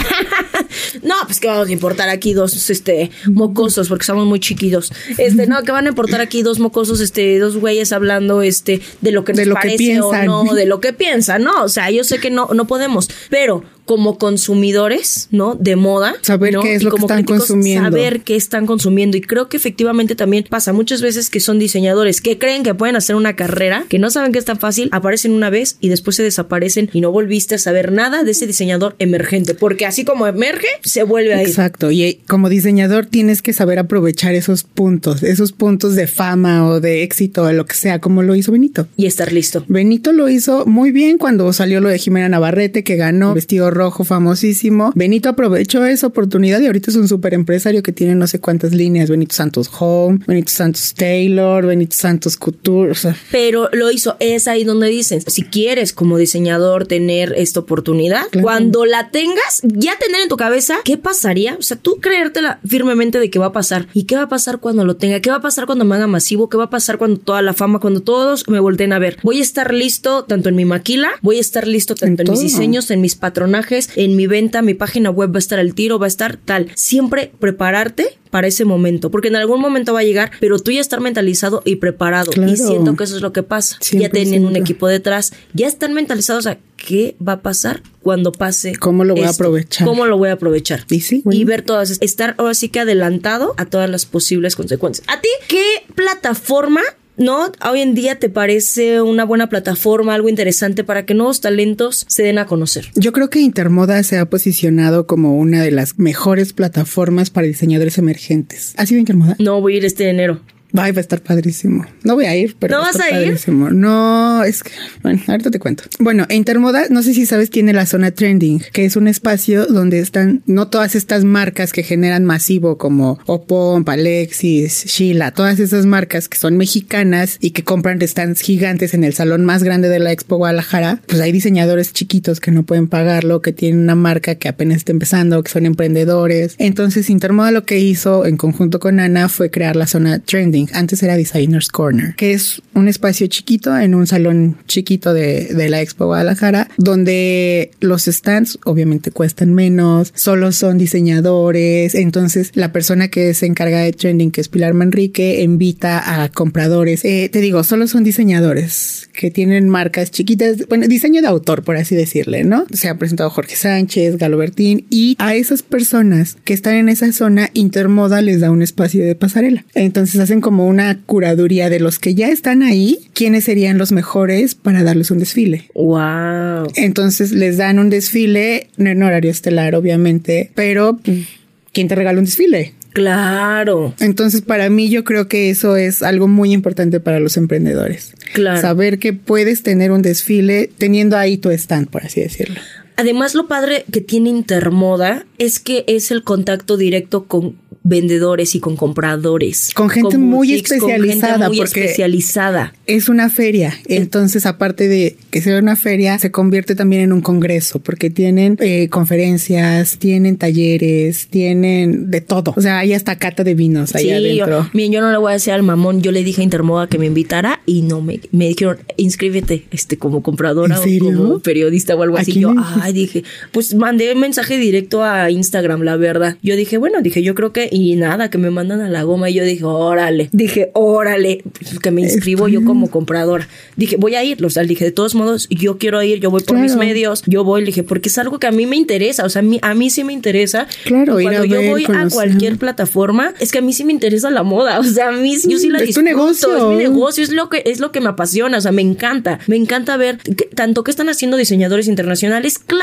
pues 1.26 1.40
que 1.40 1.48
vamos 1.48 1.68
a 1.68 1.72
importar 1.72 2.08
aquí 2.08 2.32
dos 2.32 2.70
este 2.70 3.10
mocosos 3.26 3.88
porque 3.88 4.04
somos 4.04 4.26
muy 4.26 4.40
chiquitos. 4.40 4.92
Este, 5.18 5.46
no, 5.46 5.62
que 5.62 5.72
van 5.72 5.86
a 5.86 5.88
importar 5.88 6.20
aquí 6.20 6.42
dos 6.42 6.58
mocosos, 6.58 7.00
este, 7.00 7.38
dos 7.38 7.56
güeyes 7.56 7.92
hablando 7.92 8.42
este 8.42 8.80
de 9.00 9.12
lo 9.12 9.24
que 9.24 9.32
nos 9.32 9.48
parece 9.48 10.00
o 10.00 10.12
no, 10.24 10.44
de 10.54 10.66
lo 10.66 10.80
que 10.80 10.92
piensan, 10.92 11.44
¿no? 11.44 11.62
O 11.62 11.68
sea, 11.68 11.90
yo 11.90 12.04
sé 12.04 12.18
que 12.18 12.30
no 12.30 12.48
no 12.52 12.66
podemos, 12.66 13.08
pero 13.28 13.64
como 13.90 14.18
consumidores, 14.18 15.26
¿no? 15.32 15.56
De 15.56 15.74
moda. 15.74 16.14
Saber 16.22 16.54
qué 16.62 16.76
es 16.76 16.84
lo 16.84 16.92
que 16.92 17.00
están 17.00 17.24
consumiendo. 17.24 17.90
Saber 17.90 18.20
qué 18.20 18.36
están 18.36 18.64
consumiendo. 18.64 19.16
Y 19.16 19.20
creo 19.20 19.48
que 19.48 19.56
efectivamente 19.56 20.14
también 20.14 20.44
pasa 20.48 20.72
muchas 20.72 21.02
veces 21.02 21.28
que 21.28 21.40
son 21.40 21.58
diseñadores 21.58 22.20
que 22.20 22.38
creen 22.38 22.62
que 22.62 22.72
pueden 22.72 22.94
hacer 22.94 23.16
una 23.16 23.34
carrera, 23.34 23.86
que 23.88 23.98
no 23.98 24.08
saben 24.10 24.30
que 24.30 24.38
es 24.38 24.44
tan 24.44 24.60
fácil, 24.60 24.90
aparecen 24.92 25.32
una 25.32 25.50
vez 25.50 25.76
y 25.80 25.88
después 25.88 26.14
se 26.14 26.22
desaparecen 26.22 26.88
y 26.92 27.00
no 27.00 27.10
volviste 27.10 27.56
a 27.56 27.58
saber 27.58 27.90
nada 27.90 28.22
de 28.22 28.30
ese 28.30 28.46
diseñador 28.46 28.94
emergente. 29.00 29.54
Porque 29.54 29.86
así 29.86 30.04
como 30.04 30.28
emerge, 30.28 30.68
se 30.84 31.02
vuelve 31.02 31.34
a 31.34 31.42
ir. 31.42 31.48
Exacto. 31.48 31.90
Y 31.90 32.04
eh, 32.04 32.20
como 32.28 32.48
diseñador 32.48 33.06
tienes 33.06 33.42
que 33.42 33.52
saber 33.52 33.80
aprovechar 33.80 34.36
esos 34.36 34.62
puntos, 34.62 35.24
esos 35.24 35.50
puntos 35.50 35.96
de 35.96 36.06
fama 36.06 36.64
o 36.64 36.78
de 36.78 37.02
éxito 37.02 37.42
o 37.42 37.52
lo 37.52 37.66
que 37.66 37.74
sea, 37.74 37.98
como 37.98 38.22
lo 38.22 38.36
hizo 38.36 38.52
Benito. 38.52 38.86
Y 38.96 39.06
estar 39.06 39.32
listo. 39.32 39.64
Benito 39.66 40.12
lo 40.12 40.28
hizo 40.28 40.64
muy 40.64 40.92
bien 40.92 41.18
cuando 41.18 41.52
salió 41.52 41.80
lo 41.80 41.88
de 41.88 41.98
Jimena 41.98 42.28
Navarrete, 42.28 42.84
que 42.84 42.94
ganó 42.94 43.34
vestido 43.34 43.68
rojo 43.72 43.79
famosísimo. 43.90 44.92
Benito 44.94 45.28
aprovechó 45.28 45.84
esa 45.84 46.06
oportunidad 46.06 46.60
y 46.60 46.66
ahorita 46.66 46.90
es 46.90 46.96
un 46.96 47.08
súper 47.08 47.34
empresario 47.34 47.82
que 47.82 47.92
tiene 47.92 48.14
no 48.14 48.26
sé 48.26 48.40
cuántas 48.40 48.72
líneas. 48.72 49.10
Benito 49.10 49.34
Santos 49.34 49.70
Home, 49.78 50.20
Benito 50.26 50.50
Santos 50.50 50.94
Taylor, 50.94 51.64
Benito 51.66 51.96
Santos 51.96 52.36
Couture. 52.36 52.90
O 52.90 52.94
sea. 52.94 53.16
Pero 53.30 53.68
lo 53.72 53.90
hizo, 53.90 54.16
es 54.20 54.48
ahí 54.48 54.64
donde 54.64 54.88
dicen, 54.88 55.22
si 55.26 55.42
quieres 55.42 55.92
como 55.92 56.18
diseñador 56.18 56.86
tener 56.86 57.34
esta 57.36 57.60
oportunidad, 57.60 58.24
cuando 58.42 58.84
la 58.84 59.10
tengas, 59.10 59.60
ya 59.62 59.92
tener 59.98 60.22
en 60.22 60.28
tu 60.28 60.36
cabeza 60.36 60.76
qué 60.84 60.96
pasaría. 60.96 61.56
O 61.58 61.62
sea, 61.62 61.76
tú 61.76 61.98
creértela 62.00 62.60
firmemente 62.66 63.18
de 63.18 63.30
qué 63.30 63.38
va 63.38 63.46
a 63.46 63.52
pasar. 63.52 63.86
¿Y 63.94 64.04
qué 64.04 64.16
va 64.16 64.22
a 64.22 64.28
pasar 64.28 64.60
cuando 64.60 64.84
lo 64.84 64.96
tenga? 64.96 65.20
¿Qué 65.20 65.30
va 65.30 65.36
a 65.36 65.40
pasar 65.40 65.66
cuando 65.66 65.84
me 65.84 65.94
haga 65.94 66.06
masivo? 66.06 66.48
¿Qué 66.48 66.56
va 66.56 66.64
a 66.64 66.70
pasar 66.70 66.98
cuando 66.98 67.18
toda 67.18 67.42
la 67.42 67.54
fama, 67.54 67.78
cuando 67.78 68.00
todos 68.00 68.48
me 68.48 68.60
volteen 68.60 68.92
a 68.92 68.98
ver? 68.98 69.18
Voy 69.22 69.38
a 69.38 69.42
estar 69.42 69.72
listo 69.72 70.24
tanto 70.24 70.48
en 70.48 70.56
mi 70.56 70.64
maquila, 70.64 71.10
voy 71.22 71.38
a 71.38 71.40
estar 71.40 71.66
listo 71.66 71.94
tanto 71.94 72.22
en, 72.22 72.30
mis 72.30 72.40
diseños, 72.40 72.90
en 72.90 73.00
mis 73.00 73.14
patronajes, 73.16 73.69
en 73.96 74.16
mi 74.16 74.26
venta, 74.26 74.62
mi 74.62 74.74
página 74.74 75.10
web 75.10 75.32
va 75.32 75.36
a 75.36 75.38
estar 75.38 75.58
al 75.58 75.74
tiro, 75.74 75.98
va 75.98 76.06
a 76.06 76.08
estar 76.08 76.36
tal. 76.36 76.70
Siempre 76.74 77.32
prepararte 77.38 78.18
para 78.30 78.46
ese 78.46 78.64
momento, 78.64 79.10
porque 79.10 79.28
en 79.28 79.36
algún 79.36 79.60
momento 79.60 79.92
va 79.92 80.00
a 80.00 80.04
llegar, 80.04 80.30
pero 80.40 80.58
tú 80.58 80.70
ya 80.70 80.80
estar 80.80 81.00
mentalizado 81.00 81.62
y 81.64 81.76
preparado. 81.76 82.30
Y 82.46 82.56
siento 82.56 82.96
que 82.96 83.04
eso 83.04 83.16
es 83.16 83.22
lo 83.22 83.32
que 83.32 83.42
pasa. 83.42 83.76
Ya 83.92 84.08
tienen 84.08 84.46
un 84.46 84.56
equipo 84.56 84.86
detrás, 84.88 85.32
ya 85.52 85.66
están 85.66 85.94
mentalizados 85.94 86.46
a 86.46 86.58
qué 86.76 87.16
va 87.26 87.34
a 87.34 87.40
pasar 87.40 87.82
cuando 88.02 88.32
pase. 88.32 88.76
¿Cómo 88.76 89.04
lo 89.04 89.14
voy 89.14 89.24
a 89.24 89.30
aprovechar? 89.30 89.86
¿Cómo 89.86 90.06
lo 90.06 90.16
voy 90.16 90.30
a 90.30 90.34
aprovechar? 90.34 90.84
Y 90.88 91.00
sí. 91.00 91.22
Y 91.30 91.44
ver 91.44 91.62
todas, 91.62 91.98
estar 92.00 92.34
ahora 92.38 92.54
sí 92.54 92.68
que 92.68 92.80
adelantado 92.80 93.54
a 93.56 93.66
todas 93.66 93.90
las 93.90 94.06
posibles 94.06 94.56
consecuencias. 94.56 95.06
¿A 95.08 95.20
ti 95.20 95.28
qué 95.48 95.64
plataforma 95.94 96.82
¿no? 97.20 97.52
Hoy 97.70 97.80
en 97.80 97.94
día 97.94 98.18
te 98.18 98.30
parece 98.30 99.02
una 99.02 99.24
buena 99.24 99.48
plataforma, 99.48 100.14
algo 100.14 100.28
interesante 100.28 100.82
para 100.82 101.06
que 101.06 101.14
nuevos 101.14 101.40
talentos 101.40 102.04
se 102.08 102.22
den 102.22 102.38
a 102.38 102.46
conocer. 102.46 102.90
Yo 102.94 103.12
creo 103.12 103.30
que 103.30 103.40
Intermoda 103.40 104.02
se 104.02 104.18
ha 104.18 104.24
posicionado 104.28 105.06
como 105.06 105.36
una 105.36 105.62
de 105.62 105.70
las 105.70 105.98
mejores 105.98 106.52
plataformas 106.52 107.30
para 107.30 107.46
diseñadores 107.46 107.98
emergentes. 107.98 108.74
¿Ha 108.76 108.86
sido 108.86 108.98
Intermoda? 108.98 109.36
No, 109.38 109.60
voy 109.60 109.74
a 109.74 109.76
ir 109.76 109.84
este 109.84 110.08
enero. 110.08 110.40
Ay, 110.74 110.92
va 110.92 110.98
a 110.98 111.00
estar 111.00 111.20
padrísimo. 111.20 111.84
No 112.04 112.14
voy 112.14 112.26
a 112.26 112.36
ir, 112.36 112.56
pero. 112.58 112.76
¿No 112.76 112.82
va 112.82 112.90
vas 112.92 113.00
a, 113.00 113.20
ir? 113.20 113.38
No, 113.48 114.44
es 114.44 114.62
que. 114.62 114.70
Bueno, 115.02 115.20
ahorita 115.26 115.50
te 115.50 115.58
cuento. 115.58 115.84
Bueno, 115.98 116.26
Intermoda, 116.30 116.84
no 116.90 117.02
sé 117.02 117.14
si 117.14 117.26
sabes, 117.26 117.50
tiene 117.50 117.72
la 117.72 117.86
zona 117.86 118.10
trending, 118.10 118.62
que 118.72 118.84
es 118.84 118.96
un 118.96 119.08
espacio 119.08 119.66
donde 119.66 120.00
están 120.00 120.42
no 120.46 120.68
todas 120.68 120.94
estas 120.94 121.24
marcas 121.24 121.72
que 121.72 121.82
generan 121.82 122.24
masivo, 122.24 122.78
como 122.78 123.18
Opom, 123.26 123.84
Alexis, 123.86 124.84
Sheila, 124.86 125.32
todas 125.32 125.58
esas 125.58 125.86
marcas 125.86 126.28
que 126.28 126.38
son 126.38 126.56
mexicanas 126.56 127.38
y 127.40 127.50
que 127.50 127.64
compran 127.64 128.00
stands 128.00 128.40
gigantes 128.40 128.94
en 128.94 129.04
el 129.04 129.14
salón 129.14 129.44
más 129.44 129.62
grande 129.62 129.88
de 129.88 129.98
la 129.98 130.12
Expo 130.12 130.36
Guadalajara. 130.36 131.02
Pues 131.06 131.20
hay 131.20 131.32
diseñadores 131.32 131.92
chiquitos 131.92 132.40
que 132.40 132.50
no 132.50 132.62
pueden 132.62 132.86
pagarlo, 132.86 133.42
que 133.42 133.52
tienen 133.52 133.80
una 133.80 133.94
marca 133.94 134.36
que 134.36 134.48
apenas 134.48 134.78
está 134.78 134.92
empezando, 134.92 135.42
que 135.42 135.50
son 135.50 135.66
emprendedores. 135.66 136.54
Entonces, 136.58 137.10
Intermoda 137.10 137.50
lo 137.50 137.64
que 137.64 137.78
hizo 137.78 138.24
en 138.24 138.36
conjunto 138.36 138.78
con 138.80 139.00
Ana 139.00 139.28
fue 139.28 139.50
crear 139.50 139.76
la 139.76 139.86
zona 139.86 140.20
trending 140.20 140.59
antes 140.72 141.02
era 141.02 141.16
Designers 141.16 141.68
Corner, 141.68 142.14
que 142.16 142.32
es 142.32 142.62
un 142.74 142.88
espacio 142.88 143.26
chiquito 143.26 143.76
en 143.76 143.94
un 143.94 144.06
salón 144.06 144.56
chiquito 144.66 145.14
de, 145.14 145.46
de 145.46 145.68
la 145.68 145.80
Expo 145.80 146.06
Guadalajara, 146.06 146.68
donde 146.76 147.70
los 147.80 148.04
stands 148.04 148.58
obviamente 148.64 149.10
cuestan 149.10 149.54
menos, 149.54 150.12
solo 150.14 150.52
son 150.52 150.78
diseñadores. 150.78 151.94
Entonces, 151.94 152.50
la 152.54 152.72
persona 152.72 153.08
que 153.08 153.34
se 153.34 153.46
encarga 153.46 153.80
de 153.80 153.92
trending, 153.92 154.30
que 154.30 154.40
es 154.40 154.48
Pilar 154.48 154.74
Manrique, 154.74 155.42
invita 155.42 156.22
a 156.22 156.28
compradores. 156.28 157.04
Eh, 157.04 157.28
te 157.32 157.40
digo, 157.40 157.64
solo 157.64 157.86
son 157.86 158.04
diseñadores 158.04 159.08
que 159.12 159.30
tienen 159.30 159.68
marcas 159.68 160.10
chiquitas, 160.10 160.66
bueno, 160.68 160.86
diseño 160.88 161.20
de 161.20 161.28
autor, 161.28 161.62
por 161.62 161.76
así 161.76 161.94
decirle, 161.94 162.44
¿no? 162.44 162.66
Se 162.72 162.88
ha 162.88 162.96
presentado 162.96 163.30
Jorge 163.30 163.56
Sánchez, 163.56 164.16
Galo 164.16 164.38
Bertín, 164.38 164.86
y 164.90 165.16
a 165.18 165.34
esas 165.34 165.62
personas 165.62 166.36
que 166.44 166.54
están 166.54 166.74
en 166.74 166.88
esa 166.88 167.12
zona, 167.12 167.50
Intermoda 167.52 168.22
les 168.22 168.40
da 168.40 168.50
un 168.50 168.62
espacio 168.62 169.04
de 169.04 169.14
pasarela. 169.14 169.64
Entonces 169.74 170.20
hacen 170.20 170.40
como 170.50 170.66
una 170.66 170.98
curaduría 171.06 171.70
de 171.70 171.78
los 171.78 172.00
que 172.00 172.16
ya 172.16 172.28
están 172.28 172.64
ahí, 172.64 172.98
quiénes 173.14 173.44
serían 173.44 173.78
los 173.78 173.92
mejores 173.92 174.56
para 174.56 174.82
darles 174.82 175.12
un 175.12 175.20
desfile. 175.20 175.70
Wow. 175.76 176.72
Entonces 176.74 177.30
les 177.30 177.56
dan 177.56 177.78
un 177.78 177.88
desfile, 177.88 178.66
en 178.76 179.00
horario 179.00 179.30
estelar, 179.30 179.76
obviamente, 179.76 180.50
pero 180.56 180.98
pues, 181.04 181.28
¿quién 181.72 181.86
te 181.86 181.94
regala 181.94 182.18
un 182.18 182.24
desfile? 182.24 182.74
Claro. 182.92 183.94
Entonces, 184.00 184.40
para 184.40 184.68
mí, 184.70 184.90
yo 184.90 185.04
creo 185.04 185.28
que 185.28 185.50
eso 185.50 185.76
es 185.76 186.02
algo 186.02 186.26
muy 186.26 186.52
importante 186.52 186.98
para 186.98 187.20
los 187.20 187.36
emprendedores. 187.36 188.14
Claro. 188.32 188.60
Saber 188.60 188.98
que 188.98 189.12
puedes 189.12 189.62
tener 189.62 189.92
un 189.92 190.02
desfile 190.02 190.68
teniendo 190.78 191.16
ahí 191.16 191.36
tu 191.36 191.50
stand, 191.50 191.90
por 191.90 192.04
así 192.04 192.22
decirlo. 192.22 192.60
Además, 193.00 193.34
lo 193.34 193.48
padre 193.48 193.86
que 193.90 194.02
tiene 194.02 194.28
Intermoda 194.28 195.24
es 195.38 195.58
que 195.58 195.84
es 195.86 196.10
el 196.10 196.22
contacto 196.22 196.76
directo 196.76 197.24
con 197.24 197.56
vendedores 197.82 198.54
y 198.54 198.60
con 198.60 198.76
compradores. 198.76 199.70
Con 199.74 199.88
gente 199.88 200.18
muy 200.18 200.52
especializada. 200.52 201.48
muy 201.48 201.58
porque 201.58 201.84
especializada. 201.84 202.74
Es 202.86 203.08
una 203.08 203.30
feria. 203.30 203.74
Entonces, 203.86 204.46
aparte 204.46 204.86
de 204.88 205.16
que 205.30 205.40
sea 205.40 205.58
una 205.58 205.76
feria, 205.76 206.18
se 206.18 206.30
convierte 206.30 206.74
también 206.74 207.02
en 207.02 207.12
un 207.12 207.20
congreso 207.20 207.78
porque 207.78 208.10
tienen 208.10 208.56
eh, 208.60 208.88
conferencias, 208.90 209.98
tienen 209.98 210.36
talleres, 210.36 211.28
tienen 211.28 212.10
de 212.10 212.20
todo. 212.20 212.52
O 212.56 212.60
sea, 212.60 212.78
hay 212.78 212.92
hasta 212.92 213.16
cata 213.16 213.44
de 213.44 213.54
vinos 213.54 213.94
ahí 213.94 214.04
Sí, 214.04 214.10
adentro. 214.10 214.62
yo, 214.64 214.70
miren, 214.72 214.92
yo 214.92 215.00
no 215.00 215.10
le 215.10 215.18
voy 215.18 215.30
a 215.30 215.34
decir 215.34 215.52
al 215.52 215.62
mamón, 215.62 216.02
yo 216.02 216.12
le 216.12 216.22
dije 216.22 216.42
a 216.42 216.44
Intermoda 216.44 216.86
que 216.86 216.98
me 216.98 217.06
invitara 217.06 217.60
y 217.66 217.82
no 217.82 218.02
me, 218.02 218.20
me 218.30 218.48
dijeron, 218.48 218.78
inscríbete, 218.98 219.64
este, 219.70 219.96
como 219.96 220.22
compradora 220.22 220.80
¿En 220.84 221.02
o 221.02 221.04
como 221.04 221.38
periodista 221.40 221.94
o 221.94 222.02
algo 222.02 222.18
¿A 222.18 222.20
así. 222.20 222.38
Yo, 222.38 222.50
dijiste? 222.50 222.89
Ay, 222.90 222.92
dije, 222.92 223.24
pues 223.52 223.74
mandé 223.74 224.14
mensaje 224.14 224.58
directo 224.58 225.02
a 225.04 225.30
Instagram, 225.30 225.82
la 225.82 225.96
verdad. 225.96 226.36
Yo 226.42 226.56
dije, 226.56 226.76
bueno, 226.78 227.00
dije, 227.02 227.22
yo 227.22 227.34
creo 227.34 227.52
que, 227.52 227.68
y 227.70 227.94
nada, 227.96 228.30
que 228.30 228.38
me 228.38 228.50
mandan 228.50 228.80
a 228.80 228.88
la 228.88 229.02
goma. 229.04 229.30
Y 229.30 229.34
yo 229.34 229.44
dije, 229.44 229.64
órale, 229.64 230.28
dije, 230.32 230.70
órale, 230.74 231.42
pues, 231.58 231.78
que 231.78 231.90
me 231.90 232.02
inscribo 232.02 232.48
yo 232.48 232.64
como 232.64 232.90
compradora. 232.90 233.48
Dije, 233.76 233.96
voy 233.96 234.14
a 234.14 234.24
ir, 234.24 234.44
o 234.44 234.50
sea, 234.50 234.62
dije, 234.64 234.84
de 234.84 234.90
todos 234.92 235.14
modos, 235.14 235.46
yo 235.50 235.78
quiero 235.78 236.02
ir, 236.02 236.20
yo 236.20 236.30
voy 236.30 236.42
por 236.42 236.58
mis 236.58 236.76
medios, 236.76 237.22
yo 237.26 237.44
voy, 237.44 237.64
dije, 237.64 237.82
porque 237.82 238.08
es 238.08 238.18
algo 238.18 238.38
que 238.38 238.46
a 238.46 238.52
mí 238.52 238.66
me 238.66 238.76
interesa, 238.76 239.24
o 239.24 239.28
sea, 239.28 239.40
a 239.40 239.42
mí, 239.42 239.58
a 239.62 239.74
mí 239.74 239.90
sí 239.90 240.04
me 240.04 240.12
interesa. 240.12 240.66
Claro, 240.84 241.20
Y 241.20 241.24
ir 241.24 241.28
a 241.28 241.32
cuando 241.38 241.44
yo 241.46 241.60
ver, 241.60 241.70
voy 241.70 241.84
a 241.84 242.08
cualquier 242.08 242.56
plataforma, 242.58 243.34
es 243.40 243.52
que 243.52 243.58
a 243.58 243.62
mí 243.62 243.72
sí 243.72 243.84
me 243.84 243.92
interesa 243.92 244.30
la 244.30 244.42
moda, 244.42 244.78
o 244.80 244.84
sea, 244.84 245.08
a 245.08 245.12
mí 245.12 245.36
yo 245.46 245.58
sí 245.58 245.68
la 245.68 245.78
Es 245.78 245.94
tu 245.94 246.02
negocio. 246.02 246.56
es 246.56 246.64
mi 246.64 246.76
negocio, 246.76 247.22
es 247.24 247.30
lo 247.30 247.48
que 247.48 247.62
es 247.66 247.80
lo 247.80 247.92
que 247.92 248.00
me 248.00 248.08
apasiona, 248.08 248.58
o 248.58 248.60
sea, 248.60 248.72
me 248.72 248.82
encanta, 248.82 249.38
me 249.46 249.56
encanta 249.56 249.96
ver 249.96 250.18
que- 250.18 250.46
tanto 250.54 250.82
que 250.84 250.90
están 250.90 251.08
haciendo 251.08 251.36
diseñadores 251.36 251.88
internacionales, 251.88 252.58
claro, 252.58 252.79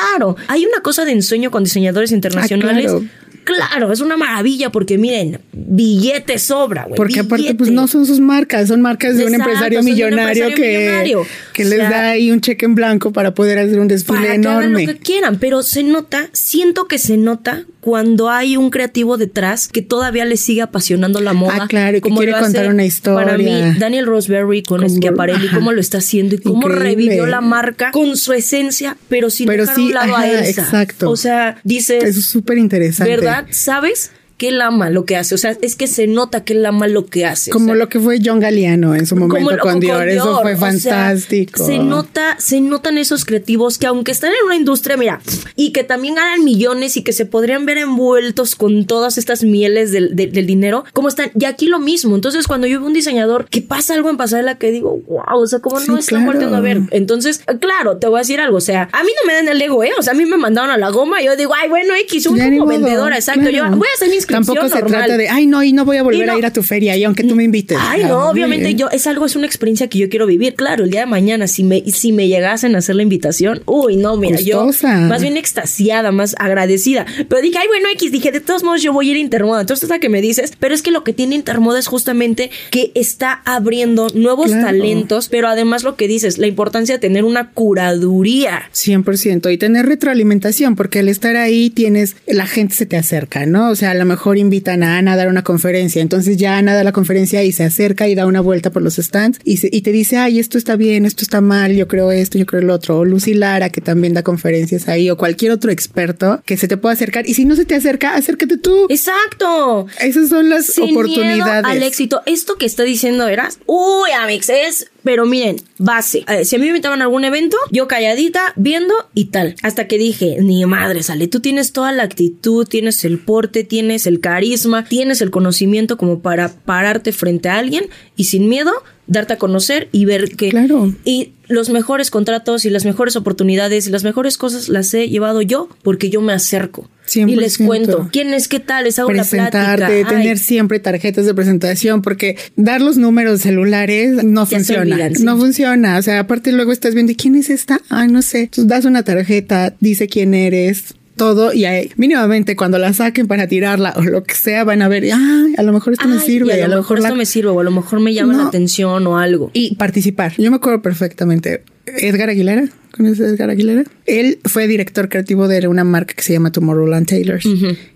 hay 0.48 0.66
una 0.66 0.82
cosa 0.82 1.06
de 1.06 1.12
ensueño 1.12 1.52
con 1.52 1.64
diseñadores 1.64 2.12
internacionales. 2.12 2.92
claro. 2.92 3.06
Claro, 3.44 3.94
es 3.94 4.02
una 4.02 4.18
maravilla 4.18 4.72
porque 4.74 4.98
miren, 4.98 5.40
billete 5.54 6.38
sobra, 6.38 6.84
güey. 6.84 6.98
Porque 6.98 7.22
aparte, 7.22 7.56
pues 7.56 7.72
no 7.72 7.88
son 7.88 8.06
sus 8.06 8.20
marcas, 8.20 8.68
son 8.68 8.82
marcas 8.82 9.16
de 9.16 9.26
un 9.26 9.36
empresario 9.36 9.80
son 9.80 9.86
de 9.86 9.92
un 9.92 9.96
millonario 9.96 10.48
empresario 10.48 10.56
que, 10.58 10.78
millonario. 10.80 11.26
que 11.54 11.66
O 11.66 11.70
les 11.70 11.80
da 11.80 12.10
ahí 12.10 12.30
un 12.32 12.42
cheque 12.42 12.66
en 12.66 12.76
blanco 12.76 13.14
para 13.14 13.34
poder 13.34 13.58
hacer 13.60 13.80
un 13.80 13.88
desfile 13.88 14.18
para 14.20 14.32
que 14.34 14.48
hagan 14.50 14.64
enorme. 14.64 14.86
lo 14.86 14.94
que 14.94 15.00
quieran, 15.00 15.40
pero 15.40 15.64
se 15.64 15.84
nota, 15.84 16.28
siento 16.34 16.90
que 16.90 16.98
se 16.98 17.16
nota 17.16 17.64
cuando 17.80 18.30
hay 18.30 18.58
un 18.58 18.70
creativo 18.70 19.16
detrás 19.16 19.70
que 19.70 19.82
todavía 19.82 20.26
le 20.26 20.36
sigue 20.36 20.62
apasionando 20.62 21.22
la 21.22 21.32
moda. 21.32 21.60
Ah, 21.62 21.68
claro, 21.70 21.96
y 21.96 22.02
que 22.02 22.10
como 22.10 22.18
quiere 22.18 22.34
contar 22.34 22.66
una 22.68 22.84
Para 23.04 23.38
mí, 23.38 23.46
historia. 23.46 23.76
Daniel 23.80 24.08
Roseberry 24.08 24.62
con, 24.62 24.82
Bor- 24.82 25.50
cómo 25.54 25.72
lo 25.72 25.80
está 25.80 26.00
haciendo 26.00 26.36
y 26.36 26.40
cómo 26.40 26.68
Increíble. 26.68 26.84
revivió 27.06 27.26
la 27.28 27.40
marca 27.40 27.92
con 27.92 28.18
su 28.18 28.34
esencia, 28.34 28.98
pero 29.08 29.30
sin 29.30 29.48
Pero 29.48 29.64
dejar 29.64 29.76
a 29.78 29.82
sí, 29.82 29.88
un 29.88 29.94
lado 29.94 30.16
a 30.16 30.20
ajá, 30.20 30.28
Elsa. 30.30 30.62
exacto. 30.62 31.10
O 31.10 31.16
sea, 31.16 31.60
dices, 31.64 32.04
es 32.04 32.26
súper 32.26 32.58
interesante. 32.58 33.10
¿verdad? 33.10 33.46
¿Sabes? 33.52 34.12
Que 34.38 34.50
él 34.50 34.62
ama 34.62 34.90
lo 34.92 35.04
que 35.06 35.16
hace. 35.18 35.34
O 35.34 35.38
sea, 35.40 35.58
es 35.62 35.76
que 35.76 35.88
se 35.88 36.06
nota 36.06 36.44
que 36.44 36.54
él 36.54 36.66
ama 36.66 36.88
lo 36.88 37.06
que 37.08 37.26
hace. 37.26 37.50
o 37.50 37.54
Como 37.54 37.68
sea, 37.68 37.76
lo 37.76 37.90
que 37.90 38.00
fue 38.00 38.20
John 38.24 38.40
Galliano 38.40 38.94
en 38.94 39.06
su 39.08 39.16
momento 39.16 39.50
lo- 39.52 39.58
con 39.64 39.80
Dior. 39.80 40.08
Eso 40.08 40.42
fue 40.44 40.54
o 40.54 40.58
sea, 40.58 40.72
fantástico. 40.72 41.66
se 41.66 41.80
nota, 41.80 42.36
se 42.40 42.62
notan 42.62 42.98
esos 43.00 43.26
creativos 43.26 43.78
que 43.80 43.88
aunque 43.88 44.12
están 44.12 44.32
en 44.32 44.46
una 44.46 44.56
industria, 44.56 44.96
mira, 44.96 45.22
y 45.56 45.72
que 45.72 45.84
también 45.84 46.16
ganan 46.16 46.44
millones 46.44 46.98
y 46.98 47.02
que 47.04 47.14
se 47.14 47.26
podrían 47.26 47.66
ver 47.66 47.80
envueltos 47.80 48.56
con 48.56 48.86
todas 48.86 49.18
estas 49.18 49.44
mieles 49.44 49.92
del, 49.92 50.16
del- 50.16 50.32
del 50.32 50.46
dinero, 50.46 50.86
como 50.94 51.08
están, 51.08 51.32
y 51.40 51.46
aquí 51.46 51.66
lo 51.66 51.80
mismo. 51.80 52.14
Entonces, 52.16 52.48
cuando 52.48 52.68
yo 52.68 52.80
veo 52.80 52.88
un 52.88 52.94
diseñador 52.94 53.48
que 53.50 53.62
pasa 53.64 53.96
algo 53.96 54.10
en 54.12 54.18
pasarela 54.18 54.60
que 54.60 54.72
digo, 54.72 55.00
wow, 55.08 55.42
o 55.42 55.48
sea, 55.48 55.60
como 55.60 55.80
Sí, 55.80 55.88
no 55.90 55.98
están 55.98 56.26
claro. 56.28 56.56
a 56.56 56.60
ver. 56.60 56.82
Entonces, 56.92 57.42
claro, 57.60 57.98
te 57.98 58.06
voy 58.08 58.18
a 58.18 58.20
decir 58.20 58.40
algo. 58.40 58.58
O 58.58 58.62
sea, 58.62 58.88
a 58.92 59.04
mí 59.04 59.10
no 59.20 59.26
me 59.28 59.34
dan 59.34 59.48
el 59.48 59.60
ego, 59.60 59.84
¿eh? 59.84 59.92
O 59.98 60.04
sea, 60.04 60.14
a 60.14 60.16
mí 60.16 60.26
me 60.26 60.38
mandaron 60.38 60.70
a 60.70 60.78
la 60.78 60.90
goma 60.90 61.22
y 61.22 61.26
yo 61.26 61.36
digo, 61.36 61.54
ay, 61.60 61.70
bueno, 61.70 61.96
X, 62.04 62.26
Ya 62.36 62.50
como 62.52 62.68
vendedora, 62.68 63.16
exacto. 63.16 63.42
claro. 63.50 63.72
Yo 63.72 63.78
voy 63.78 63.88
a 63.88 63.96
hacer 63.96 64.10
mis 64.10 64.27
Tampoco 64.28 64.68
se 64.70 64.82
trata 64.84 65.18
de, 65.18 65.30
ay, 65.30 65.46
no, 65.48 65.64
y 65.64 65.74
no 65.74 65.86
voy 65.86 65.98
a 65.98 66.04
volver 66.04 66.28
no- 66.28 66.34
a 66.34 66.38
ir 66.38 66.46
a 66.46 66.52
tu 66.54 66.64
feria, 66.64 66.96
y 66.98 67.04
aunque 67.04 67.24
tú 67.24 67.36
me 67.36 67.44
invites. 67.44 67.78
Ay, 67.80 68.02
Ah, 68.04 68.08
no, 68.10 68.30
obviamente 68.30 68.76
yo 68.76 68.90
es 68.92 69.08
algo, 69.08 69.26
es 69.26 69.36
una 69.36 69.46
experiencia 69.46 69.88
que 69.88 69.98
yo 70.00 70.10
quiero 70.10 70.26
vivir. 70.28 70.56
Claro, 70.56 70.84
el 70.84 70.92
día 70.92 71.02
de 71.02 71.06
mañana, 71.06 71.48
si 71.48 71.64
me, 71.64 71.84
si 71.92 72.12
me 72.12 72.28
llegasen 72.28 72.76
a 72.76 72.80
hacer 72.80 72.96
la 72.96 73.04
invitación, 73.04 73.62
uy, 73.66 73.96
no, 73.98 74.18
mira, 74.18 74.38
Gustosa. 74.38 75.02
yo 75.02 75.08
más 75.08 75.22
bien 75.22 75.38
extasiada, 75.38 76.12
más 76.12 76.36
agradecida. 76.40 77.06
Pero 77.28 77.42
dije, 77.42 77.58
ay, 77.60 77.68
bueno, 77.68 77.88
X, 77.94 78.12
dije, 78.12 78.32
de 78.32 78.40
todos 78.42 78.64
modos 78.64 78.82
yo 78.84 78.94
voy 78.94 79.08
a 79.08 79.12
ir 79.12 79.18
a 79.18 79.20
Intermoda. 79.20 79.62
Entonces, 79.62 79.84
hasta 79.86 80.00
que 80.00 80.10
me 80.10 80.22
dices, 80.22 80.54
pero 80.60 80.74
es 80.76 80.82
que 80.82 80.92
lo 80.92 81.04
que 81.04 81.14
tiene 81.14 81.36
Intermoda 81.36 81.80
es 81.80 81.88
justamente 81.88 82.52
que 82.72 82.92
está 82.96 83.42
abriendo 83.46 84.08
nuevos 84.14 84.48
Claro. 84.48 84.66
talentos, 84.68 85.28
pero 85.30 85.48
además 85.48 85.84
lo 85.84 85.96
que 85.96 86.08
dices, 86.08 86.38
la 86.38 86.48
importancia 86.48 86.96
de 86.96 87.00
tener 87.00 87.24
una 87.24 87.52
curaduría. 87.52 88.64
100% 88.74 89.52
y 89.52 89.58
tener 89.58 89.86
retroalimentación, 89.86 90.76
porque 90.76 91.00
al 91.00 91.10
estar 91.10 91.36
ahí 91.36 91.70
tienes, 91.70 92.16
la 92.28 92.46
gente 92.48 92.76
se 92.76 92.86
te 92.86 92.98
acerca, 92.98 93.46
¿no? 93.46 93.70
O 93.70 93.76
sea, 93.76 93.92
a 93.92 93.94
lo 93.96 94.06
mejor 94.06 94.17
invitan 94.38 94.84
a 94.84 94.98
Ana 94.98 95.14
a 95.14 95.16
dar 95.16 95.28
una 95.28 95.44
conferencia, 95.44 96.02
entonces 96.02 96.38
ya 96.38 96.58
Ana 96.58 96.74
da 96.76 96.84
la 96.84 96.92
conferencia 96.92 97.44
y 97.44 97.52
se 97.52 97.64
acerca 97.64 98.08
y 98.08 98.16
da 98.16 98.26
una 98.26 98.42
vuelta 98.42 98.72
por 98.72 98.82
los 98.82 98.96
stands 98.96 99.40
y, 99.44 99.58
se- 99.58 99.70
y 99.72 99.82
te 99.82 99.92
dice, 99.92 100.18
ay, 100.18 100.40
esto 100.40 100.58
está 100.58 100.76
bien, 100.76 101.06
esto 101.06 101.24
está 101.24 101.42
mal, 101.42 101.74
yo 101.76 101.88
creo 101.88 102.12
esto, 102.12 102.38
yo 102.38 102.46
creo 102.46 102.62
el 102.62 102.70
otro, 102.70 103.00
o 103.00 103.06
Lucy 103.06 103.34
Lara, 103.34 103.70
que 103.70 103.82
también 103.82 104.14
da 104.14 104.24
conferencias 104.24 104.88
ahí, 104.88 105.10
o 105.10 105.18
cualquier 105.18 105.52
otro 105.52 105.72
experto 105.72 106.42
que 106.46 106.58
se 106.58 106.68
te 106.68 106.78
pueda 106.78 106.94
acercar, 106.94 107.28
y 107.28 107.34
si 107.34 107.46
no 107.46 107.56
se 107.56 107.66
te 107.66 107.76
acerca, 107.76 108.16
acércate 108.16 108.58
tú. 108.58 108.88
Exacto. 108.90 109.88
Esas 110.00 110.30
son 110.30 110.50
las 110.50 110.66
Sin 110.68 110.92
oportunidades. 110.92 111.36
miedo 111.36 111.52
al 111.68 111.84
éxito. 111.84 112.22
Esto 112.26 112.56
que 112.56 112.66
está 112.66 112.84
diciendo 112.84 113.28
Eras, 113.28 113.60
uy, 113.66 114.10
Amix, 114.12 114.50
es, 114.50 114.88
pero 115.04 115.26
miren, 115.26 115.58
base. 115.78 116.24
Eh, 116.28 116.44
si 116.46 116.56
a 116.56 116.60
mí 116.60 116.64
me 116.64 116.70
invitaban 116.70 117.02
a 117.02 117.06
algún 117.06 117.24
evento, 117.24 117.56
yo 117.72 117.88
calladita, 117.88 118.54
viendo 118.56 118.94
y 119.14 119.26
tal. 119.26 119.56
Hasta 119.64 119.88
que 119.88 119.98
dije, 119.98 120.38
ni 120.42 120.66
madre, 120.66 121.04
sale, 121.04 121.28
tú 121.28 121.40
tienes 121.40 121.72
toda 121.72 121.92
la 121.92 122.04
actitud, 122.04 122.68
tienes 122.68 123.06
el 123.06 123.18
porte, 123.20 123.64
tienes 123.64 124.08
el 124.08 124.20
carisma, 124.20 124.84
tienes 124.86 125.22
el 125.22 125.32
conocimiento 125.32 125.98
como 125.98 126.20
para 126.20 126.50
pararte 126.50 127.12
frente 127.12 127.50
a 127.50 127.58
alguien 127.58 127.86
y 128.16 128.26
sin 128.26 128.50
miedo 128.50 128.72
darte 129.08 129.34
a 129.34 129.38
conocer 129.38 129.88
y 129.94 130.04
ver 130.06 130.36
que 130.36 130.50
Claro. 130.50 130.94
y 131.06 131.32
los 131.48 131.70
mejores 131.70 132.12
contratos 132.12 132.66
y 132.66 132.70
las 132.70 132.84
mejores 132.84 133.16
oportunidades 133.16 133.88
y 133.88 133.90
las 133.90 134.04
mejores 134.04 134.38
cosas 134.38 134.68
las 134.68 134.94
he 134.94 135.08
llevado 135.08 135.42
yo 135.42 135.70
porque 135.82 136.10
yo 136.10 136.20
me 136.22 136.34
acerco 136.34 136.90
y 137.16 137.36
les 137.36 137.60
100%. 137.60 137.66
cuento 137.66 138.10
quién 138.12 138.34
es 138.34 138.48
qué 138.48 138.60
tal 138.60 138.84
les 138.86 139.00
hago 139.00 139.12
la 139.12 139.24
presentarte, 139.24 139.78
plática 139.78 139.88
Ay, 139.88 140.04
tener 140.06 140.38
siempre 140.38 140.80
tarjetas 140.80 141.26
de 141.26 141.34
presentación, 141.34 142.02
porque 142.02 142.36
dar 142.56 142.82
los 142.82 142.98
números 142.98 143.42
celulares 143.42 144.24
no 144.24 144.46
Ya 144.48 144.58
funciona. 144.58 144.82
olvidan, 144.96 145.16
sí. 145.16 145.24
No 145.24 145.38
funciona. 145.38 145.98
O 145.98 146.02
sea, 146.02 146.20
aparte 146.20 146.52
luego 146.52 146.72
estás 146.72 146.94
viendo, 146.94 147.12
¿y 147.12 147.16
quién 147.16 147.36
es 147.36 147.50
esta? 147.50 147.80
Ay, 147.90 148.08
no 148.10 148.22
sé. 148.22 148.42
Entonces 148.42 148.68
das 148.68 148.86
una 148.86 149.04
tarjeta, 149.04 149.74
dice 149.80 150.08
quién 150.08 150.34
eres. 150.34 150.94
Todo 151.18 151.52
y 151.54 151.66
ahí, 151.66 151.92
mínimamente 151.98 152.56
cuando 152.56 152.78
la 152.78 152.94
saquen 152.94 153.28
para 153.28 153.48
tirarla 153.48 153.94
o 153.98 154.04
lo 154.04 154.24
que 154.24 154.36
sea 154.36 154.64
van 154.64 154.82
a 154.82 154.88
ver, 154.88 155.04
a 155.12 155.64
lo 155.64 155.74
mejor 155.74 155.94
esto 155.94 156.08
me 156.08 156.20
sirve, 156.20 156.62
a 156.64 156.68
lo 156.68 156.78
mejor 156.78 157.00
esto 157.00 157.16
me 157.16 157.26
sirve 157.26 157.50
o 157.50 157.60
a 157.60 157.64
lo 157.64 157.72
mejor 157.72 158.00
me 158.00 158.14
llama 158.14 158.34
No. 158.34 158.44
la 158.44 158.48
atención 158.48 159.06
o 159.08 159.18
algo. 159.18 159.50
y 159.54 159.76
participar. 159.76 160.34
Yo 160.38 160.50
me 160.52 160.58
acuerdo 160.58 160.82
perfectamente. 160.82 161.64
Edgar 161.86 162.30
Aguilera, 162.30 162.68
¿conoces 162.92 163.22
a 163.22 163.30
Edgar 163.30 163.50
Aguilera? 163.50 163.84
Él 164.06 164.40
fue 164.44 164.68
director 164.68 165.08
creativo 165.10 165.48
de 165.48 165.66
una 165.68 165.84
marca 165.86 166.14
que 166.14 166.22
se 166.22 166.34
llama 166.34 166.52
Tomorrowland 166.52 167.08
Tailors. 167.08 167.48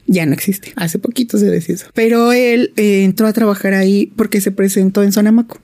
Ya 0.07 0.26
no 0.26 0.34
existe. 0.34 0.72
Hace 0.78 0.97
poquito 0.97 1.38
se 1.38 1.45
deshizo. 1.47 1.88
Pero 1.93 2.32
él 2.32 2.72
eh, 2.78 3.03
entró 3.03 3.28
a 3.28 3.34
trabajar 3.34 3.74
ahí 3.74 4.11
porque 4.15 4.39
se 4.41 4.51
presentó 4.51 5.03
en 5.03 5.11
Sonamaco. 5.11 5.59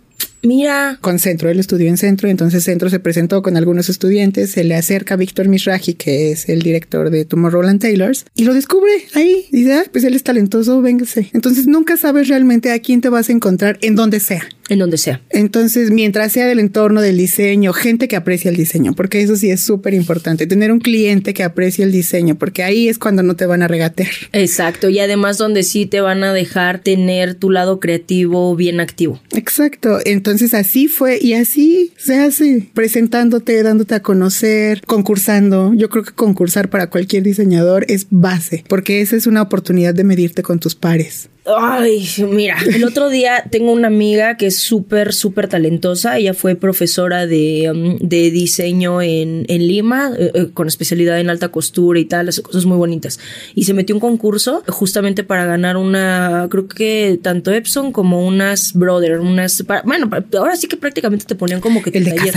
Mira, 0.48 0.98
Con 1.02 1.20
Centro, 1.20 1.50
él 1.50 1.60
estudió 1.60 1.90
en 1.90 1.98
Centro, 1.98 2.30
entonces 2.30 2.64
Centro 2.64 2.90
se 2.90 3.02
presentó 3.02 3.42
con 3.42 3.58
algunos 3.58 3.90
estudiantes, 3.90 4.52
se 4.52 4.64
le 4.64 4.76
acerca 4.76 5.18
Víctor 5.18 5.50
Mishraji, 5.50 5.96
que 5.96 6.32
es 6.32 6.48
el 6.48 6.62
director 6.62 7.10
de 7.10 7.26
Tomorrowland 7.26 7.82
Tailors, 7.82 8.26
y 8.34 8.46
lo 8.46 8.54
descubre 8.54 8.92
ahí. 9.14 9.46
Dice, 9.52 9.74
ah, 9.74 9.84
pues 9.92 10.06
él 10.06 10.14
es 10.14 10.24
talentoso, 10.24 10.82
véngase. 10.82 11.30
Entonces 11.34 11.68
nunca 11.68 11.98
sabes 11.98 12.30
realmente 12.30 12.72
a 12.72 12.80
quién 12.80 13.02
te 13.02 13.10
vas 13.10 13.28
a 13.28 13.34
encontrar 13.34 13.78
en 13.82 13.96
donde 13.96 14.22
sea. 14.22 14.48
En 14.70 14.80
donde 14.80 14.98
sea. 14.98 15.22
Entonces, 15.30 15.92
mientras 15.92 16.32
sea 16.32 16.46
del 16.46 16.60
entorno 16.60 17.02
del 17.02 17.18
diseño, 17.18 17.74
gente 17.74 18.08
que 18.08 18.16
aprecia 18.16 18.50
el 18.50 18.58
diseño, 18.58 18.94
porque 18.94 19.22
eso 19.22 19.36
sí 19.36 19.50
es 19.50 19.62
súper 19.62 19.94
importante, 19.94 20.48
tener 20.48 20.72
un 20.72 20.80
cliente 20.80 21.34
que 21.34 21.44
aprecie 21.44 21.86
el 21.86 21.92
diseño, 21.92 22.36
porque 22.36 22.64
ahí 22.64 22.88
es 22.88 22.98
cuando 22.98 23.24
no 23.24 23.36
te 23.36 23.46
van 23.46 23.62
a 23.64 23.68
regatear. 23.68 24.12
Exacto, 24.34 24.90
y 24.90 25.00
además 25.00 25.38
donde 25.38 25.64
sí 25.64 25.86
te 25.86 26.02
van 26.02 26.24
a 26.24 26.34
dejar 26.34 26.80
tener 26.80 27.36
tu 27.36 27.50
lado 27.50 27.80
creativo 27.80 28.56
bien 28.56 28.80
activo. 28.80 29.22
Exacto, 29.32 30.00
entonces 30.06 30.54
así 30.54 30.88
fue 30.88 31.20
y 31.22 31.34
así 31.34 31.94
se 31.98 32.16
hace, 32.16 32.70
presentándote, 32.74 33.62
dándote 33.64 33.96
a 33.96 34.02
conocer, 34.02 34.82
concursando. 34.86 35.74
Yo 35.74 35.90
creo 35.90 36.04
que 36.04 36.12
concursar 36.12 36.70
para 36.70 36.90
cualquier 36.90 37.24
diseñador 37.24 37.86
es 37.88 38.08
base, 38.10 38.64
porque 38.68 39.02
esa 39.02 39.16
es 39.16 39.28
una 39.28 39.42
oportunidad 39.42 39.94
de 39.94 40.04
medirte 40.04 40.44
con 40.44 40.60
tus 40.60 40.76
pares. 40.76 41.30
Ay, 41.56 42.08
mira, 42.30 42.58
el 42.74 42.84
otro 42.84 43.10
día 43.10 43.46
tengo 43.50 43.72
una 43.72 43.88
amiga 43.88 44.38
que 44.38 44.48
es 44.48 44.58
súper, 44.60 45.14
súper 45.14 45.48
talentosa. 45.48 46.18
Ella 46.18 46.34
fue 46.34 46.56
profesora 46.56 47.26
de, 47.26 47.72
um, 47.72 47.98
de 48.00 48.32
diseño 48.32 49.02
en, 49.02 49.46
en 49.48 49.68
Lima, 49.68 50.12
eh, 50.18 50.32
eh, 50.34 50.48
con 50.54 50.68
especialidad 50.68 51.20
en 51.20 51.30
alta 51.30 51.50
costura 51.50 52.00
y 52.00 52.06
tal, 52.06 52.30
hace 52.30 52.42
cosas 52.42 52.66
muy 52.66 52.78
bonitas. 52.78 53.20
Y 53.56 53.64
se 53.64 53.74
metió 53.74 53.96
un 53.96 54.02
concurso 54.02 54.64
justamente 54.68 55.24
para 55.24 55.46
ganar 55.46 55.78
una, 55.78 56.48
creo 56.50 56.68
que 56.68 57.20
tanto 57.22 57.52
Epson 57.54 57.92
como 57.92 58.26
unas 58.28 58.74
Brother, 58.74 59.20
unas, 59.20 59.64
pa- 59.64 59.82
bueno, 59.86 60.10
ahora 60.38 60.56
sí 60.56 60.68
que 60.68 60.78
prácticamente 60.78 61.26
te 61.26 61.36
ponían 61.36 61.62
como 61.62 61.82
que 61.82 61.92
El 61.98 62.04
de 62.04 62.12
taller. 62.12 62.34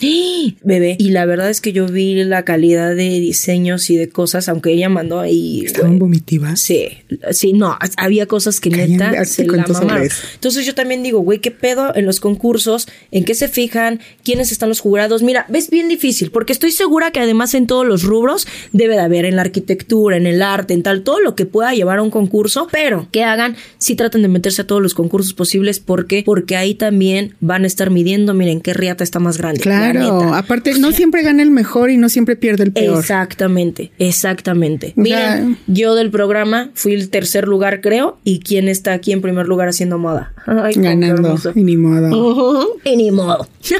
Bebé. 0.64 0.96
Y 0.98 1.10
la 1.10 1.24
verdad 1.26 1.50
es 1.50 1.60
que 1.60 1.72
yo 1.72 1.86
vi 1.86 2.22
la 2.24 2.44
calidad 2.44 2.94
de 2.94 3.20
diseños 3.20 3.88
y 3.90 3.96
de 3.96 4.08
cosas, 4.08 4.48
aunque 4.48 4.72
ella 4.72 4.88
mandó 4.88 5.20
ahí. 5.20 5.62
Estaban 5.64 5.98
vomitivas. 5.98 6.60
Sí, 6.60 6.88
sí, 7.30 7.52
no, 7.52 7.76
había 7.96 8.26
cosas 8.26 8.49
que 8.58 8.70
Cállate, 8.70 8.88
neta 8.92 9.24
se 9.24 9.44
la 9.46 9.64
mamaron. 9.68 10.08
Entonces 10.34 10.66
yo 10.66 10.74
también 10.74 11.02
digo, 11.04 11.20
güey, 11.20 11.38
¿qué 11.38 11.52
pedo 11.52 11.94
en 11.94 12.06
los 12.06 12.18
concursos? 12.18 12.88
¿En 13.12 13.24
qué 13.24 13.34
se 13.34 13.46
fijan? 13.46 14.00
¿Quiénes 14.24 14.50
están 14.50 14.68
los 14.70 14.80
jurados? 14.80 15.22
Mira, 15.22 15.46
ves 15.48 15.70
bien 15.70 15.88
difícil, 15.88 16.30
porque 16.30 16.52
estoy 16.52 16.72
segura 16.72 17.10
que 17.12 17.20
además 17.20 17.54
en 17.54 17.66
todos 17.66 17.86
los 17.86 18.02
rubros 18.02 18.48
debe 18.72 18.94
de 18.94 19.02
haber, 19.02 19.24
en 19.26 19.36
la 19.36 19.42
arquitectura, 19.42 20.16
en 20.16 20.26
el 20.26 20.42
arte, 20.42 20.74
en 20.74 20.82
tal, 20.82 21.02
todo 21.02 21.20
lo 21.20 21.36
que 21.36 21.46
pueda 21.46 21.72
llevar 21.74 21.98
a 21.98 22.02
un 22.02 22.10
concurso, 22.10 22.66
pero 22.72 23.06
que 23.12 23.22
hagan, 23.22 23.56
si 23.78 23.94
traten 23.94 24.22
de 24.22 24.28
meterse 24.28 24.62
a 24.62 24.66
todos 24.66 24.80
los 24.82 24.94
concursos 24.94 25.34
posibles, 25.34 25.78
porque 25.78 26.22
Porque 26.24 26.56
ahí 26.56 26.74
también 26.74 27.34
van 27.40 27.64
a 27.64 27.66
estar 27.66 27.90
midiendo, 27.90 28.32
miren, 28.32 28.60
qué 28.62 28.72
riata 28.72 29.04
está 29.04 29.18
más 29.18 29.36
grande. 29.36 29.58
la 29.66 29.92
Claro, 29.92 30.32
aparte 30.34 30.72
no 30.78 30.92
siempre 30.92 31.22
gana 31.22 31.42
el 31.42 31.50
mejor 31.50 31.90
y 31.90 31.96
no 31.98 32.08
siempre 32.08 32.36
pierde 32.36 32.64
el 32.64 32.72
peor. 32.72 32.98
Exactamente, 33.00 33.90
exactamente. 33.98 34.94
O 34.96 35.00
Miren, 35.00 35.18
sea- 35.56 35.56
yo 35.66 35.94
del 35.94 36.10
programa 36.10 36.70
fui 36.74 36.94
el 36.94 37.10
tercer 37.10 37.46
lugar, 37.48 37.80
creo, 37.80 38.18
y 38.24 38.39
quién 38.40 38.68
está 38.68 38.92
aquí 38.92 39.12
en 39.12 39.20
primer 39.20 39.46
lugar 39.46 39.68
haciendo 39.68 39.98
moda. 39.98 40.32
Ay, 40.46 40.74
Ganando 40.76 41.38
y 41.54 41.62
ni 41.62 41.76
modo. 41.76 42.08
Ujú, 42.08 42.80
Y 42.84 42.96
ni 42.96 43.10
modo. 43.10 43.46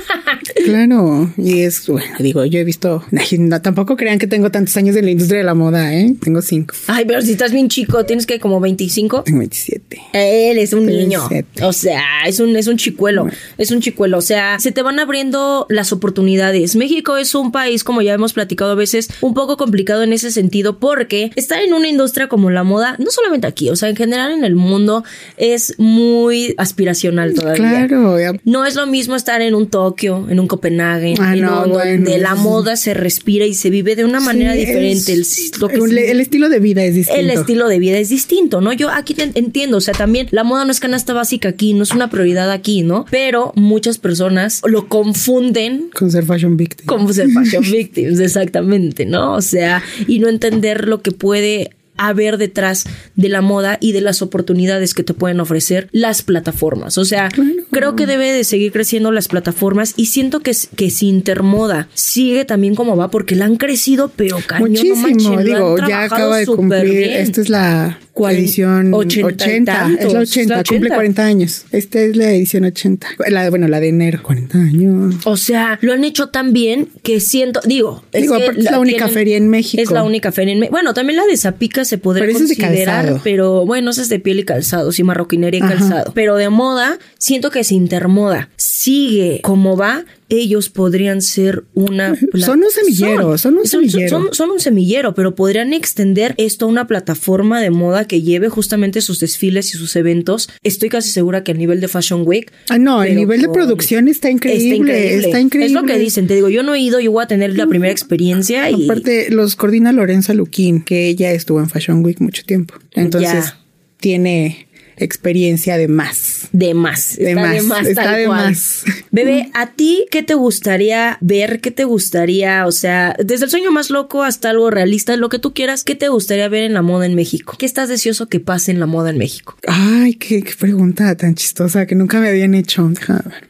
Claro, 0.65 1.33
y 1.37 1.61
es 1.61 1.87
bueno, 1.87 2.13
digo, 2.19 2.45
yo 2.45 2.59
he 2.59 2.65
visto, 2.65 3.03
no, 3.39 3.63
tampoco 3.63 3.97
crean 3.97 4.19
que 4.19 4.27
tengo 4.27 4.51
tantos 4.51 4.77
años 4.77 4.95
en 4.97 5.05
la 5.07 5.11
industria 5.11 5.39
de 5.39 5.45
la 5.45 5.55
moda, 5.55 5.95
¿eh? 5.95 6.15
Tengo 6.23 6.43
cinco, 6.43 6.75
Ay, 6.87 7.05
pero 7.07 7.23
si 7.23 7.33
estás 7.33 7.53
bien 7.53 7.69
chico, 7.69 8.05
tienes 8.05 8.27
que 8.27 8.39
como 8.41 8.61
25. 8.61 9.23
tengo 9.23 9.39
27. 9.39 10.01
Él 10.13 10.59
es 10.59 10.73
un 10.73 10.87
niño. 10.87 11.23
O 11.63 11.73
sea, 11.73 12.03
es 12.27 12.41
un, 12.41 12.57
es 12.57 12.67
un 12.67 12.77
chicuelo. 12.77 13.27
Es 13.59 13.71
un 13.71 13.81
chicuelo. 13.81 14.19
O 14.19 14.23
sea, 14.23 14.59
se 14.59 14.73
te 14.73 14.83
van 14.83 14.99
abriendo 14.99 15.67
las 15.69 15.93
oportunidades. 15.93 16.77
México 16.77 17.17
es 17.17 17.35
un 17.35 17.53
país, 17.53 17.85
como 17.85 18.03
ya 18.03 18.15
hemos 18.15 18.33
platicado 18.33 18.73
a 18.73 18.77
veces, 18.77 19.09
un 19.21 19.35
poco 19.35 19.57
complicado 19.57 20.03
en 20.03 20.13
ese 20.13 20.31
sentido 20.31 20.79
porque 20.79 21.31
estar 21.37 21.61
en 21.63 21.73
una 21.75 21.89
industria 21.89 22.29
como 22.29 22.51
la 22.51 22.65
moda, 22.65 22.97
no 22.99 23.11
solamente 23.11 23.47
aquí, 23.47 23.71
o 23.71 23.77
sea, 23.77 23.89
en 23.89 23.97
general 23.97 24.33
en 24.33 24.45
el 24.45 24.50
mundo, 24.57 25.05
es 25.37 25.75
muy 25.79 26.55
aspiracional 26.59 27.35
todavía. 27.35 27.87
Claro, 27.87 28.19
ya- 28.21 28.33
No 28.45 28.65
es 28.67 28.75
lo 28.75 28.87
mismo 28.87 29.17
estar 29.17 29.43
en 29.43 29.55
un 29.55 29.69
Tokio, 29.69 30.27
en 30.31 30.41
un 30.41 30.47
Copenhague, 30.47 31.15
Ah, 31.21 31.35
en 31.35 31.43
no, 31.43 31.65
un- 31.65 31.71
bueno, 31.73 31.91
donde 32.05 32.19
la 32.19 32.35
moda 32.35 32.77
se 32.77 32.95
respira 32.95 33.47
y 33.47 33.55
se 33.55 33.71
vive 33.71 33.97
de 33.97 34.05
una 34.05 34.21
manera 34.21 34.53
Sí, 34.55 34.61
diferente. 34.61 35.13
El, 35.13 35.25
lo 35.61 35.69
que 35.69 35.75
el, 35.77 35.99
el 35.99 36.21
estilo 36.21 36.49
de 36.49 36.59
vida 36.61 36.83
es 36.85 36.95
distinto. 36.95 37.21
el 37.21 37.31
estilo 37.31 37.69
de 37.69 37.79
vida 37.79 37.99
es 37.99 38.09
distinto, 38.09 38.61
¿no? 38.61 38.73
Yo 38.73 38.91
aquí 38.91 39.15
te 39.15 39.31
entiendo, 39.35 39.77
o 39.77 39.81
sea, 39.81 39.95
también 39.95 40.29
la 40.31 40.45
moda 40.45 40.65
no 40.65 40.71
es 40.73 40.81
canasta 40.81 41.13
básica 41.13 41.49
aquí, 41.51 41.75
no 41.75 41.83
es 41.83 41.93
una 41.93 42.11
prioridad 42.11 42.51
aquí, 42.51 42.83
¿no? 42.83 43.07
Pero 43.11 43.53
muchas 43.57 43.99
personas 43.99 44.61
lo 44.67 44.89
confunden 44.89 45.91
con 45.95 46.11
ser 46.11 46.25
fashion 46.25 46.57
victim. 46.57 46.87
como 46.87 47.13
ser 47.13 47.29
fashion 47.31 47.63
victims, 47.71 48.19
exactamente, 48.21 49.07
¿no? 49.07 49.35
O 49.35 49.43
sea, 49.43 49.83
y 50.07 50.19
no 50.19 50.29
entender 50.29 50.87
lo 50.89 51.03
que 51.03 51.13
puede 51.13 51.71
haber 52.09 52.39
detrás 52.39 52.85
de 53.15 53.29
la 53.29 53.41
moda 53.41 53.79
y 53.81 53.93
de 53.93 54.01
las 54.01 54.23
oportunidades 54.23 54.95
que 54.95 55.03
te 55.03 55.15
pueden 55.15 55.41
ofrecer 55.41 55.89
las 55.93 56.23
plataformas. 56.23 56.99
O 56.99 57.05
sea, 57.05 57.29
creo 57.71 57.97
que 57.97 58.07
debe 58.07 58.33
de 58.33 58.45
seguir 58.45 58.73
creciendo 58.73 59.13
las 59.13 59.29
plataformas 59.29 59.95
y 59.97 60.07
siento 60.07 60.41
que, 60.41 60.53
que 60.77 60.91
si 60.91 61.09
Intermoda 61.09 61.89
sigue 61.95 62.45
también 62.45 62.75
como 62.75 62.97
va 62.97 63.11
porque 63.11 63.37
la 63.37 63.45
han 63.45 63.57
crecido, 63.57 64.11
pero 64.15 64.39
cañón, 64.47 64.73
no 64.73 64.79
Muchísimo, 64.79 65.39
han 65.39 65.45
digo, 65.45 65.77
ya 65.87 66.05
acaba 66.05 66.39
de 66.39 66.47
cumplir, 66.47 66.85
bien. 66.85 67.11
esta 67.13 67.41
es 67.41 67.49
la 67.49 67.99
edición 68.29 68.93
80 68.93 69.27
80, 69.27 69.53
y 69.53 69.65
tantos, 69.65 70.05
es 70.05 70.13
la 70.13 70.23
es 70.23 70.31
80, 70.31 70.57
la 70.57 70.65
cumple 70.65 70.89
80. 70.89 70.95
40 70.95 71.25
años. 71.25 71.65
Esta 71.73 72.01
es 72.01 72.17
la 72.17 72.31
edición 72.33 72.65
80. 72.65 73.07
La, 73.29 73.51
bueno, 73.51 73.69
la 73.69 73.81
de 73.81 73.89
enero, 73.89 74.23
40 74.23 74.59
años. 74.59 75.15
O 75.25 75.37
sea, 75.37 75.79
lo 75.83 75.93
han 75.93 76.05
hecho 76.05 76.29
tan 76.29 76.53
bien 76.53 76.89
que 77.03 77.21
siento, 77.21 77.61
digo, 77.65 78.03
Digo, 78.13 78.37
que 78.37 78.43
aparte 78.45 78.61
es 78.61 78.71
la 78.71 78.79
única 78.79 79.09
feria 79.09 79.37
en 79.37 79.49
México. 79.49 79.83
Es 79.83 79.91
la 79.91 80.03
única 80.03 80.33
feria 80.33 80.53
en 80.53 80.61
México. 80.61 80.73
Bueno, 80.73 80.95
también 80.95 81.17
la 81.17 81.27
de 81.27 81.37
Zapica 81.37 81.85
se 81.85 81.99
podría 81.99 82.27
Pero 82.27 82.37
esa 82.37 82.45
es 82.45 82.51
de 82.51 82.57
considerar, 82.57 83.21
pero 83.25 83.65
bueno, 83.67 83.91
esa 83.91 84.03
es 84.03 84.09
de 84.09 84.19
piel 84.19 84.41
y 84.41 84.45
calzado, 84.45 84.93
sí, 84.93 85.03
marroquinería 85.03 85.61
y 85.61 85.63
Ajá. 85.63 85.75
calzado. 85.75 86.13
Pero 86.15 86.37
de 86.37 86.49
moda, 86.49 86.99
siento 87.19 87.51
que 87.51 87.65
se 87.65 87.75
intermoda. 87.75 88.51
Sigue 88.57 89.41
como 89.43 89.77
va, 89.77 90.05
ellos 90.31 90.69
podrían 90.71 91.21
ser 91.21 91.65
una... 91.75 92.17
Son 92.39 92.61
un 92.63 92.71
semillero, 92.71 93.37
son 93.37 93.59
un 93.59 93.67
semillero. 93.67 94.09
Son, 94.09 94.29
son 94.33 94.51
un 94.51 94.61
semillero, 94.61 95.15
pero 95.15 95.35
podrían 95.35 95.73
extender 95.75 96.35
esto 96.39 96.65
a 96.65 96.69
una 96.69 96.87
plataforma 96.87 97.61
de 97.61 97.71
moda 97.71 98.07
que 98.07 98.23
lleve 98.23 98.49
justamente 98.49 99.01
sus 99.03 99.21
desfiles 99.21 99.75
y 99.75 99.79
sus 99.79 99.95
eventos. 99.97 100.49
Estoy 100.63 100.89
casi 100.89 101.11
segura 101.11 101.45
que 101.45 101.51
a 101.53 101.55
nivel 101.55 101.81
de 101.81 101.89
Fashion 101.89 102.23
Week 102.27 102.51
Ah, 102.69 102.79
no, 102.79 103.03
el 103.03 103.17
nivel 103.17 103.43
de 103.43 103.49
producción 103.49 104.09
está 104.09 104.31
increíble. 104.31 105.17
Está 105.17 105.41
increíble. 105.41 105.67
Es 105.67 105.73
lo 105.73 105.85
que 105.85 105.99
dicen. 105.99 106.27
Te 106.27 106.35
digo, 106.35 106.49
yo 106.49 106.63
no 106.63 106.75
he 106.75 106.81
ido, 106.81 107.01
yo 107.01 107.13
voy 107.13 107.25
a 107.25 107.27
tener 107.27 107.57
la 107.57 107.67
primera 107.67 107.93
experiencia 107.93 108.71
y 108.71 108.85
Aparte, 108.85 109.31
los 109.31 109.57
coordina 109.57 109.93
Lorenza 109.93 110.33
Luquín, 110.35 110.83
que 110.83 111.09
ella 111.09 111.33
estuvo 111.33 111.61
en 111.61 111.69
Fashion 111.69 112.05
Week 112.05 112.21
mucho 112.21 112.45
tiempo. 112.45 112.75
Entonces, 112.93 113.45
Ya. 113.47 113.61
tiene 113.99 114.69
experiencia 115.05 115.77
de 115.77 115.89
más. 115.89 116.49
de 116.53 116.75
más. 116.75 117.17
De 117.17 117.31
está 117.31 117.51
de 117.53 117.57
más, 117.63 117.65
más, 117.65 117.87
está 117.87 118.03
tal 118.05 118.17
de 118.17 118.27
cual. 118.27 118.45
más. 118.51 118.85
Bebé, 119.11 119.51
¿a 119.55 119.73
ti 119.73 120.07
qué 120.11 120.23
te 120.23 120.35
gustaría 120.35 121.19
ver? 121.21 121.61
¿Qué 121.61 121.71
te 121.71 121.85
gustaría? 121.85 122.67
O 122.67 122.73
sea, 122.73 123.17
desde 123.23 123.45
el 123.47 123.51
sueño 123.51 123.73
más 123.73 123.91
loco 123.91 124.23
hasta 124.23 124.51
algo 124.51 124.71
realista, 124.71 125.17
lo 125.17 125.29
que 125.29 125.39
tú 125.39 125.53
quieras, 125.55 125.85
¿qué 125.85 125.95
te 125.95 126.09
gustaría 126.09 126.49
ver 126.49 126.63
en 126.65 126.75
la 126.75 126.83
moda 126.83 127.07
en 127.07 127.15
México? 127.15 127.57
¿Qué 127.59 127.67
estás 127.67 127.89
deseoso 127.89 128.29
que 128.29 128.41
pase 128.41 128.71
en 128.71 128.81
la 128.81 128.87
moda 128.87 129.11
en 129.11 129.19
México? 129.19 129.57
Ay, 129.67 130.15
qué, 130.15 130.43
qué 130.43 130.53
pregunta 130.59 131.15
tan 131.17 131.35
chistosa 131.35 131.87
que 131.87 131.95
nunca 131.95 132.21
me 132.21 132.29
habían 132.29 132.55
hecho. 132.55 132.91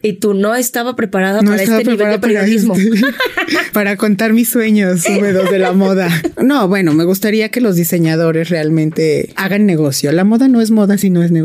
Y 0.03 0.15
tú 0.15 0.35
no 0.35 0.55
estaba 0.55 0.97
preparada 0.97 1.43
No 1.43 1.51
para 1.51 1.63
estaba 1.63 1.81
este 1.81 1.91
nivel 1.93 2.11
de 2.11 2.19
preparada 2.19 2.21
para 2.21 2.41
periodismo. 2.47 2.75
este- 2.75 3.01
para 3.73 3.97
contar 3.97 4.33
mis 4.33 4.49
sueños 4.49 5.05
húmedos 5.09 5.51
de 5.51 5.59
la 5.59 5.73
moda. 5.73 6.09
No, 6.43 6.69
bueno, 6.69 6.93
me 6.95 7.05
gustaría 7.05 7.49
que 7.51 7.61
los 7.61 7.77
diseñadores 7.77 8.49
realmente 8.49 9.33
hagan 9.37 9.67
negocio. 9.67 10.13
La 10.13 10.25
moda 10.25 10.49
no 10.49 10.61
es 10.61 10.71
moda 10.71 10.99
si 10.99 11.11
no 11.11 11.23
es 11.23 11.31
negocio. 11.31 11.40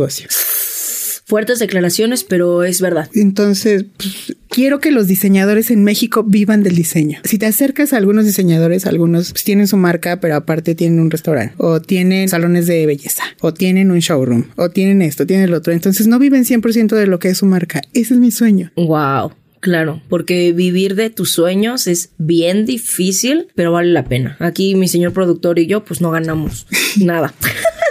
Fuertes 1.28 1.58
declaraciones, 1.58 2.24
pero 2.24 2.64
es 2.64 2.82
verdad. 2.82 3.10
Entonces, 3.16 3.86
pues, 3.98 4.38
quiero 4.48 4.80
que 4.80 4.92
los 4.92 5.08
diseñadores 5.08 5.72
en 5.72 5.84
México 5.84 6.24
vivan 6.24 6.62
del 6.62 6.76
diseño. 6.76 7.20
Si 7.24 7.40
te 7.40 7.48
acercas 7.48 7.94
a 7.94 7.98
algunos 7.98 8.26
diseñadores, 8.26 8.86
algunos 8.86 9.32
pues, 9.32 9.44
tienen 9.44 9.68
su 9.68 9.76
marca, 9.76 10.20
pero 10.20 10.36
aparte 10.36 10.76
tienen 10.76 11.00
un 11.00 11.10
restaurante, 11.10 11.56
o 11.58 11.82
tienen 11.82 12.30
salones 12.30 12.68
de 12.68 12.86
belleza, 12.86 13.24
o 13.42 13.56
tienen 13.56 13.90
un 13.90 14.00
showroom, 14.00 14.46
o 14.56 14.70
tienen 14.70 15.02
esto, 15.02 15.26
tienen 15.26 15.46
el 15.46 15.56
otro. 15.56 15.74
Entonces, 15.74 16.06
no 16.06 16.20
viven 16.20 16.46
100% 16.46 16.96
de 16.96 17.08
lo 17.08 17.18
que 17.18 17.30
es 17.30 17.40
su 17.40 17.48
marca. 17.48 17.82
Ese 17.94 18.14
es 18.14 18.20
mi 18.20 18.30
sueño. 18.30 18.72
Wow. 18.76 19.32
Claro, 19.62 20.00
porque 20.10 20.54
vivir 20.54 20.94
de 20.94 21.10
tus 21.10 21.32
sueños 21.32 21.88
es 21.88 22.12
bien 22.20 22.68
difícil, 22.68 23.48
pero 23.56 23.72
vale 23.72 23.92
la 23.92 24.04
pena. 24.04 24.38
Aquí 24.40 24.76
mi 24.76 24.88
señor 24.88 25.12
productor 25.12 25.58
y 25.58 25.66
yo 25.66 25.84
pues 25.84 26.02
no 26.02 26.12
ganamos 26.12 26.68
nada. 27.02 27.34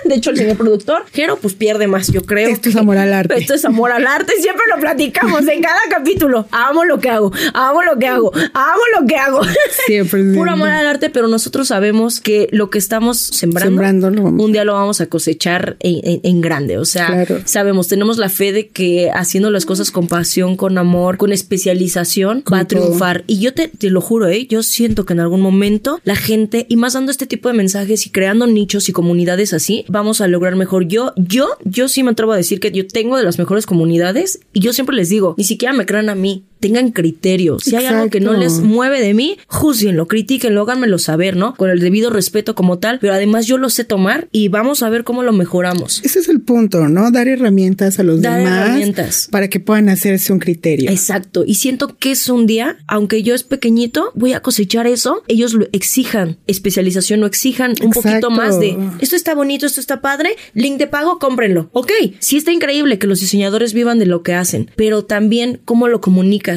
De 0.09 0.15
hecho, 0.17 0.31
el 0.31 0.37
señor 0.37 0.57
productor, 0.57 1.05
Jero, 1.13 1.37
pues 1.41 1.55
pierde 1.55 1.87
más, 1.87 2.09
yo 2.13 2.23
creo. 2.23 2.49
Esto 2.49 2.69
es 2.69 2.77
amor 2.77 2.99
al 2.99 3.13
arte. 3.15 3.35
Esto 3.39 3.55
es 3.55 3.65
amor 3.65 3.91
al 3.93 4.07
arte, 4.07 4.33
siempre 4.41 4.65
lo 4.75 4.81
platicamos 4.81 5.47
en 5.49 5.63
cada 5.63 5.79
capítulo. 5.91 6.47
Amo 6.51 6.85
lo 6.85 6.99
que 6.99 7.11
hago, 7.11 7.33
amo 7.55 7.83
lo 7.83 7.99
que 7.99 8.07
hago, 8.07 8.33
amo 8.55 8.83
lo 9.01 9.07
que 9.07 9.17
hago. 9.17 9.41
Siempre. 9.87 10.23
Puro 10.35 10.51
amor 10.53 10.69
al 10.69 10.87
arte, 10.87 11.11
pero 11.11 11.29
nosotros 11.29 11.69
sabemos 11.69 12.21
que 12.21 12.49
lo 12.53 12.71
que 12.71 12.79
estamos 12.79 13.19
sembrando, 13.19 13.83
Sembrando 13.83 14.11
vamos- 14.23 14.45
un 14.45 14.53
día 14.53 14.65
lo 14.65 14.75
vamos 14.75 15.01
a 15.01 15.07
cosechar 15.07 15.77
en, 15.81 16.01
en- 16.05 16.21
en 16.23 16.41
grande. 16.41 16.79
O 16.79 16.85
sea, 16.85 17.07
Claro. 17.07 17.41
sabemos, 17.45 17.89
tenemos 17.89 18.19
la 18.19 18.29
fe 18.29 18.53
de 18.53 18.69
que 18.69 19.11
haciendo 19.15 19.51
las 19.51 19.67
cosas 19.67 19.91
con 19.91 20.07
pasión, 20.09 20.57
con 20.57 20.77
amor, 20.79 21.17
con 21.17 21.33
especialización, 21.33 22.43
Con 22.43 22.57
va 22.59 22.63
a 22.63 22.65
todo. 22.67 22.81
triunfar. 22.83 23.25
Y 23.27 23.39
yo 23.41 23.55
te, 23.55 23.69
te 23.69 23.91
lo 23.91 24.01
juro, 24.01 24.29
¿eh? 24.29 24.47
yo 24.47 24.63
siento 24.63 25.05
que 25.05 25.13
en 25.15 25.21
algún 25.21 25.41
momento 25.41 26.01
la 26.05 26.17
gente, 26.17 26.67
y 26.69 26.77
más 26.77 26.93
dando 26.95 27.11
este 27.11 27.27
tipo 27.27 27.49
de 27.49 27.55
mensajes 27.55 28.07
y 28.07 28.11
creando 28.11 28.47
nichos 28.47 28.89
y 28.89 28.93
comunidades 28.93 29.53
así, 29.53 29.85
vamos 29.95 30.21
a 30.21 30.27
lograr 30.27 30.57
mejor. 30.57 30.87
Yo, 30.87 31.13
yo, 31.17 31.51
yo 31.65 31.89
sí 31.89 32.03
me 32.03 32.11
atrevo 32.11 32.33
a 32.33 32.37
decir 32.37 32.61
que 32.61 32.73
yo 32.73 32.87
tengo 32.87 33.17
de 33.17 33.23
las 33.23 33.39
mejores 33.39 33.65
comunidades 33.65 34.41
y 34.53 34.61
yo 34.61 34.73
siempre 34.73 34.97
les 34.97 35.09
digo, 35.09 35.35
ni 35.39 35.45
siquiera 35.45 35.73
me 35.73 35.87
crean 35.87 36.11
a 36.11 36.15
mí. 36.15 36.45
Tengan 36.65 36.93
criterio. 36.93 37.59
Si 37.61 37.77
hay 37.77 37.85
algo 37.85 38.09
que 38.09 38.21
no 38.21 38.33
les 38.33 38.61
mueve 38.61 38.99
de 39.03 39.12
mí, 39.12 39.37
juzguenlo, 39.49 40.09
critiquenlo, 40.09 40.62
háganmelo 40.62 40.99
saber, 40.99 41.37
¿no? 41.37 41.55
Con 41.57 41.69
el 41.69 41.79
debido 41.81 42.09
respeto 42.09 42.55
como 42.55 42.79
tal, 42.79 42.99
pero 43.01 43.12
además 43.12 43.47
yo 43.47 43.59
lo 43.59 43.69
sé 43.69 43.85
tomar 43.85 44.29
y 44.33 44.49
vamos 44.49 44.83
a 44.83 44.89
ver 44.89 45.05
cómo 45.05 45.23
lo 45.23 45.35
mejoramos. 45.35 46.01
Ese 46.03 46.21
es 46.21 46.29
el 46.31 46.41
punto, 46.41 46.89
¿no? 46.89 47.11
Dar 47.11 47.29
herramientas 47.29 47.99
a 47.99 48.03
los 48.03 48.23
Dar 48.23 48.39
demás 48.39 48.67
herramientas. 48.69 49.29
para 49.31 49.49
que 49.49 49.61
puedan 49.61 49.91
hacerse 49.91 50.33
un 50.33 50.39
criterio. 50.39 50.91
Exacto. 50.91 51.45
Y 51.47 51.57
siento 51.57 51.99
que 51.99 52.12
es 52.12 52.31
un 52.31 52.47
día, 52.47 52.79
aunque 52.87 53.23
yo 53.23 53.35
es 53.35 53.43
pequeñito, 53.43 54.11
voy 54.15 54.33
a 54.33 54.41
cosechar 54.41 54.87
eso. 54.87 55.23
Ellos 55.29 55.53
lo 55.53 55.67
exijan 55.73 56.39
especialización 56.47 57.23
o 57.25 57.27
exijan 57.27 57.73
un 57.83 57.89
Exacto. 57.89 58.01
poquito 58.03 58.31
más 58.31 58.59
de 58.59 58.79
esto 59.01 59.17
está 59.17 59.35
bonito, 59.35 59.67
esto 59.67 59.81
está 59.81 60.01
padre, 60.01 60.31
link 60.55 60.79
de 60.79 60.87
pago, 60.87 61.19
cómprenlo. 61.19 61.69
Ok, 61.73 61.91
sí 62.21 62.39
está 62.39 62.53
increíble 62.53 62.99
que 62.99 63.07
los 63.07 63.21
diseñadores 63.21 63.75
vivan 63.75 63.99
de 63.99 64.07
lo 64.07 64.23
que 64.23 64.33
hacen, 64.33 64.71
pero 64.77 65.05
también 65.05 65.61
cómo 65.67 65.89
lo 65.89 66.01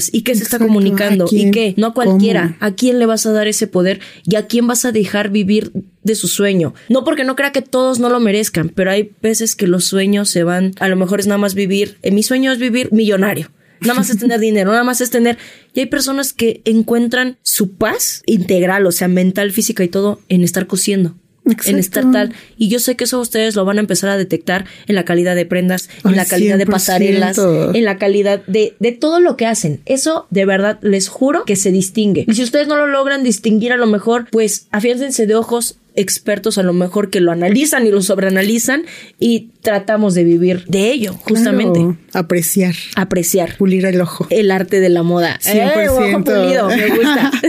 comunicas 0.06 0.14
y 0.14 0.22
qué 0.22 0.36
se 0.36 0.44
está 0.44 0.60
comunicando 0.60 1.26
y 1.32 1.52
qué. 1.52 1.74
No 1.78 1.88
a 1.88 1.94
cualquiera. 1.94 2.56
¿Cómo? 2.60 2.72
¿A 2.72 2.76
quién 2.76 3.00
le 3.00 3.06
vas 3.06 3.26
a 3.26 3.32
dar 3.32 3.48
ese 3.48 3.68
poder 3.68 4.00
y 4.26 4.36
a 4.36 4.48
quién 4.48 4.68
vas 4.68 4.86
a 4.86 4.92
dejar 4.92 5.30
vivir 5.30 5.72
de 6.04 6.16
su 6.16 6.28
sueño? 6.28 6.74
No 6.90 7.04
porque 7.04 7.24
no 7.24 7.36
crea 7.36 7.52
que 7.52 7.62
todos 7.62 8.00
no 8.00 8.10
lo 8.10 8.20
merezcan, 8.20 8.70
pero 8.70 8.92
hay 8.92 9.12
veces 9.22 9.56
que 9.56 9.68
los 9.68 9.86
sueños 9.86 10.30
se 10.30 10.44
van, 10.44 10.74
a 10.80 10.88
lo 10.88 10.96
mejor 10.96 11.20
es 11.20 11.28
nada 11.28 11.40
más 11.40 11.54
vivir, 11.54 11.98
eh, 12.02 12.12
mi 12.12 12.24
sueño 12.24 12.52
es 12.52 12.60
vivir 12.60 12.92
millonario. 12.92 13.52
Nada 13.82 13.94
más 13.94 14.10
es 14.10 14.18
tener 14.18 14.40
dinero, 14.50 14.72
nada 14.72 14.84
más 14.84 15.02
es 15.02 15.10
tener. 15.10 15.38
Y 15.74 15.82
hay 15.82 15.86
personas 15.86 16.34
que 16.34 16.62
encuentran 16.66 17.38
su 17.44 17.74
paz 17.74 18.24
integral, 18.26 18.86
o 18.86 18.92
sea, 18.92 19.08
mental, 19.08 19.52
física 19.52 19.84
y 19.84 19.88
todo, 19.88 20.22
en 20.30 20.44
estar 20.44 20.68
cosiendo. 20.68 21.16
En 21.48 21.54
Exacto. 21.54 21.78
estar 21.80 22.12
tal. 22.12 22.34
Y 22.58 22.70
yo 22.70 22.80
sé 22.80 22.96
que 22.96 23.06
eso 23.06 23.20
ustedes 23.20 23.56
lo 23.56 23.66
van 23.66 23.78
a 23.78 23.82
empezar 23.82 24.10
a 24.10 24.18
detectar 24.18 24.66
en 24.88 24.96
la 24.96 25.06
calidad 25.06 25.36
de 25.36 25.46
prendas, 25.46 25.90
en 26.04 26.12
Ay, 26.12 26.16
la 26.16 26.26
calidad 26.26 26.58
de 26.58 26.66
100%. 26.66 26.70
pasarelas, 26.72 27.38
en 27.38 27.84
la 27.86 27.98
calidad 27.98 28.42
de, 28.48 28.76
de 28.80 28.92
todo 28.92 29.20
lo 29.20 29.38
que 29.38 29.46
hacen. 29.46 29.82
Eso 29.86 30.28
de 30.30 30.46
verdad 30.46 30.80
les 30.82 31.08
juro 31.08 31.46
que 31.46 31.56
se 31.56 31.72
distingue. 31.72 32.26
Y 32.28 32.34
si 32.34 32.44
ustedes 32.44 32.68
no 32.68 32.76
lo 32.76 32.88
logran 32.88 33.24
distinguir 33.24 33.72
a 33.74 33.78
lo 33.78 33.88
mejor, 33.88 34.28
pues 34.32 34.68
afiáncense 34.72 35.26
de 35.28 35.36
ojos 35.36 35.78
expertos 35.96 36.60
a 36.60 36.64
lo 36.64 36.74
mejor 36.74 37.10
que 37.10 37.20
lo 37.22 37.32
analizan 37.32 37.88
y 37.88 37.90
lo 37.90 38.04
sobreanalizan 38.04 38.84
y 39.20 39.50
tratamos 39.62 40.14
de 40.14 40.24
vivir 40.26 40.64
de 40.68 40.92
ello, 40.92 41.14
justamente. 41.14 41.80
Claro, 41.80 41.98
apreciar, 42.14 42.76
Apreciar 42.96 43.58
pulir 43.58 43.84
el 43.88 44.00
ojo. 44.00 44.28
el 44.30 44.52
arte 44.52 44.80
de 44.80 44.90
la 44.90 45.02
moda. 45.02 45.40
100%. 45.42 45.56
¡Eh, 45.56 45.90
ojo 45.90 46.24
pulido! 46.24 46.68
Me 46.70 46.90
gusta. 46.90 47.32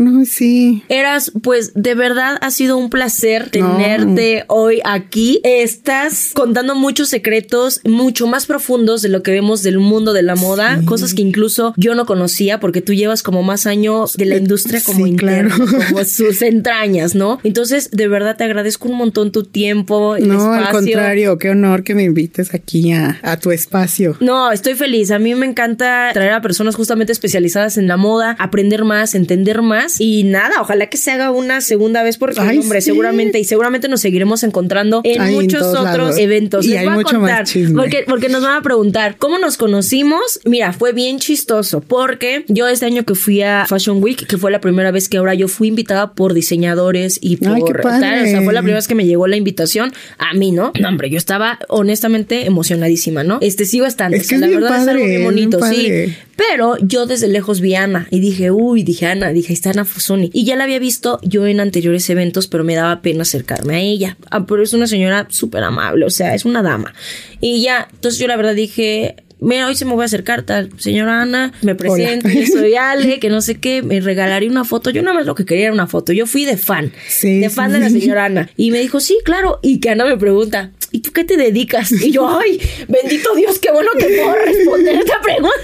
No, 0.00 0.24
sí. 0.24 0.82
Eras, 0.88 1.30
pues, 1.42 1.72
de 1.74 1.94
verdad 1.94 2.38
ha 2.40 2.50
sido 2.50 2.76
un 2.78 2.88
placer 2.90 3.50
tenerte 3.50 4.44
hoy 4.48 4.80
aquí. 4.84 5.40
Estás 5.44 6.30
contando 6.34 6.74
muchos 6.74 7.08
secretos, 7.10 7.80
mucho 7.84 8.26
más 8.26 8.46
profundos 8.46 9.02
de 9.02 9.10
lo 9.10 9.22
que 9.22 9.30
vemos 9.30 9.62
del 9.62 9.78
mundo 9.78 10.12
de 10.12 10.22
la 10.22 10.36
moda, 10.36 10.78
Sí. 10.80 10.86
cosas 10.86 11.12
que 11.14 11.22
incluso 11.22 11.74
yo 11.76 11.94
no 11.94 12.06
conocía 12.06 12.60
porque 12.60 12.80
tú 12.80 12.94
llevas 12.94 13.22
como 13.22 13.42
más 13.42 13.66
años 13.66 14.14
de 14.14 14.24
la 14.24 14.36
industria 14.36 14.80
como 14.84 15.04
Sí, 15.06 15.16
claro. 15.16 15.50
como 15.88 16.04
sus 16.04 16.40
entrañas, 16.42 17.14
¿no? 17.14 17.38
Entonces, 17.44 17.90
de 17.90 18.08
verdad 18.08 18.36
te 18.36 18.44
agradezco 18.44 18.88
un 18.88 18.96
montón 18.96 19.32
tu 19.32 19.44
tiempo, 19.44 20.16
el 20.16 20.28
No, 20.28 20.52
al 20.52 20.70
contrario, 20.70 21.36
qué 21.38 21.50
honor 21.50 21.84
que 21.84 21.94
me 21.94 22.04
invites 22.04 22.54
aquí 22.54 22.92
a, 22.92 23.18
a 23.22 23.36
tu 23.38 23.50
espacio. 23.50 24.16
No, 24.20 24.50
estoy 24.50 24.74
feliz. 24.74 25.10
A 25.10 25.18
mí 25.18 25.34
me 25.34 25.44
encanta 25.46 26.10
traer 26.14 26.32
a 26.32 26.40
personas 26.40 26.74
justamente 26.74 27.12
especializadas 27.12 27.76
en 27.76 27.86
la 27.86 27.96
moda, 27.98 28.34
aprender 28.38 28.84
más, 28.84 29.14
entender 29.14 29.60
más. 29.62 29.89
Y 29.98 30.24
nada, 30.24 30.60
ojalá 30.60 30.86
que 30.88 30.96
se 30.96 31.10
haga 31.10 31.30
una 31.30 31.60
segunda 31.60 32.02
vez 32.02 32.18
porque, 32.18 32.40
Ay, 32.40 32.58
hombre, 32.58 32.80
sí. 32.80 32.86
seguramente 32.90 33.38
y 33.38 33.44
seguramente 33.44 33.88
nos 33.88 34.00
seguiremos 34.00 34.42
encontrando 34.42 35.00
en 35.04 35.20
Ay, 35.20 35.34
muchos 35.34 35.62
otros 35.62 35.84
lados. 35.84 36.18
eventos. 36.18 36.66
Y 36.66 36.70
Les 36.70 36.78
hay 36.80 36.84
voy 36.84 36.92
a 36.92 36.96
mucho 36.96 37.18
más 37.20 37.30
contar 37.30 37.46
chisme. 37.46 37.80
porque, 37.80 38.04
porque 38.06 38.28
nos 38.28 38.42
van 38.42 38.58
a 38.58 38.62
preguntar 38.62 39.16
cómo 39.18 39.38
nos 39.38 39.56
conocimos. 39.56 40.40
Mira, 40.44 40.72
fue 40.72 40.92
bien 40.92 41.18
chistoso 41.18 41.80
porque 41.80 42.44
yo 42.48 42.68
este 42.68 42.86
año 42.86 43.04
que 43.04 43.14
fui 43.14 43.42
a 43.42 43.64
Fashion 43.68 44.02
Week, 44.02 44.26
que 44.26 44.36
fue 44.38 44.50
la 44.50 44.60
primera 44.60 44.90
vez 44.90 45.08
que 45.08 45.16
ahora 45.16 45.34
yo 45.34 45.48
fui 45.48 45.68
invitada 45.68 46.12
por 46.12 46.34
diseñadores 46.34 47.18
y 47.22 47.36
por 47.36 47.54
Ay, 47.54 47.62
tal, 48.00 48.22
o 48.24 48.26
sea, 48.26 48.42
fue 48.42 48.52
la 48.52 48.60
primera 48.60 48.76
vez 48.78 48.88
que 48.88 48.94
me 48.94 49.06
llegó 49.06 49.26
la 49.26 49.36
invitación 49.36 49.92
a 50.18 50.34
mí, 50.34 50.50
¿no? 50.52 50.72
No, 50.80 50.88
hombre, 50.88 51.08
yo 51.10 51.16
estaba 51.18 51.58
honestamente 51.68 52.46
emocionadísima, 52.46 53.24
¿no? 53.24 53.38
Este 53.40 53.64
sigo 53.64 53.86
estando. 53.86 54.16
Es 54.16 54.22
o 54.26 54.28
que 54.28 54.28
sea, 54.28 54.46
es 54.46 54.52
la 54.52 54.60
verdad 54.60 54.82
es 54.82 54.88
algo 54.88 54.92
padre, 54.92 55.02
es 55.04 55.08
bien 55.10 55.24
bonito, 55.24 55.58
sí. 55.66 56.14
Pero 56.36 56.76
yo 56.80 57.04
desde 57.06 57.28
lejos 57.28 57.60
vi 57.60 57.74
a 57.74 57.82
Ana 57.84 58.06
y 58.10 58.20
dije, 58.20 58.50
uy, 58.50 58.82
dije 58.82 59.06
Ana, 59.06 59.30
dije, 59.30 59.52
está 59.52 59.72
Fusoni. 59.84 60.30
Y 60.32 60.44
ya 60.44 60.56
la 60.56 60.64
había 60.64 60.78
visto 60.78 61.18
yo 61.22 61.46
en 61.46 61.60
anteriores 61.60 62.08
eventos, 62.10 62.46
pero 62.46 62.64
me 62.64 62.74
daba 62.74 63.02
pena 63.02 63.22
acercarme 63.22 63.76
a 63.76 63.80
ella. 63.80 64.16
Ah, 64.30 64.46
pero 64.46 64.62
es 64.62 64.72
una 64.72 64.86
señora 64.86 65.26
súper 65.30 65.62
amable, 65.62 66.04
o 66.04 66.10
sea, 66.10 66.34
es 66.34 66.44
una 66.44 66.62
dama. 66.62 66.94
Y 67.40 67.62
ya, 67.62 67.88
entonces 67.92 68.20
yo 68.20 68.26
la 68.26 68.36
verdad 68.36 68.54
dije, 68.54 69.16
mira, 69.40 69.66
hoy 69.66 69.74
se 69.74 69.84
me 69.84 69.92
voy 69.94 70.02
a 70.02 70.06
acercar 70.06 70.42
tal, 70.42 70.70
señora 70.78 71.22
Ana, 71.22 71.52
me 71.62 71.74
presento, 71.74 72.28
yo 72.28 72.46
soy 72.46 72.74
Ale, 72.74 73.18
que 73.20 73.28
no 73.30 73.40
sé 73.40 73.56
qué, 73.56 73.82
me 73.82 74.00
regalaría 74.00 74.50
una 74.50 74.64
foto. 74.64 74.90
Yo 74.90 75.02
nada 75.02 75.14
más 75.14 75.26
lo 75.26 75.34
que 75.34 75.44
quería 75.44 75.64
era 75.66 75.72
una 75.72 75.86
foto. 75.86 76.12
Yo 76.12 76.26
fui 76.26 76.44
de 76.44 76.56
fan, 76.56 76.92
Sí, 77.08 77.40
de 77.40 77.48
sí, 77.48 77.54
fan 77.54 77.72
de 77.72 77.80
la 77.80 77.90
señora 77.90 78.26
Ana. 78.26 78.50
Y 78.56 78.70
me 78.70 78.78
dijo, 78.78 79.00
sí, 79.00 79.18
claro. 79.24 79.58
Y 79.62 79.80
que 79.80 79.90
Ana 79.90 80.04
me 80.04 80.16
pregunta, 80.16 80.72
¿y 80.92 81.00
tú 81.00 81.12
qué 81.12 81.24
te 81.24 81.36
dedicas? 81.36 81.92
Y 81.92 82.12
yo, 82.12 82.28
ay, 82.28 82.60
bendito 82.88 83.34
Dios, 83.34 83.58
qué 83.58 83.70
bueno 83.70 83.90
que 83.98 84.06
puedo 84.06 84.34
responder 84.34 84.96
esta 84.96 85.20
pregunta. 85.20 85.54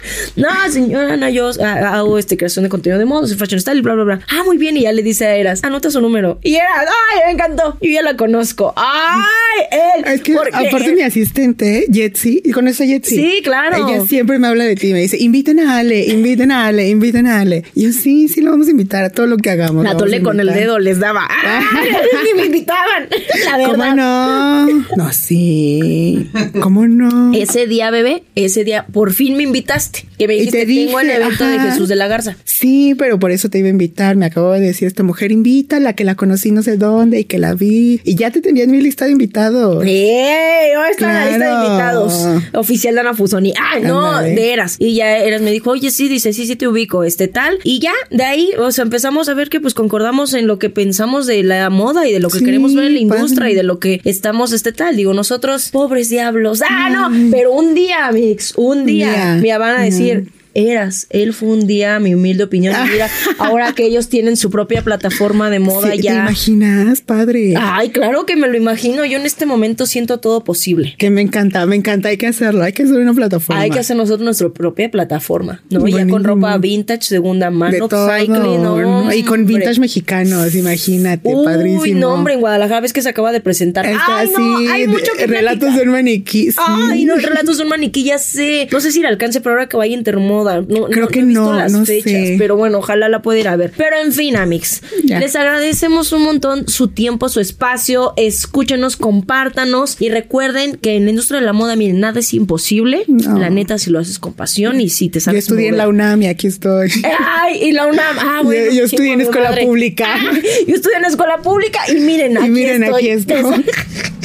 no, 0.36 0.48
señora 0.70 1.14
Ana, 1.14 1.30
yo 1.30 1.50
ah, 1.62 1.96
hago 1.96 2.18
este 2.18 2.36
creación 2.36 2.64
de 2.64 2.68
contenido 2.68 2.98
de 2.98 3.04
moda, 3.04 3.26
soy 3.26 3.36
fashion 3.36 3.60
style, 3.60 3.82
bla, 3.82 3.94
bla, 3.94 4.04
bla. 4.04 4.20
Ah, 4.28 4.42
muy 4.44 4.58
bien. 4.58 4.76
Y 4.76 4.82
ya 4.82 4.92
le 4.92 5.02
dice 5.02 5.26
a 5.26 5.36
Eras, 5.36 5.64
anota 5.64 5.90
su 5.90 6.00
número. 6.00 6.38
Y 6.42 6.54
Eras, 6.54 6.86
ay, 6.86 7.20
me 7.26 7.32
encantó. 7.32 7.78
Yo 7.80 7.90
ya 7.90 8.02
la 8.02 8.16
conozco. 8.16 8.72
Ay, 8.76 9.66
él. 9.70 10.04
Es 10.06 10.22
que 10.22 10.34
aparte 10.36 10.94
mi 10.94 11.02
asistente, 11.02 11.86
Jetsi, 11.90 12.42
y 12.44 12.52
con 12.52 12.68
esa 12.68 12.84
Jetsi. 12.84 13.16
Sí, 13.16 13.40
claro. 13.42 13.88
Ella 13.88 14.04
siempre 14.04 14.38
me 14.38 14.48
habla 14.48 14.64
de 14.64 14.76
ti, 14.76 14.92
me 14.92 15.00
dice, 15.00 15.16
inviten 15.18 15.60
a 15.60 15.78
Ale, 15.78 16.06
inviten 16.06 16.52
a 16.52 16.66
Ale, 16.66 16.88
inviten 16.88 17.26
a 17.26 17.40
Ale. 17.40 17.64
Y 17.74 17.84
yo, 17.84 17.92
sí, 17.92 18.28
sí, 18.28 18.40
lo 18.40 18.50
vamos 18.50 18.68
a 18.68 18.70
invitar 18.70 19.04
a 19.04 19.10
todo 19.10 19.26
lo 19.26 19.36
que 19.36 19.50
hagamos. 19.50 19.84
La 19.84 19.96
tole 19.96 20.22
con 20.22 20.40
el 20.40 20.46
invitar". 20.46 20.60
dedo 20.62 20.78
les 20.78 20.98
daba. 20.98 21.28
Ni 22.24 22.40
me 22.40 22.46
invitaban. 22.46 23.08
La 23.44 23.58
verdad. 23.58 23.70
¿Cómo 23.70 23.94
no? 23.94 24.71
No, 24.96 25.12
sí. 25.12 26.28
¿Cómo 26.60 26.86
no? 26.86 27.32
Ese 27.34 27.66
día, 27.66 27.90
bebé, 27.90 28.24
ese 28.34 28.64
día 28.64 28.86
por 28.92 29.12
fin 29.12 29.36
me 29.36 29.42
invitaste. 29.44 30.06
Que 30.18 30.26
me 30.28 30.34
Y 30.34 30.38
dijiste, 30.40 30.60
te 30.60 30.66
tengo 30.66 31.00
el 31.00 31.10
evento 31.10 31.46
de. 31.46 31.58
Jesús 31.60 31.88
de 31.88 31.96
la 31.96 32.08
Garza. 32.08 32.36
Sí, 32.44 32.94
pero 32.98 33.18
por 33.18 33.30
eso 33.30 33.48
te 33.48 33.58
iba 33.58 33.68
a 33.68 33.70
invitar. 33.70 34.16
Me 34.16 34.26
acabo 34.26 34.52
de 34.52 34.60
decir 34.60 34.86
esta 34.88 35.02
mujer, 35.02 35.32
invítala, 35.32 35.94
que 35.94 36.04
la 36.04 36.14
conocí 36.14 36.50
no 36.52 36.62
sé 36.62 36.76
dónde 36.76 37.20
y 37.20 37.24
que 37.24 37.38
la 37.38 37.54
vi. 37.54 38.00
Y 38.04 38.14
ya 38.16 38.30
te 38.30 38.40
tenía 38.40 38.64
en 38.64 38.70
mi 38.70 38.80
lista 38.80 39.04
de 39.06 39.12
invitados. 39.12 39.84
¡Eh! 39.86 40.70
¿Dónde 40.74 40.90
está 40.90 41.12
la 41.12 41.28
lista 41.30 41.46
de 41.46 41.66
invitados? 41.66 42.26
Oficial 42.54 42.94
de 42.94 43.00
Ana 43.00 43.14
Fusoni. 43.14 43.52
¡Ay, 43.60 43.82
no! 43.82 44.20
De 44.22 44.52
Eras. 44.52 44.76
Y 44.78 44.94
ya 44.94 45.16
Eras 45.18 45.40
me 45.42 45.50
dijo, 45.50 45.70
oye, 45.70 45.90
sí, 45.90 46.08
dice, 46.08 46.32
sí, 46.32 46.46
sí 46.46 46.56
te 46.56 46.68
ubico, 46.68 47.04
este 47.04 47.28
tal. 47.28 47.58
Y 47.64 47.78
ya, 47.80 47.92
de 48.10 48.24
ahí, 48.24 48.50
o 48.58 48.70
sea, 48.72 48.82
empezamos 48.82 49.28
a 49.28 49.34
ver 49.34 49.48
que 49.48 49.60
pues 49.60 49.74
concordamos 49.74 50.34
en 50.34 50.46
lo 50.46 50.58
que 50.58 50.70
pensamos 50.70 51.26
de 51.26 51.42
la 51.42 51.70
moda 51.70 52.06
y 52.08 52.12
de 52.12 52.20
lo 52.20 52.28
que 52.28 52.38
Sí, 52.38 52.44
queremos 52.44 52.74
ver 52.74 52.86
en 52.86 52.94
la 52.94 53.00
industria 53.00 53.40
padre. 53.40 53.52
y 53.52 53.54
de 53.56 53.62
lo 53.62 53.78
que 53.78 54.00
estamos, 54.04 54.52
este 54.62 54.72
tal. 54.72 54.96
Digo, 54.96 55.12
nosotros, 55.12 55.70
pobres 55.70 56.08
diablos. 56.08 56.62
¡Ah, 56.68 56.88
no! 56.88 57.30
Pero 57.30 57.52
un 57.52 57.74
día, 57.74 58.10
Mix, 58.12 58.54
un 58.56 58.86
día, 58.86 59.36
día. 59.40 59.40
me 59.42 59.58
van 59.58 59.80
a 59.80 59.82
decir... 59.82 60.28
Eras, 60.54 61.06
él 61.10 61.32
fue 61.32 61.48
un 61.48 61.66
día, 61.66 61.98
mi 61.98 62.14
humilde 62.14 62.44
opinión. 62.44 62.74
y 62.86 62.90
Mira, 62.92 63.08
ahora 63.38 63.72
que 63.72 63.84
ellos 63.86 64.08
tienen 64.08 64.36
su 64.36 64.50
propia 64.50 64.82
plataforma 64.82 65.50
de 65.50 65.58
moda 65.58 65.90
Sí, 65.92 65.96
¿Te 65.98 66.02
ya. 66.04 66.14
imaginas, 66.16 67.00
padre? 67.00 67.54
Ay, 67.58 67.90
claro 67.90 68.26
que 68.26 68.36
me 68.36 68.48
lo 68.48 68.56
imagino. 68.56 69.04
Yo 69.04 69.18
en 69.18 69.26
este 69.26 69.46
momento 69.46 69.86
siento 69.86 70.18
todo 70.20 70.44
posible. 70.44 70.94
Que 70.98 71.10
me 71.10 71.20
encanta, 71.22 71.64
me 71.66 71.76
encanta. 71.76 72.08
Hay 72.08 72.16
que 72.16 72.26
hacerlo. 72.26 72.62
Hay 72.62 72.72
que 72.72 72.82
hacer 72.82 72.96
una 72.98 73.14
plataforma. 73.14 73.60
Hay 73.62 73.70
que 73.70 73.78
hacer 73.78 73.96
nosotros 73.96 74.24
nuestra 74.24 74.48
propia 74.50 74.90
plataforma, 74.90 75.62
¿no? 75.70 75.86
Ya 75.86 76.06
con 76.06 76.24
ropa 76.24 76.56
vintage, 76.58 77.02
segunda 77.02 77.50
mano, 77.50 77.88
cycling, 77.88 78.62
no, 78.62 79.12
Y 79.12 79.22
con 79.22 79.40
hombre. 79.40 79.58
vintage 79.58 79.80
mexicanos, 79.80 80.54
imagínate, 80.54 81.28
Uy, 81.28 81.44
padrísimo. 81.44 82.00
no, 82.00 82.14
hombre, 82.14 82.34
en 82.34 82.40
Guadalajara 82.40 82.80
ves 82.80 82.92
que 82.92 83.02
se 83.02 83.08
acaba 83.08 83.32
de 83.32 83.40
presentar. 83.40 83.86
Está 83.86 84.18
Ay, 84.20 84.30
no, 84.36 84.72
hay 84.72 84.86
mucho 84.88 85.12
que 85.16 85.26
relatos 85.26 85.74
de 85.74 85.82
un 85.82 85.88
maniquí. 85.90 86.50
sí. 86.50 86.58
Ay, 86.58 87.04
no, 87.04 87.16
relatos 87.16 87.56
de 87.58 87.62
un 87.64 87.68
maniquí, 87.70 88.04
ya 88.04 88.18
sé. 88.18 88.68
No 88.70 88.80
sé 88.80 88.92
si 88.92 89.00
le 89.00 89.08
alcance, 89.08 89.40
pero 89.40 89.54
ahora 89.54 89.68
que 89.68 89.76
vaya 89.76 89.94
a 89.94 89.98
No, 90.44 90.84
Creo 90.86 91.04
no, 91.04 91.08
que 91.08 91.22
no, 91.22 91.52
las 91.52 91.72
no 91.72 91.84
fechas, 91.84 92.12
sé. 92.12 92.36
pero 92.38 92.56
bueno, 92.56 92.78
ojalá 92.78 93.08
la 93.08 93.22
pueda 93.22 93.38
ir 93.40 93.48
a 93.48 93.56
ver. 93.56 93.72
Pero 93.76 93.96
en 94.04 94.12
fin, 94.12 94.36
Amix, 94.36 94.82
Ya. 95.04 95.18
les 95.20 95.36
agradecemos 95.36 96.12
un 96.12 96.22
montón 96.22 96.68
su 96.68 96.88
tiempo, 96.88 97.28
su 97.28 97.40
espacio. 97.40 98.12
Escúchenos, 98.16 98.96
compártanos 98.96 99.96
y 100.00 100.08
recuerden 100.10 100.76
que 100.76 100.96
en 100.96 101.04
la 101.04 101.10
industria 101.10 101.40
de 101.40 101.46
la 101.46 101.52
moda, 101.52 101.76
miren, 101.76 102.00
nada 102.00 102.20
es 102.20 102.34
imposible. 102.34 103.04
No. 103.08 103.38
La 103.38 103.50
neta, 103.50 103.78
si 103.78 103.90
lo 103.90 103.98
haces 103.98 104.18
con 104.18 104.32
pasión 104.32 104.80
y 104.80 104.88
si 104.88 105.08
te 105.08 105.18
Yo 105.20 105.24
sabes 105.24 105.44
estudié 105.44 105.68
en 105.68 105.76
la. 105.78 105.88
UNAM 105.88 106.22
y 106.22 106.26
aquí 106.26 106.46
estoy. 106.46 106.90
Ay, 107.26 107.58
y 107.68 107.72
la 107.72 107.86
UNAM. 107.86 108.16
Ah, 108.18 108.38
Yo- 108.38 108.44
bueno. 108.44 108.72
yo 108.72 108.84
estudié 108.84 109.12
en 109.12 109.20
escuela 109.20 109.50
madre. 109.50 109.64
pública. 109.66 110.08
Yo 110.66 110.74
estudié 110.74 110.96
en 110.98 111.04
escuela 111.04 111.38
pública 111.42 111.80
y 111.90 111.94
miren, 112.00 112.36
aquí 112.38 112.46
Y 112.46 112.50
miren, 112.50 112.82
estoy. 112.84 113.08
aquí 113.08 113.10
estoy. 113.10 113.42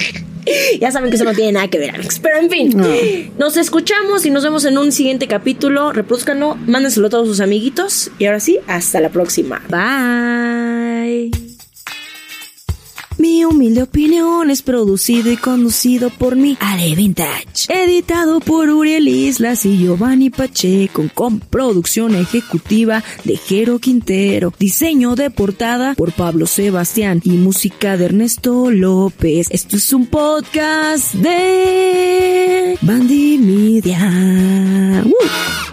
Ya 0.80 0.92
saben 0.92 1.10
que 1.10 1.16
eso 1.16 1.26
no 1.26 1.34
tiene 1.34 1.52
nada 1.54 1.68
que 1.70 1.80
ver, 1.80 1.92
Alex. 1.92 2.20
Pero 2.20 2.38
en 2.38 2.50
fin, 2.50 2.74
No. 2.76 2.88
nos 3.38 3.58
escuchamos 3.58 4.26
y 4.26 4.30
nos 4.30 4.44
vemos 4.44 4.66
en 4.66 4.78
un 4.78 4.92
siguiente 4.92 5.28
capítulo. 5.28 5.92
Reproduzcanlo, 5.94 6.56
mándenselo 6.68 7.08
a 7.08 7.10
todos 7.10 7.28
sus 7.28 7.40
amiguitos. 7.40 8.12
Y 8.20 8.26
ahora 8.26 8.40
sí, 8.40 8.60
hasta 8.68 9.00
la 9.00 9.10
próxima. 9.10 9.62
Bye. 9.70 11.47
Mi 13.18 13.44
humilde 13.44 13.84
opinión 13.84 14.52
es 14.52 14.62
producido 14.62 15.32
y 15.32 15.38
conducido 15.38 16.10
por 16.12 16.36
mi 16.36 16.56
Ale 16.60 16.96
Vintage. 16.96 17.68
Editado 17.68 18.40
por 18.40 18.70
Uriel 18.70 19.08
Islas 19.08 19.66
y 19.66 19.78
Giovanni 19.78 20.30
Pacheco 20.30 21.04
con 21.14 21.40
producción 21.40 22.16
ejecutiva 22.16 23.04
de 23.24 23.38
Jero 23.38 23.80
Quintero. 23.80 24.54
Diseño 24.60 25.16
de 25.16 25.32
portada 25.32 25.96
por 25.96 26.12
Pablo 26.12 26.46
Sebastián 26.46 27.22
y 27.24 27.32
música 27.32 27.98
de 27.98 28.06
Ernesto 28.06 28.70
López. 28.70 29.48
Esto 29.50 29.78
es 29.78 29.92
un 29.94 30.06
podcast 30.06 31.14
de 31.16 32.78
Bandy 32.82 33.38
Media. 33.40 35.04
¡Uh! 35.06 35.58